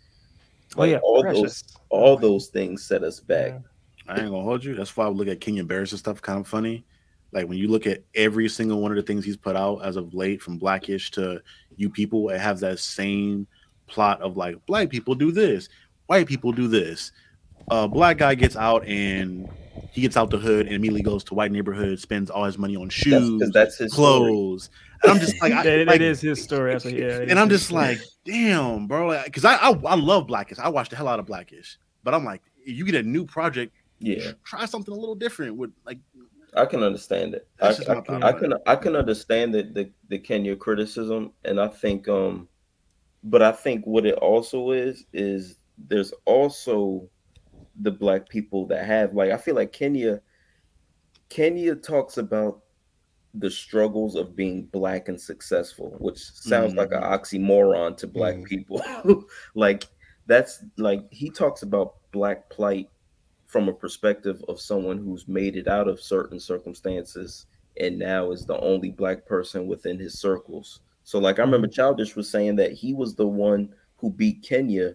[0.76, 3.48] Oh yeah, all those all those things set us back.
[3.48, 3.58] Yeah.
[4.12, 4.74] I ain't gonna hold you.
[4.74, 6.84] That's why I look at Kenya Barris and stuff kind of funny.
[7.32, 9.96] Like when you look at every single one of the things he's put out as
[9.96, 11.42] of late, from Blackish to
[11.76, 13.46] You People, it has that same
[13.86, 15.68] plot of like black people do this,
[16.10, 17.12] white people do this.
[17.70, 19.48] A black guy gets out and
[19.92, 22.74] he gets out the hood and immediately goes to white neighborhood, spends all his money
[22.74, 24.18] on shoes, because that's his story.
[24.28, 24.70] clothes.
[25.04, 26.72] And I'm just like, I, That- that like, is his story.
[26.72, 27.82] That's what, yeah, and I'm just story.
[27.82, 30.58] like, damn, bro, because I, I I love Blackish.
[30.58, 33.72] I watched the hell out of Blackish, but I'm like, you get a new project,
[34.00, 34.32] Yeah.
[34.44, 35.98] try something a little different with like
[36.56, 37.46] I can understand it.
[37.62, 40.56] I, That's just my I, thought I can I can understand the, the the Kenya
[40.56, 42.48] criticism, and I think um,
[43.22, 45.56] but I think what it also is is
[45.88, 47.08] there's also
[47.82, 50.20] the black people that have like I feel like Kenya
[51.28, 52.62] Kenya talks about
[53.34, 58.44] the struggles of being black and successful, which sounds like an oxymoron to black Mhm.
[58.44, 58.82] people.
[59.54, 59.84] like
[60.26, 62.90] that's like he talks about black plight
[63.46, 67.46] from a perspective of someone who's made it out of certain circumstances
[67.80, 70.80] and now is the only black person within his circles.
[71.04, 74.94] So like I remember Childish was saying that he was the one who beat Kenya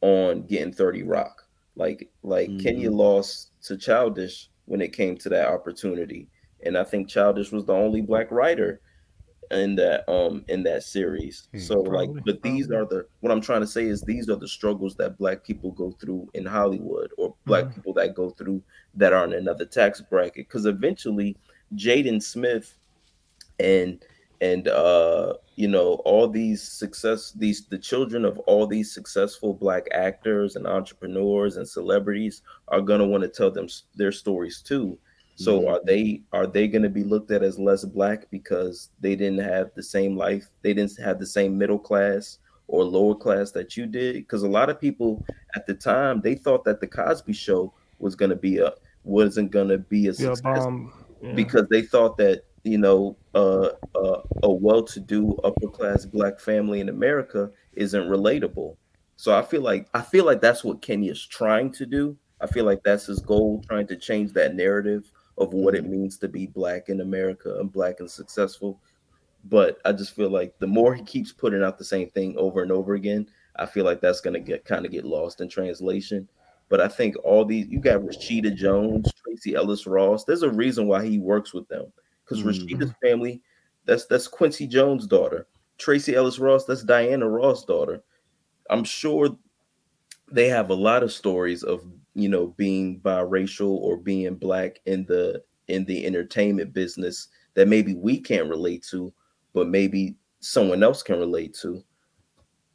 [0.00, 1.44] on getting 30 Rock.
[1.76, 2.62] Like like Mhm.
[2.62, 6.28] Kenya lost to Childish when it came to that opportunity.
[6.64, 8.80] And I think Childish was the only black writer
[9.50, 11.48] in that um in that series.
[11.52, 12.76] Hmm, so like, but these probably.
[12.76, 15.70] are the what I'm trying to say is these are the struggles that black people
[15.72, 17.74] go through in Hollywood or black Mhm.
[17.76, 18.62] people that go through
[18.94, 20.48] that are in another tax bracket.
[20.48, 21.36] Because eventually,
[21.76, 22.76] Jaden Smith
[23.60, 24.04] and
[24.40, 29.84] and uh you know all these success these the children of all these successful black
[29.92, 33.66] actors and entrepreneurs and celebrities are going to want to tell them
[34.00, 34.86] their stories too
[35.34, 35.68] so Mhm.
[35.70, 36.02] are they
[36.32, 39.82] are they going to be looked at as less black because they didn't have the
[39.82, 44.14] same life they didn't have the same middle class or lower class that you did
[44.16, 45.24] because a lot of people
[45.56, 48.72] at the time they thought that the cosby show was going to be a
[49.04, 50.92] wasn't going to be a Yeah, success bomb.
[51.22, 51.34] Yeah.
[51.34, 57.50] because they thought that you know uh, uh, a well-to-do upper-class black family in America
[57.74, 58.76] isn't relatable.
[59.16, 62.16] So I feel like I feel like that's what Kenya is trying to do.
[62.40, 66.18] I feel like that's his goal, trying to change that narrative of what it means
[66.18, 68.80] to be black in America and black and successful.
[69.44, 72.62] But I just feel like the more he keeps putting out the same thing over
[72.62, 73.26] and over again,
[73.56, 76.28] I feel like that's gonna get kind of get lost in translation.
[76.68, 80.24] But I think all these you got Rashida Jones, Tracee Ellis Ross.
[80.24, 81.92] There's a reason why he works with them
[82.28, 82.68] because Mhm.
[82.68, 83.42] Rashida's family,
[83.84, 85.46] that's that's Quincy Jones' daughter.
[85.78, 88.02] Tracee Ellis Ross, that's Diana Ross' daughter.
[88.70, 89.36] I'm sure
[90.30, 91.84] they have a lot of stories of
[92.14, 97.94] you know being biracial or being black in the in the entertainment business that maybe
[97.94, 99.12] we can't relate to,
[99.52, 101.82] but maybe someone else can relate to.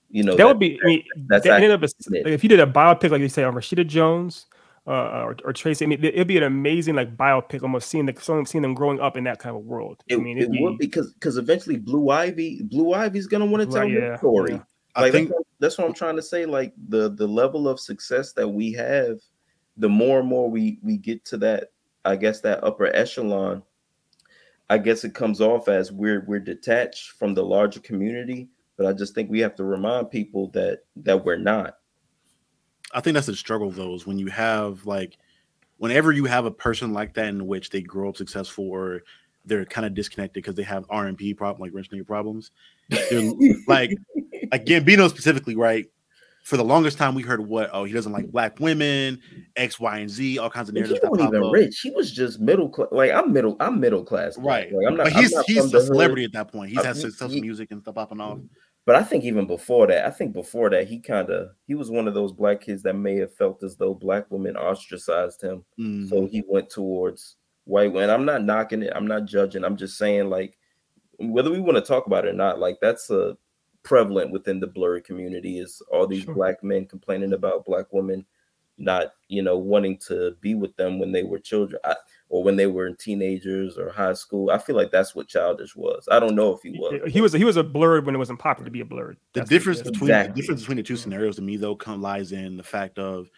[0.10, 0.80] You know, that would be.
[0.84, 2.26] I mean, that's that ended up as, accurate.
[2.26, 4.46] like, if you did a biopic, like you say, on Rashida Jones
[4.86, 4.92] uh,
[5.24, 5.86] or, or Tracee.
[5.86, 9.16] I mean, it'd be an amazing like biopic, almost seeing the seeing them growing up
[9.18, 10.04] in that kind of world.
[10.08, 13.62] it, I mean, it it'd would because because eventually Blue Ivy Blue Ivy's gonna want
[13.62, 14.54] to Blue- tell yeah, her story.
[14.54, 14.64] yeah.
[14.96, 16.46] I Like think that's, what, that's what I'm trying to say.
[16.46, 19.20] Like the the level of success that we have,
[19.78, 21.72] the more and more we we get to that,
[22.06, 23.64] I guess that upper echelon.
[24.70, 28.94] I guess it comes off as we're we're detached from the larger community, but I
[28.94, 31.78] just think we have to remind people that that we're not.
[32.94, 35.18] I think that's the struggle though, is when you have like
[35.78, 39.02] whenever you have a person like that in which they grow up successful or
[39.46, 42.52] they're kind of disconnected because they have R and P problem like rich nigga problems.
[42.90, 43.32] They're
[43.68, 43.92] like
[44.52, 45.86] like Gambino specifically, right?
[46.46, 49.20] For the longest time, we heard what oh he doesn't like black women,
[49.56, 51.54] X, Y, and Z, all kinds of he narratives that wasn't even up.
[51.54, 51.80] rich.
[51.82, 52.90] He was just middle class.
[52.92, 53.56] Like I'm middle.
[53.62, 54.38] I'm middle class.
[54.38, 55.06] Right, Like, I'm not.
[55.06, 56.70] but he's I'm not he's a celebrity at that point.
[56.70, 58.40] He's Uh, had he- successful he- music and stuff popping off.
[58.86, 61.90] But I think even before that, I think before that, he kind of he was
[61.90, 65.64] one of those black kids that may have felt as though black women ostracized him,
[65.80, 66.10] Mhm.
[66.10, 68.10] so he went towards white women.
[68.10, 68.92] I'm not knocking it.
[68.96, 69.64] I'm not judging.
[69.64, 70.58] I'm just saying like
[71.20, 73.38] whether we want to talk about it or not, like that's a
[73.84, 76.34] prevalent within the blurry community is all these Sure.
[76.36, 78.26] black men complaining about black women
[78.80, 81.96] not you know wanting to be with them when they were children I,
[82.34, 84.50] or when they were in teenagers or high school.
[84.50, 86.08] I feel like that's what childish was.
[86.12, 87.00] I don't know if he was.
[87.14, 89.18] He was he was a blerd when it wasn't popular to be a blerd.
[89.34, 89.92] the That's difference is.
[89.92, 90.32] between Exactly.
[90.34, 93.30] the difference between the two scenarios to me though come lies in the fact of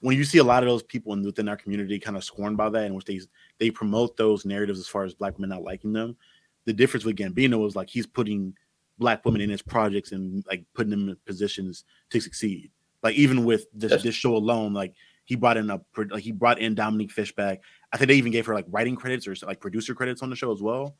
[0.00, 2.56] when you see a lot of those people in, within our community kind of scorned
[2.56, 3.20] by that in which they
[3.58, 6.16] they promote those narratives as far as black women not liking them
[6.64, 8.52] the difference with gambino was like he's putting
[8.98, 12.68] black women in his projects and like putting them in positions to succeed
[13.04, 14.92] like even with this, That's- this show alone like
[15.24, 17.60] he brought in a pro- like he brought in dominique fishback
[17.92, 20.36] i think they even gave her like writing credits or like producer credits on the
[20.36, 20.94] show as well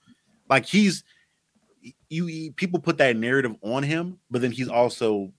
[0.49, 1.05] like he's
[2.11, 5.33] you, you people put that narrative on him, but then he's also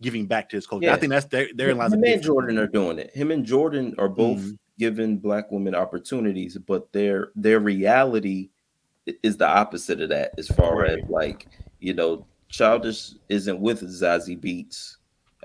[0.00, 0.86] giving back to his culture.
[0.86, 0.94] Yeah.
[0.94, 1.48] I think that's there.
[1.54, 1.88] There lies.
[1.92, 2.26] Him and difference.
[2.26, 3.10] Jordan are doing it.
[3.14, 4.58] Him and Jordan are both Mhm.
[4.78, 8.48] giving black women opportunities, but their their reality
[9.22, 10.32] is the opposite of that.
[10.38, 10.98] As far Right.
[11.00, 11.48] as like
[11.80, 14.96] you know, Childish isn't with Zazie Beetz.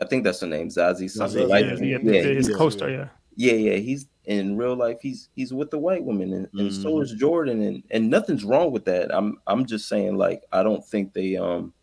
[0.01, 1.47] I think that's the name, Zazie something.
[1.47, 2.55] Zazie, Like, Yeah, yeah, yeah, yeah, his yeah.
[2.55, 3.09] co-star, yeah.
[3.39, 3.75] Yeah, yeah.
[3.77, 4.97] He's in real life.
[5.01, 7.03] He's he's with the white woman, and, and so Mhm.
[7.03, 9.15] is Jordan, and and nothing's wrong with that.
[9.15, 11.73] I'm I'm just saying, like, I don't think they um,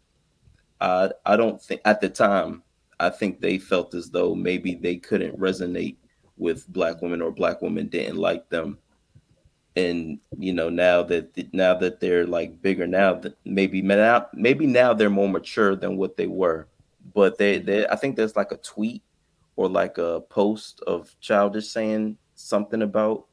[0.82, 2.62] I I don't think at the time
[3.00, 5.96] I think they felt as though maybe they couldn't resonate
[6.36, 8.78] with black women or black women didn't like them.
[9.76, 14.66] And you know now that now that they're like bigger now that maybe now maybe
[14.66, 16.68] now they're more mature than what they were,
[17.14, 19.02] but they they I think there's like a tweet
[19.56, 23.26] or like a post of childish saying something about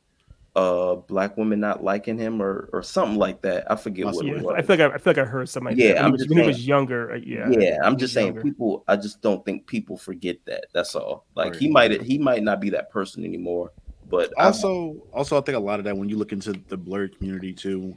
[0.55, 3.69] uh black women not liking him or or something like that.
[3.71, 4.55] I forget Must what have it Yeah, was.
[4.57, 5.95] I feel like I, I feel like I heard something like Yeah, that.
[5.95, 7.49] When, I'm he was, just when he was younger, uh, yeah.
[7.59, 8.41] yeah, I'm just saying younger.
[8.43, 10.65] people I just don't think people forget that.
[10.73, 11.25] That's all.
[11.35, 11.59] Like Right.
[11.59, 13.71] he might he might not be that person anymore.
[14.09, 16.77] But I- Also, also, I think a lot of that when you look into the
[16.77, 17.95] blerd community too,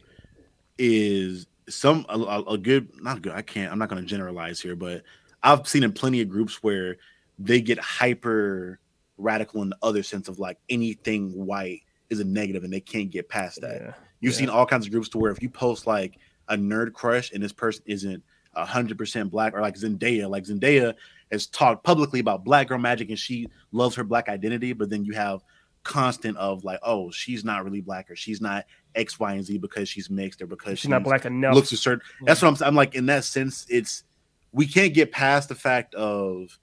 [0.79, 3.33] is some a, a- a good not good.
[3.33, 3.71] I can't.
[3.71, 5.03] I'm not going to generalize here, but
[5.43, 6.97] I've seen in plenty of groups where
[7.39, 8.79] they get hyper
[9.19, 13.11] radical in the other sense of like anything white is a negative and they can't
[13.11, 13.81] get past that.
[13.81, 13.93] Yeah.
[14.21, 14.39] You've Yeah.
[14.39, 16.19] seen all kinds of groups to where if you post like
[16.49, 18.23] a nerd crush and this person isn't
[18.55, 20.31] hundred percent black, or like Zendaya.
[20.31, 20.95] Like Zendaya
[21.31, 25.05] has talked publicly about black girl magic and she loves her black identity, but then
[25.05, 25.43] you have
[25.83, 28.65] constant of like, oh, she's not really black or she's not
[28.95, 31.55] X, Y, and Z because she's mixed or because she's, she's not black enough.
[31.55, 32.01] Looks a certain.
[32.23, 32.27] Yeah.
[32.29, 32.67] That's what I'm.
[32.69, 33.67] I'm like in that sense.
[33.69, 34.05] It's
[34.53, 36.59] we can't get past the fact of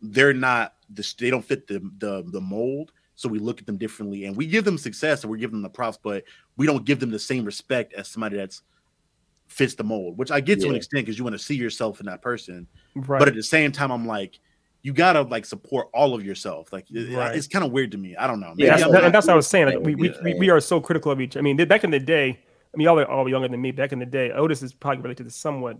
[0.00, 2.92] they're not the they don't fit the the the mold.
[3.14, 5.62] So we look at them differently and we give them success and we're giving them
[5.62, 6.22] the props, but
[6.56, 8.62] we don't give them the same respect as somebody that's
[9.48, 10.66] fits the mold, which I get yeah.
[10.66, 12.68] to an extent because you want to see yourself in that person.
[12.94, 13.18] Right.
[13.18, 14.38] But at the same time, I'm like,
[14.82, 16.72] you gotta like support all of yourself.
[16.72, 17.34] Like right.
[17.34, 18.14] it's kind of weird to me.
[18.14, 18.54] I don't know.
[18.56, 19.66] yeah, that's, that, and that's what I was saying.
[19.66, 21.36] Like we, we, we, we are so critical of each.
[21.36, 22.38] I mean, back in the day,
[22.72, 23.72] I mean, y'all are all younger than me.
[23.72, 25.78] Back in the day, Otis is probably related to somewhat.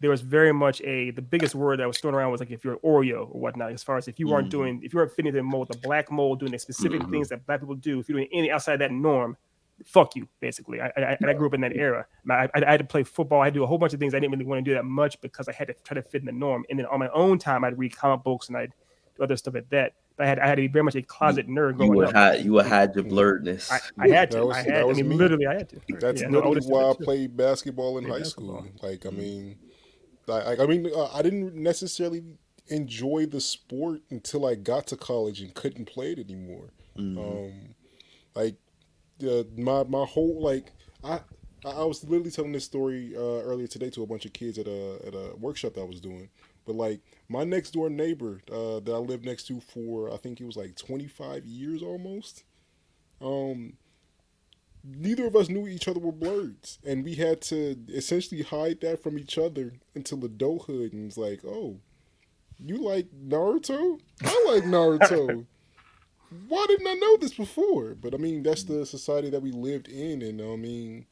[0.00, 2.64] There was very much a the biggest word that was thrown around was like if
[2.64, 3.72] you're an Oreo or whatnot.
[3.72, 4.50] As far as if you aren't mm.
[4.52, 7.10] doing, if you aren't fitting the mold, the black mold, doing the specific mm.
[7.10, 9.36] things that black people do, if you're doing any outside that norm,
[9.84, 10.80] fuck you, basically.
[10.80, 12.06] I, I, I grew up in that era.
[12.30, 13.40] I, I, had to play football.
[13.42, 14.74] I had to do a whole bunch of things I didn't really want to do
[14.74, 16.64] that much because I had to try to fit in the norm.
[16.70, 18.72] And then on my own time, I'd read comic books and I'd
[19.16, 19.94] do other stuff at that.
[20.16, 22.14] But I had I had to be very much a closet nerd growing you up.
[22.14, 23.70] Hide, you would hide your blerdness.
[23.70, 24.46] I, I had to.
[24.46, 24.84] Was, I had.
[24.84, 25.16] I mean, me.
[25.16, 25.80] literally, I had to.
[26.00, 28.64] That's yeah, literally no, why I played basketball in high basketball.
[28.64, 28.88] school.
[28.88, 29.58] Like, I mean,
[30.26, 32.22] like, I mean, uh, I didn't necessarily
[32.68, 36.70] enjoy the sport until I got to college and couldn't play it anymore.
[36.98, 37.18] Mm-hmm.
[37.18, 37.74] Um,
[38.34, 38.56] like
[39.26, 40.72] uh, my my whole like
[41.04, 41.20] I
[41.64, 44.66] I was literally telling this story uh, earlier today to a bunch of kids at
[44.66, 46.28] a at a workshop that I was doing.
[46.64, 50.40] But like my next door neighbor uh, that I lived next to for I think
[50.40, 52.44] it was like 25 years almost.
[53.20, 53.74] Um,
[54.86, 59.02] neither of us knew each other were blerds, and we had to essentially hide that
[59.02, 60.92] from each other until adulthood.
[60.92, 61.78] And it's like, oh,
[62.58, 64.00] you like Naruto?
[64.22, 65.46] I like Naruto
[66.48, 67.94] why didn't I know this before?
[67.94, 71.06] But I mean, that's the society that we lived in, and I mean,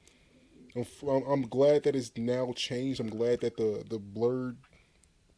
[0.76, 3.00] I'm, I'm glad that it's now changed.
[3.00, 4.56] I'm glad that the the blerd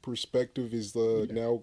[0.02, 1.62] perspective is uh, now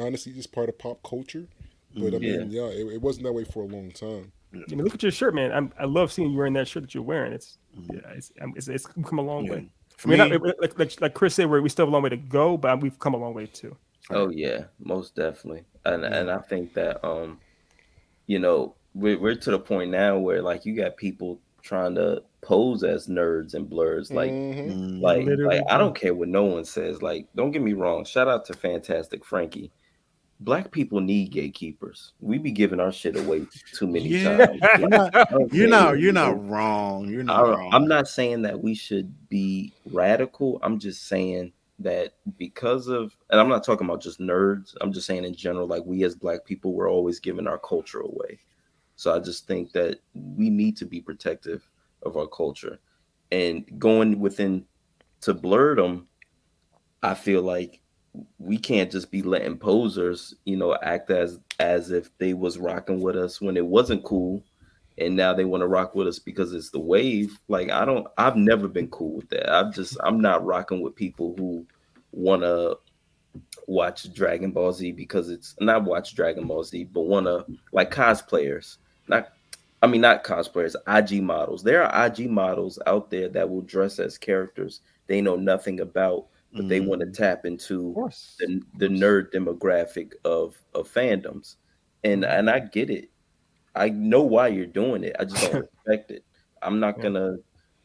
[0.00, 1.48] honestly just part of pop culture.
[1.94, 4.32] But I mean, yeah, yeah it, it, wasn't that way for a long time.
[4.54, 5.52] I mean, look at your shirt, man.
[5.52, 7.32] I'm, i love seeing you wearing that shirt that you're wearing.
[7.32, 7.58] It's
[7.92, 9.52] yeah, it's it's, it's come a long yeah.
[9.52, 9.70] way.
[9.96, 12.02] For I mean, me, not, like, like, like Chris said, we still have a long
[12.02, 13.76] way to go, but we've come a long way too.
[14.10, 16.16] Oh yeah, most definitely, and yeah.
[16.16, 17.40] and I think that um,
[18.26, 22.22] you know, we're we're to the point now where like you got people trying to
[22.42, 24.70] pose as nerds and blerds, like mm-hmm.
[24.70, 25.00] mm-hmm.
[25.00, 27.02] like like I don't care what no one says.
[27.02, 28.04] Like, don't get me wrong.
[28.04, 29.72] Shout out to Fantastic Frankie.
[30.40, 32.12] Black people need gatekeepers.
[32.20, 34.46] We be giving our shit away too many yeah.
[34.46, 34.60] times.
[34.78, 37.08] You're not, you're not, you're not wrong.
[37.08, 37.70] You're not I, wrong.
[37.72, 40.58] I'm not saying that we should be radical.
[40.62, 45.06] I'm just saying that because of and I'm not talking about just nerds, I'm just
[45.06, 48.38] saying in general, like we as black people, we're always giving our culture away.
[48.96, 51.68] So I just think that we need to be protective
[52.02, 52.78] of our culture.
[53.30, 54.64] And going within
[55.22, 56.08] to blur them,
[57.02, 57.80] I feel like
[58.38, 63.00] we can't just be letting posers, you know, act as as if they was rocking
[63.00, 64.42] with us when it wasn't cool
[64.98, 67.38] and now they want to rock with us because it's the wave.
[67.48, 69.52] Like I don't, I've never been cool with that.
[69.52, 71.66] I'm just, I'm not rocking with people who
[72.12, 72.78] want to
[73.66, 77.90] watch Dragon Ball Z because it's not watch Dragon Ball Z, but want to like
[77.90, 78.78] cosplayers.
[79.08, 79.32] Not,
[79.82, 81.62] I mean, not cosplayers, IG models.
[81.62, 86.26] There are IG models out there that will dress as characters they know nothing about,
[86.56, 86.68] but mm.
[86.68, 87.94] they want to tap into
[88.38, 91.56] the, the nerd demographic of of fandoms.
[92.02, 93.10] And and I get it
[93.76, 95.14] I know why you're doing it.
[95.20, 96.24] I just don't respect it.
[96.62, 97.36] I'm not gonna,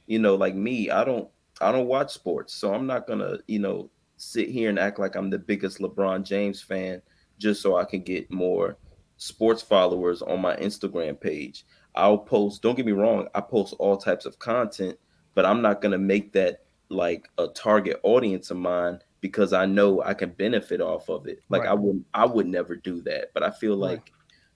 [0.07, 1.30] you know, like me, I don't
[1.60, 5.15] I don't watch sports, so I'm not gonna, you know, sit here and act like
[5.15, 7.02] I'm the biggest LeBron James fan
[7.38, 8.77] just so I can get more
[9.18, 11.65] sports followers on my Instagram page.
[11.93, 14.98] I'll post, don't get me wrong, I post all types of content,
[15.35, 16.61] but I'm not gonna make that
[16.92, 21.40] like a target audience of mine because I know I can benefit off of it.
[21.50, 21.72] Like right.
[21.72, 23.32] I would I would never do that.
[23.34, 24.12] But I feel like right.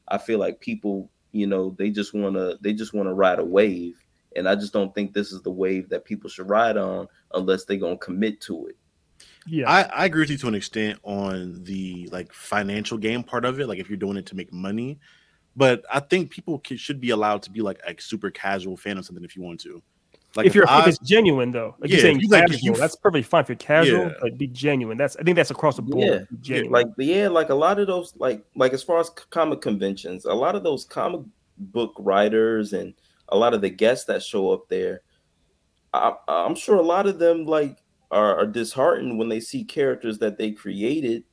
[0.07, 3.39] I feel like people you know they just want to they just want to ride
[3.39, 4.01] a wave
[4.37, 7.65] and i just don't think this is the wave that people should ride on unless
[7.65, 8.77] they're going to commit to it
[9.45, 13.43] yeah I, I agree with you to an extent on the like financial game part
[13.43, 14.97] of it like if you're doing it to make money
[15.57, 18.97] but i think people can, should be allowed to be like a super casual fan
[18.97, 19.83] of something if you want to
[20.35, 22.49] like if, if you're I, if it's genuine though, like yeah, you're saying you casual,
[22.49, 24.13] like, you, that's perfectly fine if you're casual, yeah.
[24.21, 24.97] but be genuine.
[24.97, 26.27] That's I think that's across the board.
[26.41, 30.25] Yeah, like yeah, like a lot of those, like like as far as comic conventions,
[30.25, 31.21] a lot of those comic
[31.57, 32.93] book writers and
[33.29, 35.01] a lot of the guests that show up there,
[35.93, 37.77] I, am sure a lot of them like
[38.11, 41.23] are, are disheartened when they see characters that they created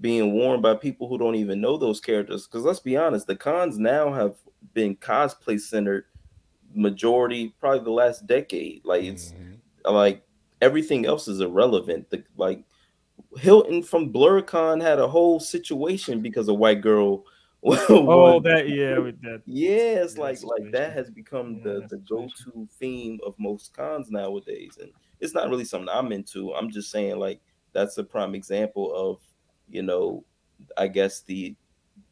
[0.00, 2.46] being worn by people who don't even know those characters.
[2.46, 4.36] Because let's be honest, the cons now have
[4.74, 6.06] been cosplay centered
[6.74, 8.84] majority, probably the last decade.
[8.84, 9.60] Like it's Mhm.
[9.84, 10.24] like
[10.60, 12.10] everything else is irrelevant.
[12.10, 12.64] The, like
[13.36, 17.24] Hilton from BlerdCon had a whole situation because a white girl.
[18.06, 19.42] Oh, that yeah, with that.
[19.46, 24.10] yeah, it's like like that has become Yeah, the the go-to theme of most cons
[24.10, 26.54] nowadays, and it's not really something I'm into.
[26.54, 27.40] I'm just saying like
[27.72, 29.20] that's a prime example of
[29.68, 30.24] you know,
[30.76, 31.54] I guess the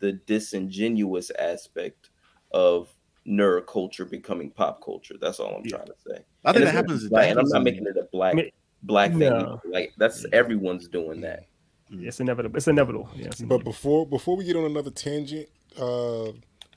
[0.01, 2.10] the disingenuous aspect
[2.52, 2.94] of
[3.28, 5.14] nerd culture becoming pop culture.
[5.20, 5.76] That's all I'm Yeah.
[5.76, 6.24] trying to say.
[6.44, 7.00] I think And that happens.
[7.00, 8.50] just that black, and I'm not making it a black I mean,
[8.82, 9.20] black thing.
[9.20, 9.60] no.
[9.66, 11.44] Like that's everyone's doing that.
[11.90, 12.56] It's inevitable.
[12.56, 13.09] It's inevitable.
[13.16, 15.48] Yeah, it's But before before we get on another tangent,
[15.80, 16.32] uh,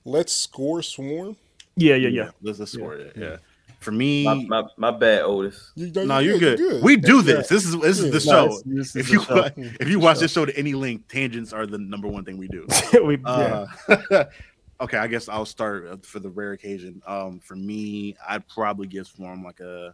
[0.06, 1.36] let's score Swarm.
[1.76, 2.30] yeah, yeah, yeah.
[2.41, 3.14] Let's let's score it.
[3.18, 3.23] Yeah.
[3.23, 3.38] Yeah.
[3.80, 5.72] For me, My, my, my bad, Otis.
[5.73, 6.84] You, no, you're good.
[6.84, 7.48] We do this.
[7.48, 8.34] This is this is the Yeah.
[8.44, 8.61] No, show.
[8.64, 9.36] this- this is If the you show.
[9.36, 9.49] wa-
[9.80, 12.48] if you watch this show to any length, tangents are the number one thing we
[12.48, 12.68] do.
[13.03, 13.65] we, yeah.
[13.90, 14.26] Uh,
[14.82, 17.02] okay, I guess I'll start uh, for the rare occasion.
[17.08, 19.94] Um, for me, I'd probably give Swarm like a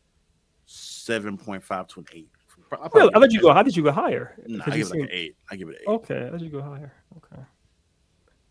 [0.65, 2.29] seven point five to an eight.
[2.71, 3.11] I'll Really?
[3.15, 3.53] I thought you go.
[3.53, 4.35] How did you go higher?
[4.47, 5.35] Nah, I give it like an eight.
[5.49, 5.87] I give it an eight.
[5.95, 6.93] Okay, I thought you go higher.
[7.17, 7.41] Okay.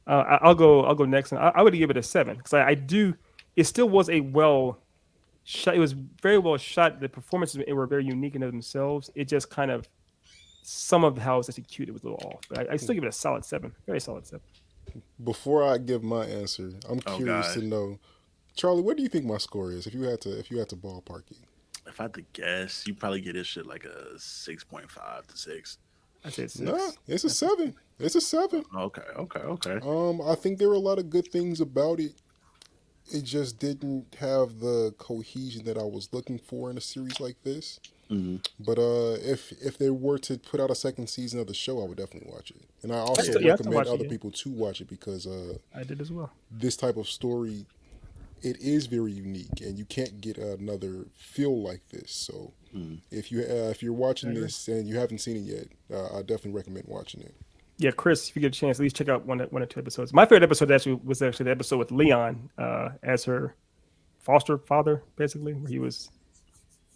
[0.06, 0.84] Uh, I- I'll go.
[0.84, 3.14] I'll go next, and I, I would give it a seven because I, I do.
[3.56, 4.78] It still was a well
[5.44, 5.74] shot.
[5.74, 7.00] It was very well shot.
[7.00, 9.10] The performances were very unique in themselves.
[9.14, 9.88] It just kind of
[10.62, 12.94] some of the how it was executed was a little off, but I, I still
[12.94, 13.72] give it a solid seven.
[13.86, 14.40] Very solid seven.
[15.22, 17.60] Before I give my answer, I'm Oh, curious God.
[17.60, 17.98] to know,
[18.54, 19.86] Charlie, what do you think my score is?
[19.86, 21.38] If you had to, if you had to ballpark it,
[21.86, 25.26] If I had to guess, you probably get this shit like a six point five
[25.28, 25.78] to six.
[26.24, 26.60] I say six.
[26.60, 27.74] nah, it's a seven.
[27.98, 28.64] It's a seven.
[28.74, 29.78] Okay, okay, okay.
[29.82, 32.12] Um, I think there are a lot of good things about it.
[33.08, 37.42] It just didn't have the cohesion that I was looking for in a series like
[37.44, 37.78] this.
[38.10, 38.44] Mhm.
[38.60, 41.82] But uh, if if they were to put out a second season of the show,
[41.82, 42.62] I would definitely watch it.
[42.82, 44.10] And I also I still recommend watch it, other yeah.
[44.10, 46.30] people to watch it because uh, I did as well.
[46.50, 47.66] this type of story,
[48.42, 52.12] it is very unique, and you can't get another feel like this.
[52.12, 53.00] So Mhm.
[53.10, 56.22] if you uh, if you're watching this and you haven't seen it yet, uh, I
[56.22, 57.34] definitely recommend watching it.
[57.78, 59.80] Yeah, Chris, if you get a chance, at least check out one one or two
[59.80, 60.12] episodes.
[60.14, 63.54] My favorite episode actually was actually the episode with Leon uh, as her
[64.18, 66.10] foster father, basically, where he was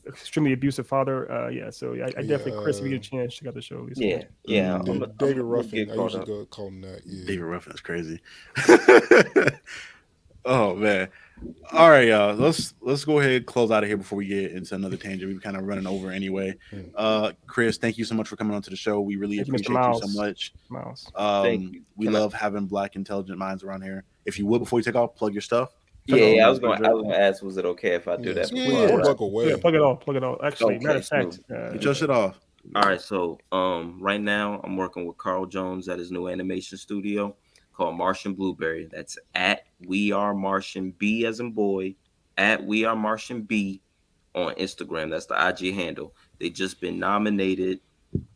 [0.06, 1.30] extremely abusive father.
[1.30, 3.60] Uh, yeah, so I, I definitely, Chris, if you get a chance, check out the
[3.60, 3.76] show.
[3.80, 4.78] At least Yeah, yeah.
[4.78, 4.88] Mm.
[4.88, 6.26] I'm- Da- I'm- David Ruffin, I caught usually up.
[6.26, 7.02] go call him that.
[7.04, 7.26] Yeah.
[7.26, 8.20] David Ruffin is crazy.
[10.46, 11.08] oh man.
[11.72, 12.34] All right, y'all.
[12.34, 15.32] Let's let's go ahead and close out of here before we get into another tangent.
[15.32, 16.56] We're kind of running over anyway.
[16.70, 16.80] Hmm.
[16.94, 19.00] Uh Chris, thank you so much for coming on to the show.
[19.00, 20.52] We really Thank appreciate you so much.
[20.68, 21.10] Miles.
[21.14, 21.82] Um Thank you.
[21.96, 24.04] we Can I- love having black intelligent minds around here.
[24.26, 25.70] If you would before you take off, plug your stuff.
[26.06, 26.84] Yeah, yeah, I was going.
[26.84, 28.50] I was going to ask, was it okay if I do that?
[28.52, 29.02] yeah, yeah, wrap?
[29.04, 29.50] plug away.
[29.50, 30.00] Yeah, plug it off.
[30.00, 30.38] Plug it off.
[30.42, 31.58] Actually, Okay, matter of fact, smooth.
[31.60, 32.40] uh, Get your shit off.
[32.74, 36.78] All right, so um, right now I'm working with Carl Jones at his new animation
[36.78, 37.36] studio
[37.80, 38.90] called Martian Blueberry.
[38.92, 41.94] That's at We Are Martian B as in boy
[42.36, 43.80] at We Are Martian B
[44.34, 45.08] on Instagram.
[45.08, 46.14] That's the IG handle.
[46.38, 47.80] They just been nominated.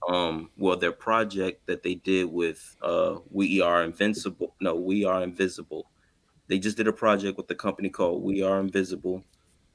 [0.08, 4.54] Um, well, their project that they did with uh, We Are Invincible.
[4.62, 5.90] No, We Are Invisible.
[6.46, 9.22] They just did a project with the company called We Are Invisible,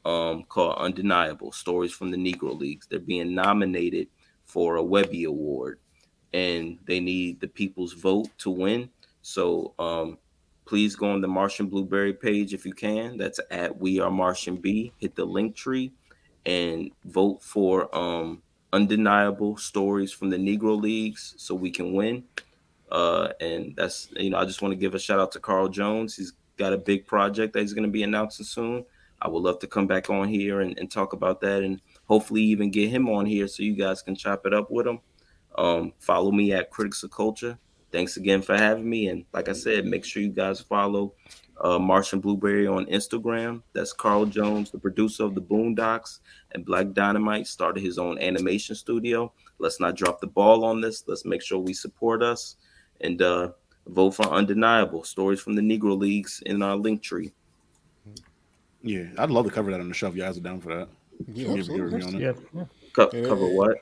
[0.04, 2.88] um, called Undeniable Stories from the Negro Leagues.
[2.88, 4.08] They're being nominated
[4.48, 5.78] for a Webby Award,
[6.34, 8.90] and they need the people's vote to win.
[9.22, 10.18] So um,
[10.66, 13.18] please go on the Martian Blueberry page if you can.
[13.18, 14.94] That's at We Are Martian B.
[14.98, 15.92] Hit the link tree
[16.46, 18.42] and vote for um,
[18.72, 22.24] Undeniable Stories from the Negro Leagues so we can win.
[22.92, 25.70] Uh, and that's you know I just want to give a shout out to Carl
[25.70, 26.16] Jones.
[26.16, 28.86] He's got a big project that he's going to be announcing soon.
[29.22, 32.42] I would love to come back on here and, and talk about that and hopefully
[32.44, 35.00] even get him on here so you guys can chop it up with him.
[35.58, 37.58] Um, follow me at Critics of Culture.
[37.92, 39.08] Thanks again for having me.
[39.08, 41.14] And like I said, make sure you guys follow
[41.62, 43.62] uh, Martian Blueberry on Instagram.
[43.74, 46.20] That's Carl Jones, the producer of the Boondocks
[46.52, 49.32] and Black Dynamite, started his own animation studio.
[49.58, 51.04] Let's not drop the ball on this.
[51.08, 52.56] Let's make sure we support us
[53.02, 53.52] and uh,
[53.88, 57.34] vote for Undeniable Stories from the Negro Leagues in our link tree.
[58.82, 60.74] Yeah, I'd love to cover that on the show if you guys are down for
[60.76, 60.88] that.
[61.34, 62.26] Yeah, Can we give you a absolutely.
[62.26, 62.38] on it?
[62.54, 62.66] yeah, yeah.
[62.94, 63.78] Co- cover what?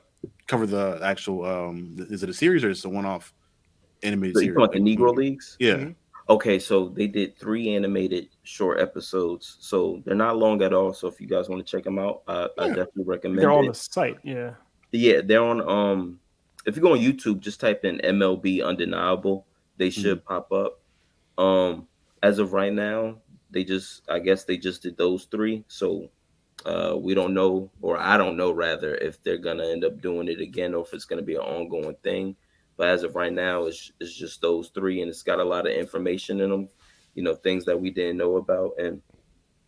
[0.47, 3.31] Cover the actual um is it a series or is it a one off
[4.03, 4.57] animated So you series?
[4.57, 5.57] talking about the Like, Negro Leagues?
[5.59, 5.75] Yeah.
[5.75, 5.95] Mhm.
[6.29, 9.57] Okay, so they did three animated short episodes.
[9.61, 10.93] So they're not long at all.
[10.93, 13.67] So if you guys want to check them out, I, I definitely recommend They're on
[13.67, 14.17] the site.
[14.23, 14.55] Yeah.
[14.91, 15.61] Yeah, they're on.
[15.61, 16.19] Um,
[16.65, 19.45] if you go on YouTube, just type in MLB Undeniable.
[19.77, 20.81] They should pop up.
[21.37, 21.87] Um,
[22.23, 23.19] as of right now,
[23.51, 25.63] they just, I guess they just did those three.
[25.69, 26.09] So
[26.65, 30.27] uh, we don't know, or I don't know rather, if they're gonna end up doing
[30.27, 32.35] it again or if it's gonna be an ongoing thing.
[32.77, 35.67] But as of right now, it's it's just those three, and it's got a lot
[35.67, 36.69] of information in them.
[37.15, 39.01] You know, things that we didn't know about, and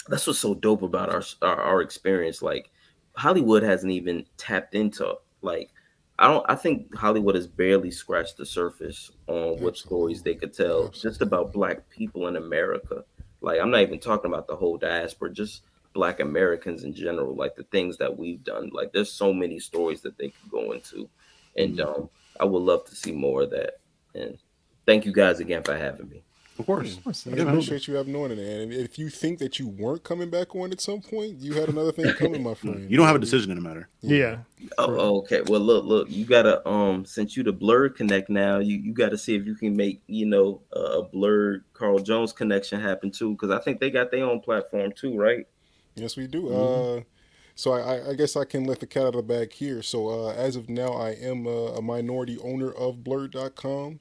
[0.07, 2.41] that's what's so dope about our, our our experience.
[2.41, 2.71] Like
[3.15, 5.71] Hollywood hasn't even tapped into like
[6.17, 10.53] I don't I think Hollywood has barely scratched the surface on what stories they could
[10.53, 11.01] tell Absolutely.
[11.01, 13.03] just about black people in America.
[13.41, 15.63] Like I'm not even talking about the whole diaspora, just
[15.93, 18.69] black Americans in general, like the things that we've done.
[18.73, 21.09] Like there's so many stories that they could go into.
[21.55, 23.79] And um I would love to see more of that.
[24.15, 24.37] And
[24.85, 26.23] thank you guys again for having me.
[26.57, 26.99] Of course.
[27.05, 27.47] I Yeah, man.
[27.47, 30.73] appreciate you having on it, and if you think that you weren't coming back on
[30.73, 32.91] at some point, you had another thing coming, my friend.
[32.91, 33.87] You don't have a decision in the matter.
[34.01, 34.39] Yeah.
[34.77, 35.41] Oh, okay.
[35.47, 36.11] Well, look, look.
[36.11, 39.55] You gotta um, since you the blerd connect now, you you gotta see if you
[39.55, 43.89] can make you know a blerd Carl Jones connection happen too, because I think they
[43.89, 45.47] got their own platform too, right?
[45.95, 46.41] Yes, we do.
[46.43, 46.99] Mm-hmm.
[46.99, 47.03] Uh,
[47.59, 49.81] so I, I- I guess I can let the cat out of the bag here.
[49.81, 53.99] So uh, as of now, I am a, a minority owner of Blerd.com.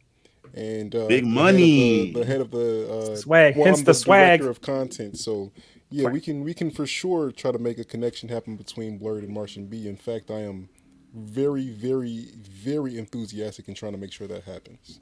[0.54, 2.12] And uh, Big the head of money.
[2.12, 4.38] the, the head of the uh, Swag, hence I'm the swag.
[4.40, 5.18] director of content.
[5.18, 5.52] So
[5.90, 9.18] yeah, we can we can for sure try to make a connection happen between Blerd
[9.18, 9.86] and Martian B.
[9.88, 10.68] In fact, I am
[11.14, 15.00] very, very, very enthusiastic in trying to make sure that happens.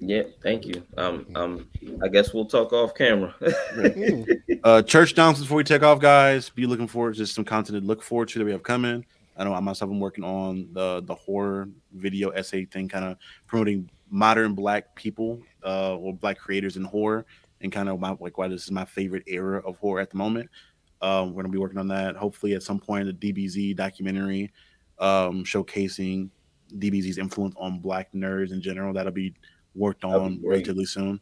[0.00, 0.22] Yeah.
[0.42, 0.82] Thank you.
[0.96, 1.68] Um, um,
[2.02, 3.34] I guess we'll talk off camera.
[3.78, 4.60] Mm.
[4.64, 6.50] Uh, church announcements before we take off, guys.
[6.50, 9.04] Be looking forward to just some content to look forward to that we have coming.
[9.36, 13.18] I know I myself am working on the the horror video essay thing, kind of
[13.46, 17.24] promoting modern black people uh, or black creators in horror,
[17.60, 20.16] and kind of my, like why this is my favorite era of horror at the
[20.16, 20.50] moment.
[21.00, 22.16] Um, we're gonna be working on that.
[22.16, 24.52] Hopefully, at some point, the DBZ documentary
[24.98, 26.30] um, showcasing
[26.76, 28.92] DBZ's influence on black nerds in general.
[28.92, 29.34] That'll be
[29.78, 31.20] worked on relatively soon.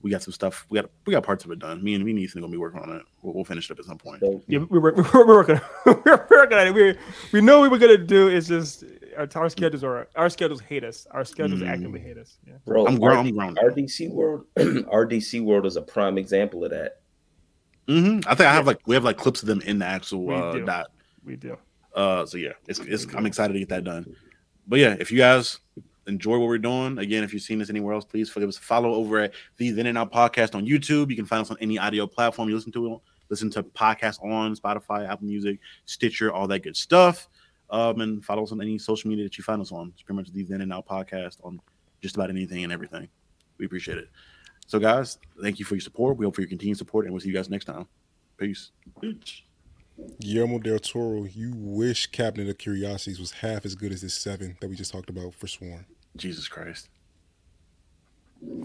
[0.00, 0.64] We got some stuff.
[0.70, 1.82] We got we got parts of it done.
[1.82, 3.02] Me and me and Ethan are gonna be working on it.
[3.20, 4.20] We'll, we'll finish it up at some point.
[4.20, 6.74] So, Yeah, we're, we were, we were working, we were working on it.
[6.74, 6.94] We
[7.32, 8.28] we know what we were gonna do.
[8.28, 8.84] It's just
[9.16, 11.08] our, our schedules are our schedules hate us.
[11.10, 11.68] Our schedules Mm.
[11.68, 12.36] actively hate us.
[12.46, 12.54] Yeah.
[12.64, 13.26] bro, I'm grown.
[13.26, 13.56] I'm grown.
[13.56, 17.00] RDC World, RDC World is a prime example of that.
[17.88, 20.26] hmm I think I have like we have like clips of them in the actual
[20.26, 20.64] We uh, do.
[20.64, 20.86] dot.
[21.24, 21.56] We do.
[21.92, 24.14] Uh, so yeah, it's, it's I'm excited to get that done.
[24.68, 25.58] But yeah, if you guys
[26.08, 28.62] enjoy what we're doing, again, if you've seen this anywhere else, please give us a
[28.62, 31.10] follow over at the Then and Now Podcast on YouTube.
[31.10, 33.00] You can find us on any audio platform you listen to.
[33.28, 37.28] Listen to podcasts on Spotify, Apple Music, Stitcher, all that good stuff.
[37.70, 39.92] Um, and follow us on any social media that you find us on.
[39.92, 41.60] It's pretty much the Then and Now Podcast on
[42.00, 43.08] just about anything and everything.
[43.58, 44.08] We appreciate it.
[44.66, 46.16] So, guys, thank you for your support.
[46.16, 47.86] We hope for your continued support, and we'll see you guys next time.
[48.38, 48.70] Peace.
[49.00, 49.42] Peace.
[50.20, 54.56] Guillermo del Toro, you wish Cabinet of Curiosities was half as good as this seven
[54.60, 55.84] that we just talked about for Swarm.
[56.16, 56.88] Jesus Christ.